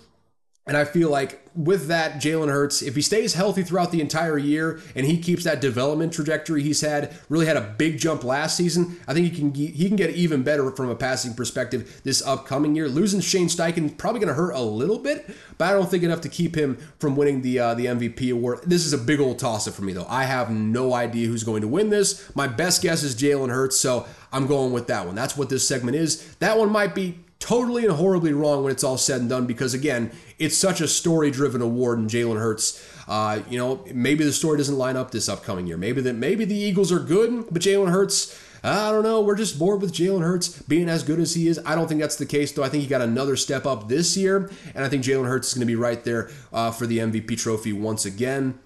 [0.69, 4.37] And I feel like with that, Jalen Hurts, if he stays healthy throughout the entire
[4.37, 8.57] year and he keeps that development trajectory he's had, really had a big jump last
[8.57, 12.21] season, I think he can he can get even better from a passing perspective this
[12.21, 12.89] upcoming year.
[12.89, 16.23] Losing Shane Steichen probably going to hurt a little bit, but I don't think enough
[16.23, 18.63] to keep him from winning the uh, the MVP award.
[18.67, 20.07] This is a big old toss up for me though.
[20.09, 22.29] I have no idea who's going to win this.
[22.35, 25.15] My best guess is Jalen Hurts, so I'm going with that one.
[25.15, 26.35] That's what this segment is.
[26.39, 29.75] That one might be totally and horribly wrong when it's all said and done because
[29.75, 34.33] again it's such a story driven award and jalen hurts uh, you know maybe the
[34.33, 37.63] story doesn't line up this upcoming year maybe that maybe the eagles are good but
[37.63, 39.21] jalen hurts I don't know.
[39.21, 41.61] We're just bored with Jalen Hurts being as good as he is.
[41.65, 42.65] I don't think that's the case, though.
[42.65, 45.55] I think he got another step up this year, and I think Jalen Hurts is
[45.55, 48.59] going to be right there uh, for the MVP trophy once again.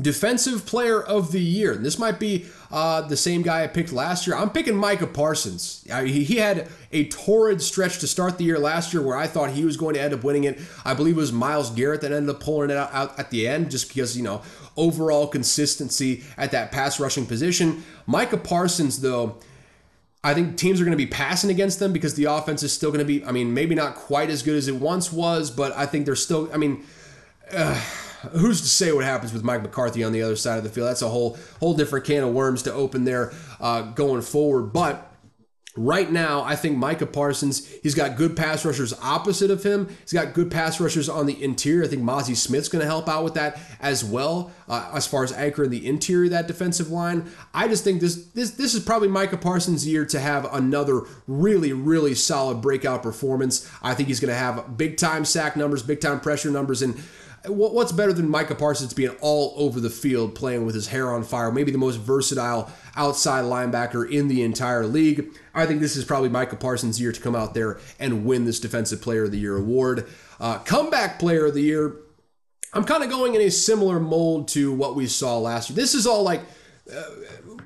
[0.00, 1.72] Defensive Player of the Year.
[1.72, 4.34] And this might be uh, the same guy I picked last year.
[4.34, 5.86] I'm picking Micah Parsons.
[5.92, 9.50] I, he, had a torrid stretch to start the year last year where I thought
[9.50, 10.58] he was going to end up winning it.
[10.82, 13.46] I believe it was Myles Garrett that ended up pulling it out, out at the
[13.46, 14.40] end just because, you know,
[14.78, 17.84] overall consistency at that pass rushing position.
[18.06, 19.36] Micah Parsons, though,
[20.24, 22.90] I think teams are going to be passing against them because the offense is still
[22.90, 25.72] going to be, I mean, maybe not quite as good as it once was, but
[25.76, 26.82] I think they're still, I mean,
[27.52, 27.78] uh,
[28.30, 30.88] who's to say what happens with Mike McCarthy on the other side of the field?
[30.88, 34.72] That's a whole whole different can of worms to open there uh, going forward.
[34.72, 35.12] But
[35.74, 39.88] Right now, I think Micah Parsons, he's got good pass rushers opposite of him.
[40.02, 41.84] He's got good pass rushers on the interior.
[41.84, 45.24] I think Mazi Smith's going to help out with that as well, uh, as far
[45.24, 47.24] as anchoring the interior that defensive line.
[47.54, 51.72] I just think this this this is probably Micah Parsons' year to have another really
[51.72, 53.66] really solid breakout performance.
[53.82, 57.02] I think he's going to have big time sack numbers, big time pressure numbers, and
[57.46, 61.24] what's better than Micah Parsons being all over the field playing with his hair on
[61.24, 61.50] fire?
[61.50, 65.28] Maybe the most versatile outside linebacker in the entire league.
[65.54, 68.60] I think this is probably Micah Parsons' year to come out there and win this
[68.60, 70.06] Defensive Player of the Year award.
[70.38, 71.96] Uh, comeback Player of the Year,
[72.72, 75.76] I'm kind of going in a similar mold to what we saw last year.
[75.76, 76.42] This is all like.
[76.92, 77.02] Uh,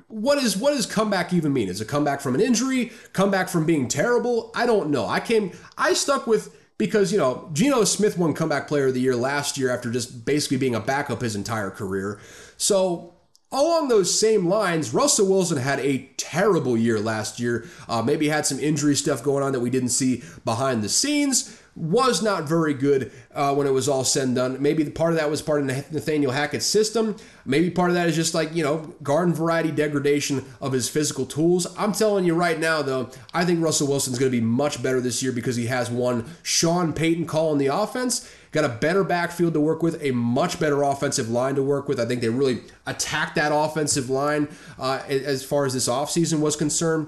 [0.09, 1.69] what is what does comeback even mean?
[1.69, 2.91] Is a comeback from an injury?
[3.13, 4.51] Comeback from being terrible?
[4.55, 5.05] I don't know.
[5.05, 9.01] I came I stuck with because you know Geno Smith won comeback player of the
[9.01, 12.19] year last year after just basically being a backup his entire career.
[12.57, 13.13] So
[13.51, 17.67] along those same lines, Russell Wilson had a terrible year last year.
[17.87, 21.61] Uh, maybe had some injury stuff going on that we didn't see behind the scenes
[21.77, 24.59] was not very good uh, when it was all said and done.
[24.59, 27.15] Maybe part of that was part of Nathaniel Hackett's system.
[27.45, 31.27] Maybe part of that is just like, you know, garden variety degradation of his physical
[31.27, 31.67] tools.
[31.77, 34.99] I'm telling you right now, though, I think Russell Wilson's going to be much better
[34.99, 39.03] this year because he has one Sean Payton call in the offense, got a better
[39.03, 41.99] backfield to work with, a much better offensive line to work with.
[41.99, 44.47] I think they really attacked that offensive line
[44.79, 47.07] uh, as far as this offseason was concerned.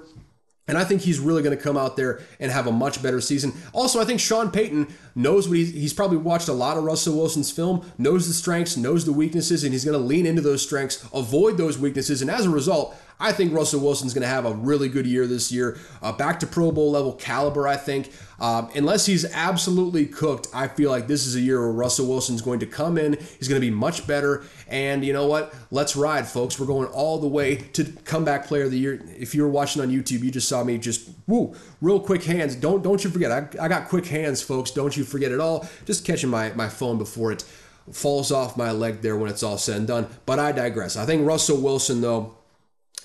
[0.69, 3.19] And I think he's really going to come out there and have a much better
[3.19, 3.53] season.
[3.73, 7.17] Also, I think Sean Payton knows what he's, he's probably watched a lot of Russell
[7.17, 10.61] Wilson's film, knows the strengths, knows the weaknesses, and he's going to lean into those
[10.61, 12.21] strengths, avoid those weaknesses.
[12.21, 15.27] And as a result, I think Russell Wilson's going to have a really good year
[15.27, 15.77] this year.
[16.01, 18.11] Uh, back to Pro Bowl level caliber, I think.
[18.39, 22.41] Um, unless he's absolutely cooked, I feel like this is a year where Russell Wilson's
[22.41, 23.17] going to come in.
[23.37, 24.43] He's going to be much better.
[24.69, 25.53] And you know what?
[25.69, 26.57] Let's ride, folks.
[26.57, 29.01] We're going all the way to comeback player of the year.
[29.17, 32.55] If you were watching on YouTube, you just saw me just woo, real quick hands.
[32.55, 33.31] Don't don't you forget.
[33.31, 34.71] I, I got quick hands, folks.
[34.71, 35.67] Don't you forget it all.
[35.85, 37.43] Just catching my, my phone before it
[37.91, 40.07] falls off my leg there when it's all said and done.
[40.25, 40.95] But I digress.
[40.95, 42.38] I think Russell Wilson, though,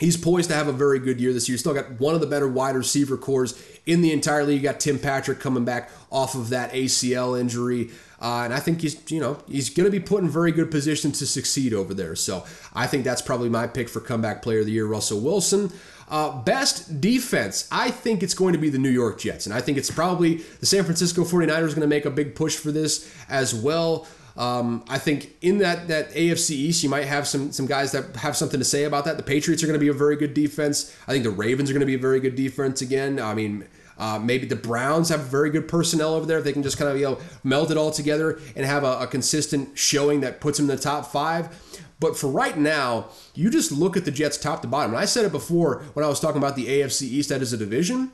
[0.00, 1.56] He's poised to have a very good year this year.
[1.56, 4.60] Still got one of the better wide receiver cores in the entire league.
[4.60, 7.90] You got Tim Patrick coming back off of that ACL injury.
[8.20, 10.70] Uh, and I think he's, you know, he's going to be put in very good
[10.70, 12.16] position to succeed over there.
[12.16, 12.44] So
[12.74, 15.70] I think that's probably my pick for comeback player of the year, Russell Wilson.
[16.08, 19.46] Uh, best defense, I think it's going to be the New York Jets.
[19.46, 22.56] And I think it's probably the San Francisco 49ers going to make a big push
[22.56, 24.06] for this as well.
[24.36, 28.16] Um, I think in that that AFC East, you might have some some guys that
[28.16, 29.16] have something to say about that.
[29.16, 30.94] The Patriots are going to be a very good defense.
[31.06, 33.20] I think the Ravens are going to be a very good defense again.
[33.20, 33.66] I mean.
[33.96, 36.42] Uh, maybe the Browns have very good personnel over there.
[36.42, 39.06] They can just kind of you know meld it all together and have a, a
[39.06, 41.84] consistent showing that puts them in the top five.
[42.00, 44.92] But for right now, you just look at the Jets top to bottom.
[44.92, 47.52] And I said it before when I was talking about the AFC East that is
[47.52, 48.12] a division.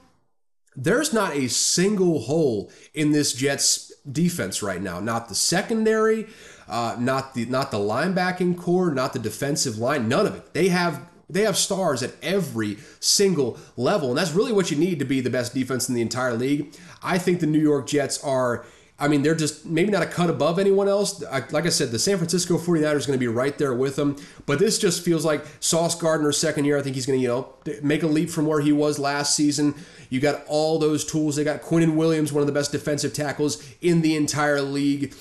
[0.76, 5.00] There's not a single hole in this Jets defense right now.
[5.00, 6.26] Not the secondary,
[6.68, 10.08] uh, not the not the linebacking core, not the defensive line.
[10.08, 10.54] None of it.
[10.54, 14.98] They have they have stars at every single level, and that's really what you need
[14.98, 16.74] to be the best defense in the entire league.
[17.02, 18.64] I think the New York Jets are.
[19.00, 21.24] I mean, they're just maybe not a cut above anyone else.
[21.24, 23.96] I, like I said, the San Francisco 49ers is going to be right there with
[23.96, 24.16] them.
[24.44, 26.76] But this just feels like Sauce Gardner's second year.
[26.76, 29.34] I think he's going to, you know, make a leap from where he was last
[29.34, 29.74] season.
[30.10, 31.36] You got all those tools.
[31.36, 35.14] They got Quinnen Williams, one of the best defensive tackles in the entire league.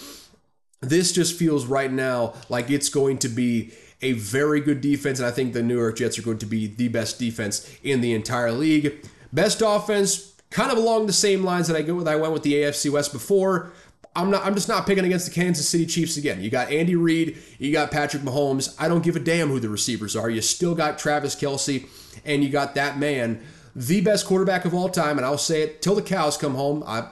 [0.81, 5.27] this just feels right now like it's going to be a very good defense, and
[5.27, 8.13] I think the New York Jets are going to be the best defense in the
[8.13, 9.05] entire league.
[9.33, 12.07] Best offense, kind of along the same lines that I go with.
[12.07, 13.71] I went with the AFC West before.
[14.15, 14.45] I'm not.
[14.45, 16.41] I'm just not picking against the Kansas City Chiefs again.
[16.41, 18.75] You got Andy Reid, you got Patrick Mahomes.
[18.79, 20.29] I don't give a damn who the receivers are.
[20.29, 21.87] You still got Travis Kelce
[22.25, 23.41] and you got that man,
[23.75, 25.17] the best quarterback of all time.
[25.17, 26.83] And I'll say it till the cows come home.
[26.87, 27.07] I,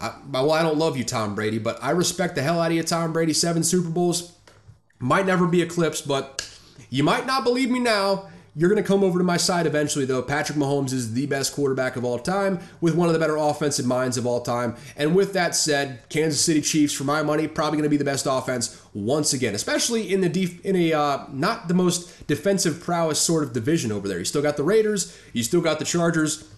[0.00, 2.76] I well, I don't love you, Tom Brady, but I respect the hell out of
[2.76, 3.34] you, Tom Brady.
[3.34, 4.32] Seven Super Bowls
[4.98, 6.48] might never be eclipsed, but
[6.88, 8.30] you might not believe me now.
[8.58, 10.20] You're going to come over to my side eventually, though.
[10.20, 13.86] Patrick Mahomes is the best quarterback of all time with one of the better offensive
[13.86, 14.74] minds of all time.
[14.96, 18.04] And with that said, Kansas City Chiefs, for my money, probably going to be the
[18.04, 22.80] best offense once again, especially in the def- in a uh, not the most defensive
[22.80, 24.18] prowess sort of division over there.
[24.18, 26.52] You still got the Raiders, you still got the Chargers,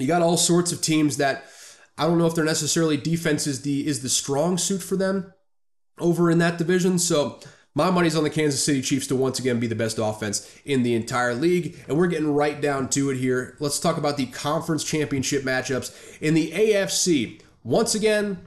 [0.00, 1.44] you got all sorts of teams that
[1.96, 5.32] I don't know if they're necessarily defense is the is the strong suit for them
[6.00, 6.98] over in that division.
[6.98, 7.38] So
[7.74, 10.82] my money's on the Kansas City Chiefs to once again be the best offense in
[10.82, 11.78] the entire league.
[11.88, 13.56] And we're getting right down to it here.
[13.60, 17.40] Let's talk about the conference championship matchups in the AFC.
[17.62, 18.38] Once again,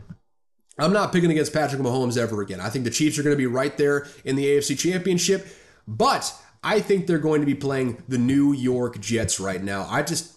[0.77, 2.59] I'm not picking against Patrick Mahomes ever again.
[2.59, 5.47] I think the Chiefs are going to be right there in the AFC championship,
[5.87, 6.33] but
[6.63, 9.87] I think they're going to be playing the New York Jets right now.
[9.89, 10.33] I just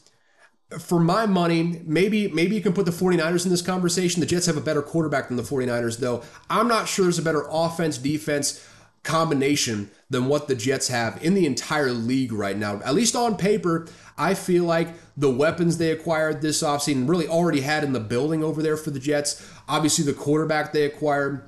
[0.81, 4.21] for my money, maybe maybe you can put the 49ers in this conversation.
[4.21, 6.23] The Jets have a better quarterback than the 49ers, though.
[6.51, 8.69] I'm not sure there's a better offense, defense,
[9.07, 12.81] combination than what the Jets have in the entire league right now.
[12.85, 13.89] At least on paper,
[14.19, 18.45] I feel like the weapons they acquired this offseason really already had in the building
[18.45, 19.49] over there for the Jets.
[19.69, 21.43] Obviously, the quarterback they acquired.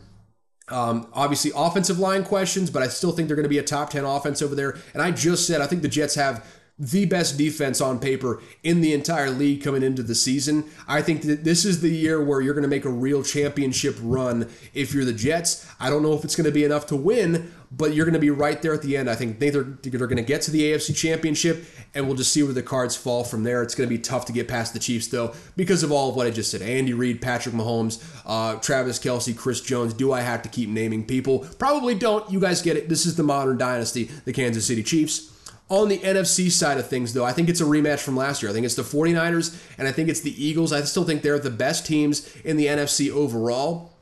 [0.68, 3.90] Um, obviously, offensive line questions, but I still think they're going to be a top
[3.90, 4.76] 10 offense over there.
[4.92, 6.46] And I just said I think the Jets have
[6.78, 10.64] the best defense on paper in the entire league coming into the season.
[10.86, 13.96] I think that this is the year where you're going to make a real championship
[14.00, 15.68] run if you're the Jets.
[15.80, 18.20] I don't know if it's going to be enough to win, but you're going to
[18.20, 19.10] be right there at the end.
[19.10, 21.64] I think they're, they're going to get to the AFC championship,
[21.94, 23.62] and we'll just see where the cards fall from there.
[23.62, 26.16] It's going to be tough to get past the Chiefs, though, because of all of
[26.16, 29.94] what I just said Andy Reid, Patrick Mahomes, uh, Travis Kelce, Chris Jones.
[29.94, 31.40] Do I have to keep naming people?
[31.58, 32.30] Probably don't.
[32.30, 32.88] You guys get it.
[32.88, 35.34] This is the modern dynasty, the Kansas City Chiefs.
[35.70, 38.50] On the NFC side of things, though, I think it's a rematch from last year.
[38.50, 40.72] I think it's the 49ers and I think it's the Eagles.
[40.72, 43.92] I still think they're the best teams in the NFC overall.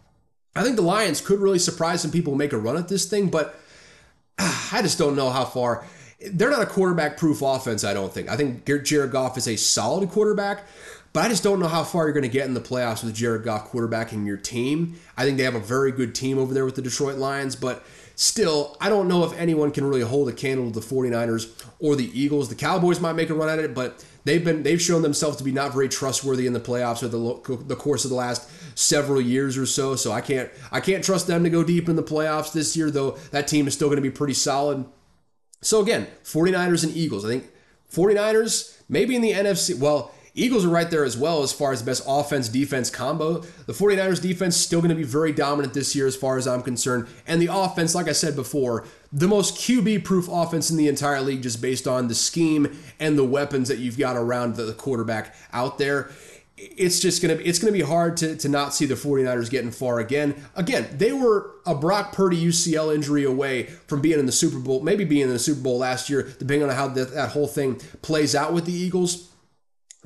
[0.55, 3.29] I think the Lions could really surprise some people make a run at this thing,
[3.29, 3.59] but
[4.39, 5.85] I just don't know how far.
[6.31, 8.31] They're not a quarterback proof offense, I don't think.
[8.31, 10.65] I think Jared Goff is a solid quarterback,
[11.13, 13.15] but I just don't know how far you're going to get in the playoffs with
[13.15, 14.99] Jared Goff quarterbacking your team.
[15.17, 17.85] I think they have a very good team over there with the Detroit Lions, but
[18.19, 21.97] Still, I don't know if anyone can really hold a candle to the 49ers or
[21.97, 22.49] the Eagles.
[22.49, 25.45] The Cowboys might make a run at it, but they've been they've shown themselves to
[25.45, 29.21] be not very trustworthy in the playoffs over the, the course of the last several
[29.21, 29.97] years or so.
[29.97, 32.91] So I can't I can't trust them to go deep in the playoffs this year,
[32.91, 34.87] though that team is still going to be pretty solid.
[35.61, 37.23] So again, 49ers and Eagles.
[37.23, 37.51] I think
[37.93, 39.79] 49ers maybe in the NFC.
[39.79, 43.41] Well, Eagles are right there as well as far as best offense defense combo.
[43.65, 46.63] The 49ers defense still going to be very dominant this year as far as I'm
[46.63, 47.09] concerned.
[47.27, 51.23] And the offense, like I said before, the most QB proof offense in the entire
[51.23, 55.35] league just based on the scheme and the weapons that you've got around the quarterback
[55.55, 56.11] out there.
[56.59, 60.01] It's just gonna it's gonna be hard to, to not see the 49ers getting far
[60.01, 60.35] again.
[60.55, 64.83] Again, they were a Brock Purdy UCL injury away from being in the Super Bowl,
[64.83, 67.77] maybe being in the Super Bowl last year, depending on how that, that whole thing
[68.01, 69.31] plays out with the Eagles.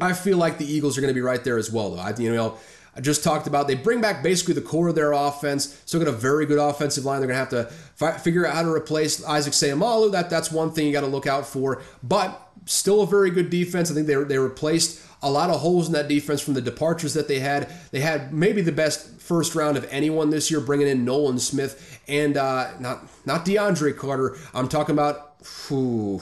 [0.00, 2.00] I feel like the Eagles are going to be right there as well, though.
[2.00, 2.56] I, you know,
[2.94, 5.80] I just talked about they bring back basically the core of their offense.
[5.86, 7.20] Still got a very good offensive line.
[7.20, 10.10] They're going to have to fi- figure out how to replace Isaac Seumalo.
[10.10, 11.82] That that's one thing you got to look out for.
[12.02, 13.90] But still a very good defense.
[13.90, 17.14] I think they they replaced a lot of holes in that defense from the departures
[17.14, 17.70] that they had.
[17.90, 22.00] They had maybe the best first round of anyone this year, bringing in Nolan Smith
[22.08, 24.36] and uh, not not DeAndre Carter.
[24.54, 25.28] I'm talking about.
[25.68, 26.20] Whew,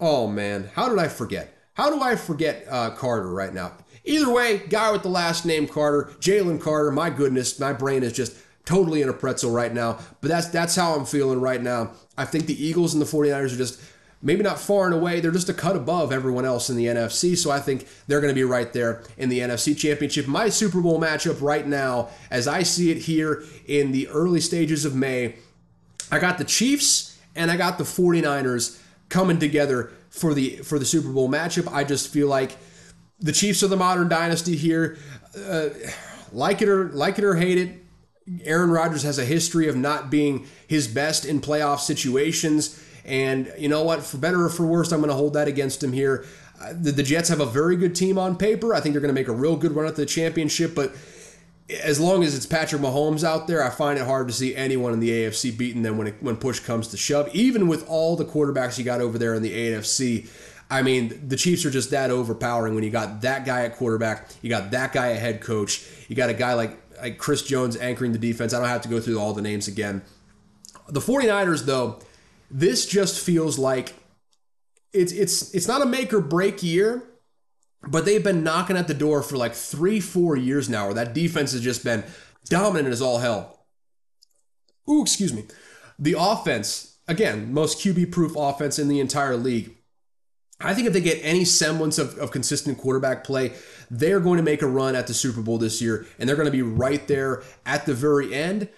[0.00, 1.55] oh man, how did I forget?
[1.76, 3.72] How do I forget uh, Carter right now?
[4.04, 6.90] Either way, guy with the last name Carter, Jalen Carter.
[6.90, 9.98] My goodness, my brain is just totally in a pretzel right now.
[10.22, 11.92] But that's that's how I'm feeling right now.
[12.16, 13.80] I think the Eagles and the 49ers are just
[14.22, 15.20] maybe not far and away.
[15.20, 17.36] They're just a cut above everyone else in the NFC.
[17.36, 20.26] So I think they're going to be right there in the NFC Championship.
[20.26, 24.86] My Super Bowl matchup right now, as I see it here in the early stages
[24.86, 25.34] of May,
[26.10, 30.84] I got the Chiefs and I got the 49ers coming together for the for the
[30.84, 31.70] Super Bowl matchup.
[31.72, 32.56] I just feel like
[33.20, 34.98] the Chiefs are the modern dynasty here.
[35.36, 35.68] Uh,
[36.32, 37.70] like it or like it or hate it,
[38.44, 42.82] Aaron Rodgers has a history of not being his best in playoff situations.
[43.04, 44.02] And you know what?
[44.02, 46.24] For better or for worse, I'm going to hold that against him here.
[46.60, 48.74] Uh, the, the Jets have a very good team on paper.
[48.74, 50.92] I think they're going to make a real good run at the championship, but
[51.68, 54.92] as long as it's Patrick Mahomes out there, I find it hard to see anyone
[54.92, 57.28] in the AFC beating them when it, when push comes to shove.
[57.34, 60.28] Even with all the quarterbacks you got over there in the AFC,
[60.70, 64.28] I mean, the Chiefs are just that overpowering when you got that guy at quarterback,
[64.42, 67.76] you got that guy at head coach, you got a guy like, like Chris Jones
[67.76, 68.54] anchoring the defense.
[68.54, 70.02] I don't have to go through all the names again.
[70.88, 71.98] The 49ers, though,
[72.50, 73.94] this just feels like
[74.92, 77.02] it's it's it's not a make or break year,
[77.82, 81.14] but they've been knocking at the door for like three, four years now, where that
[81.14, 82.04] defense has just been
[82.48, 83.66] dominant as all hell.
[84.88, 85.44] Ooh, excuse me.
[85.98, 89.76] The offense, again, most QB proof offense in the entire league.
[90.60, 93.52] I think if they get any semblance of, of consistent quarterback play,
[93.90, 96.46] they're going to make a run at the Super Bowl this year, and they're going
[96.46, 98.68] to be right there at the very end.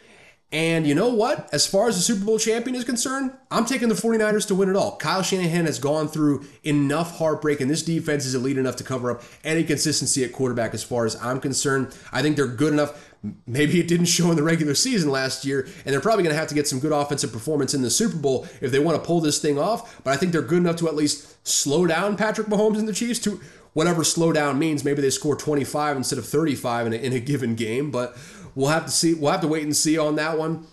[0.51, 1.47] And you know what?
[1.53, 4.71] As far as the Super Bowl champion is concerned, I'm taking the 49ers to win
[4.71, 4.97] it all.
[4.97, 9.11] Kyle Shanahan has gone through enough heartbreak, and this defense is elite enough to cover
[9.11, 11.95] up any consistency at quarterback as far as I'm concerned.
[12.13, 13.13] I think they're good enough.
[13.47, 16.39] Maybe it didn't show in the regular season last year, and they're probably going to
[16.39, 19.07] have to get some good offensive performance in the Super Bowl if they want to
[19.07, 20.03] pull this thing off.
[20.03, 22.95] But I think they're good enough to at least slow down Patrick Mahomes and the
[22.95, 23.39] Chiefs to
[23.75, 24.85] whatever slow down means.
[24.85, 28.17] Maybe they score 25 instead of 35 in a, in a given game, but
[28.55, 29.15] We'll have to see.
[29.15, 30.67] We'll have to wait and see on that one.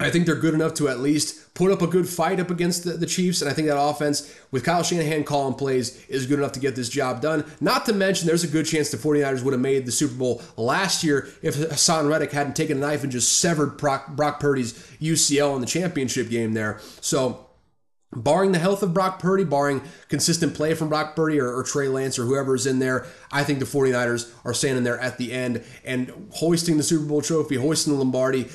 [0.00, 2.84] I think they're good enough to at least put up a good fight up against
[2.84, 3.42] the, the, Chiefs.
[3.42, 6.76] And I think that offense, with Kyle Shanahan calling plays, is good enough to get
[6.76, 7.44] this job done.
[7.60, 10.40] Not to mention, there's a good chance the 49ers would have made the Super Bowl
[10.56, 14.74] last year if Haason Reddick hadn't taken a knife and just severed Brock, Brock Purdy's
[15.00, 16.78] UCL in the championship game there.
[17.00, 17.47] So
[18.14, 21.88] Barring the health of Brock Purdy, barring consistent play from Brock Purdy or, or, Trey
[21.88, 25.30] Lance or whoever is in there, I think the 49ers are standing there at the
[25.30, 28.48] end and hoisting the Super Bowl trophy, hoisting the Lombardi.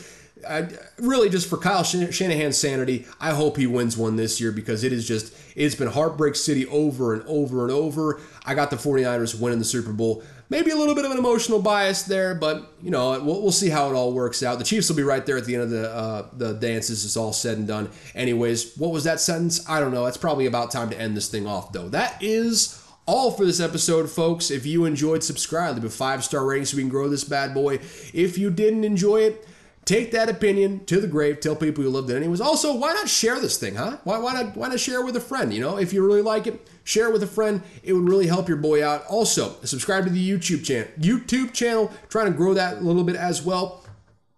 [0.48, 0.68] I,
[0.98, 4.92] really, just for Kyle Shanahan's sanity, I hope he wins one this year because it
[4.92, 8.20] is just, it's been Heartbreak City over and over and over.
[8.46, 10.24] I got the 49ers winning the Super Bowl.
[10.50, 13.70] Maybe a little bit of an emotional bias there, but you know we'll, we'll see
[13.70, 14.60] how it all works out.
[14.60, 17.06] The Chiefs will be right there at the end of the uh, the dances.
[17.06, 17.90] It's all said and done.
[18.14, 19.68] Anyways, what was that sentence?
[19.70, 20.06] I don't know.
[20.06, 21.90] It's probably about time to end this thing off, though.
[21.90, 24.52] That is all for this episode, folks.
[24.52, 27.54] If you enjoyed, subscribe, leave a five star rating so we can grow this bad
[27.54, 27.76] boy.
[28.14, 29.48] If you didn't enjoy it,
[29.86, 31.40] take that opinion to the grave.
[31.40, 32.42] Tell people you loved it anyways.
[32.42, 33.98] Also, why not share this thing, huh?
[34.04, 35.54] Why, why not why not share it with a friend?
[35.54, 37.62] You know, if you really like it, share it with a friend.
[37.84, 39.06] It would really help your boy out.
[39.08, 40.88] Also, subscribe to the YouTube channel.
[41.00, 43.83] YouTube channel, trying to grow that a little bit as well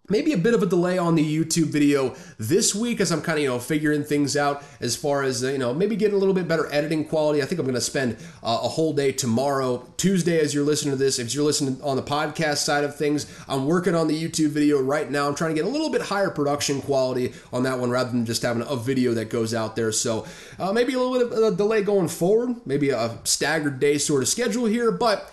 [0.08, 3.38] maybe a bit of a delay on the YouTube video this week as I'm kind
[3.38, 6.34] of, you know, figuring things out as far as, you know, maybe getting a little
[6.34, 7.42] bit better editing quality.
[7.42, 10.92] I think I'm going to spend uh, a whole day tomorrow, Tuesday, as you're listening
[10.92, 11.18] to this.
[11.18, 14.80] If you're listening on the podcast side of things, I'm working on the YouTube video
[14.80, 15.28] right now.
[15.28, 18.24] I'm trying to get a little bit higher production quality on that one rather than
[18.24, 19.92] just having a video that goes out there.
[19.92, 20.26] So
[20.58, 24.22] uh, maybe a little bit of a delay going forward, maybe a staggered day sort
[24.22, 25.32] of schedule here, but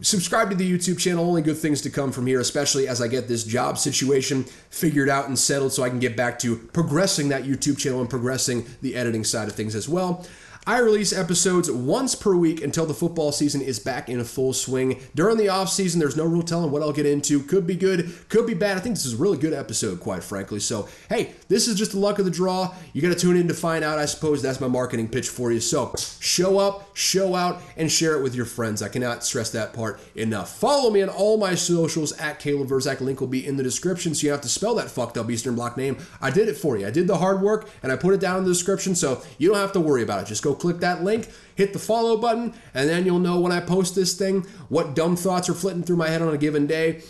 [0.00, 1.26] subscribe to the YouTube channel.
[1.26, 5.08] Only good things to come from here, especially as I get this job situation figured
[5.08, 8.66] out and settled so I can get back to progressing that YouTube channel and progressing
[8.82, 10.26] the editing side of things as well.
[10.66, 14.54] I release episodes once per week until the football season is back in a full
[14.54, 14.98] swing.
[15.14, 17.42] During the off season, there's no real telling what I'll get into.
[17.42, 18.78] Could be good, could be bad.
[18.78, 20.60] I think this is a really good episode, quite frankly.
[20.60, 22.74] So, hey, this is just the luck of the draw.
[22.94, 23.98] You got to tune in to find out.
[23.98, 25.60] I suppose that's my marketing pitch for you.
[25.60, 28.80] So, show up, show out, and share it with your friends.
[28.80, 30.56] I cannot stress that part enough.
[30.56, 33.02] Follow me on all my socials at Caleb Vrzak.
[33.02, 35.56] Link will be in the description, so you have to spell that fucked up Eastern
[35.56, 35.98] Bloc name.
[36.22, 36.86] I did it for you.
[36.86, 39.50] I did the hard work, and I put it down in the description, so you
[39.50, 40.26] don't have to worry about it.
[40.26, 43.60] Just go click that link, hit the follow button, and then you'll know when I
[43.60, 47.02] post this thing what dumb thoughts are flitting through my head on a given day.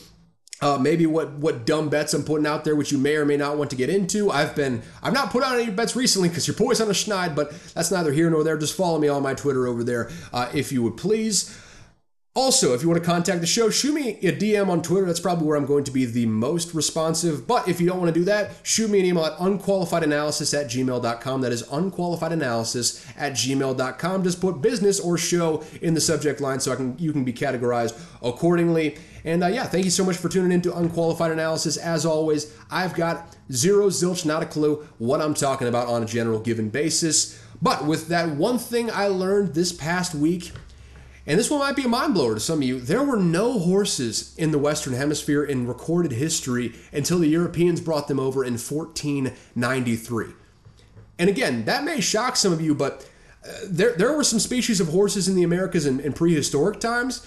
[0.61, 3.37] Uh, maybe what what dumb bets I'm putting out there, which you may or may
[3.37, 4.31] not want to get into.
[4.31, 7.35] I've been I've not put out any bets recently because your boy's on a schneid,
[7.35, 8.57] but that's neither here nor there.
[8.57, 11.61] Just follow me on my Twitter over there, uh, if you would please.
[12.36, 15.06] Also, if you want to contact the show, shoot me a DM on Twitter.
[15.06, 17.47] That's probably where I'm going to be the most responsive.
[17.47, 20.66] But if you don't want to do that, shoot me an email at unqualifiedanalysis at
[20.66, 21.40] gmail.com.
[21.43, 24.24] That is unqualifiedanalysis at gmail.com.
[24.24, 27.32] Just put business or show in the subject line so I can you can be
[27.32, 28.98] categorized accordingly.
[29.24, 31.77] And uh, yeah, thank you so much for tuning in to Unqualified Analysis.
[31.77, 36.06] As always, I've got zero zilch, not a clue what I'm talking about on a
[36.06, 37.40] general given basis.
[37.62, 40.51] But with that one thing I learned this past week,
[41.27, 42.81] and this one might be a mind blower to some of you.
[42.81, 48.09] There were no horses in the Western Hemisphere in recorded history until the Europeans brought
[48.09, 50.27] them over in 1493.
[51.19, 53.09] And again, that may shock some of you, but
[53.47, 57.27] uh, there, there were some species of horses in the Americas in, in prehistoric times,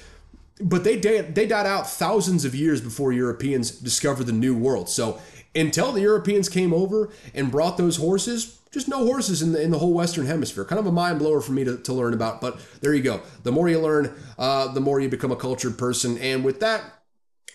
[0.60, 4.90] but they, they died out thousands of years before Europeans discovered the New World.
[4.90, 5.20] So
[5.56, 9.72] until the Europeans came over and brought those horses, just no horses in the in
[9.72, 10.64] the whole Western Hemisphere.
[10.64, 13.22] Kind of a mind blower for me to, to learn about, but there you go.
[13.44, 16.18] The more you learn, uh, the more you become a cultured person.
[16.20, 16.84] And with that,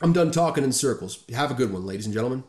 [0.01, 1.25] I'm done talking in circles.
[1.33, 2.43] Have a good one, ladies and gentlemen.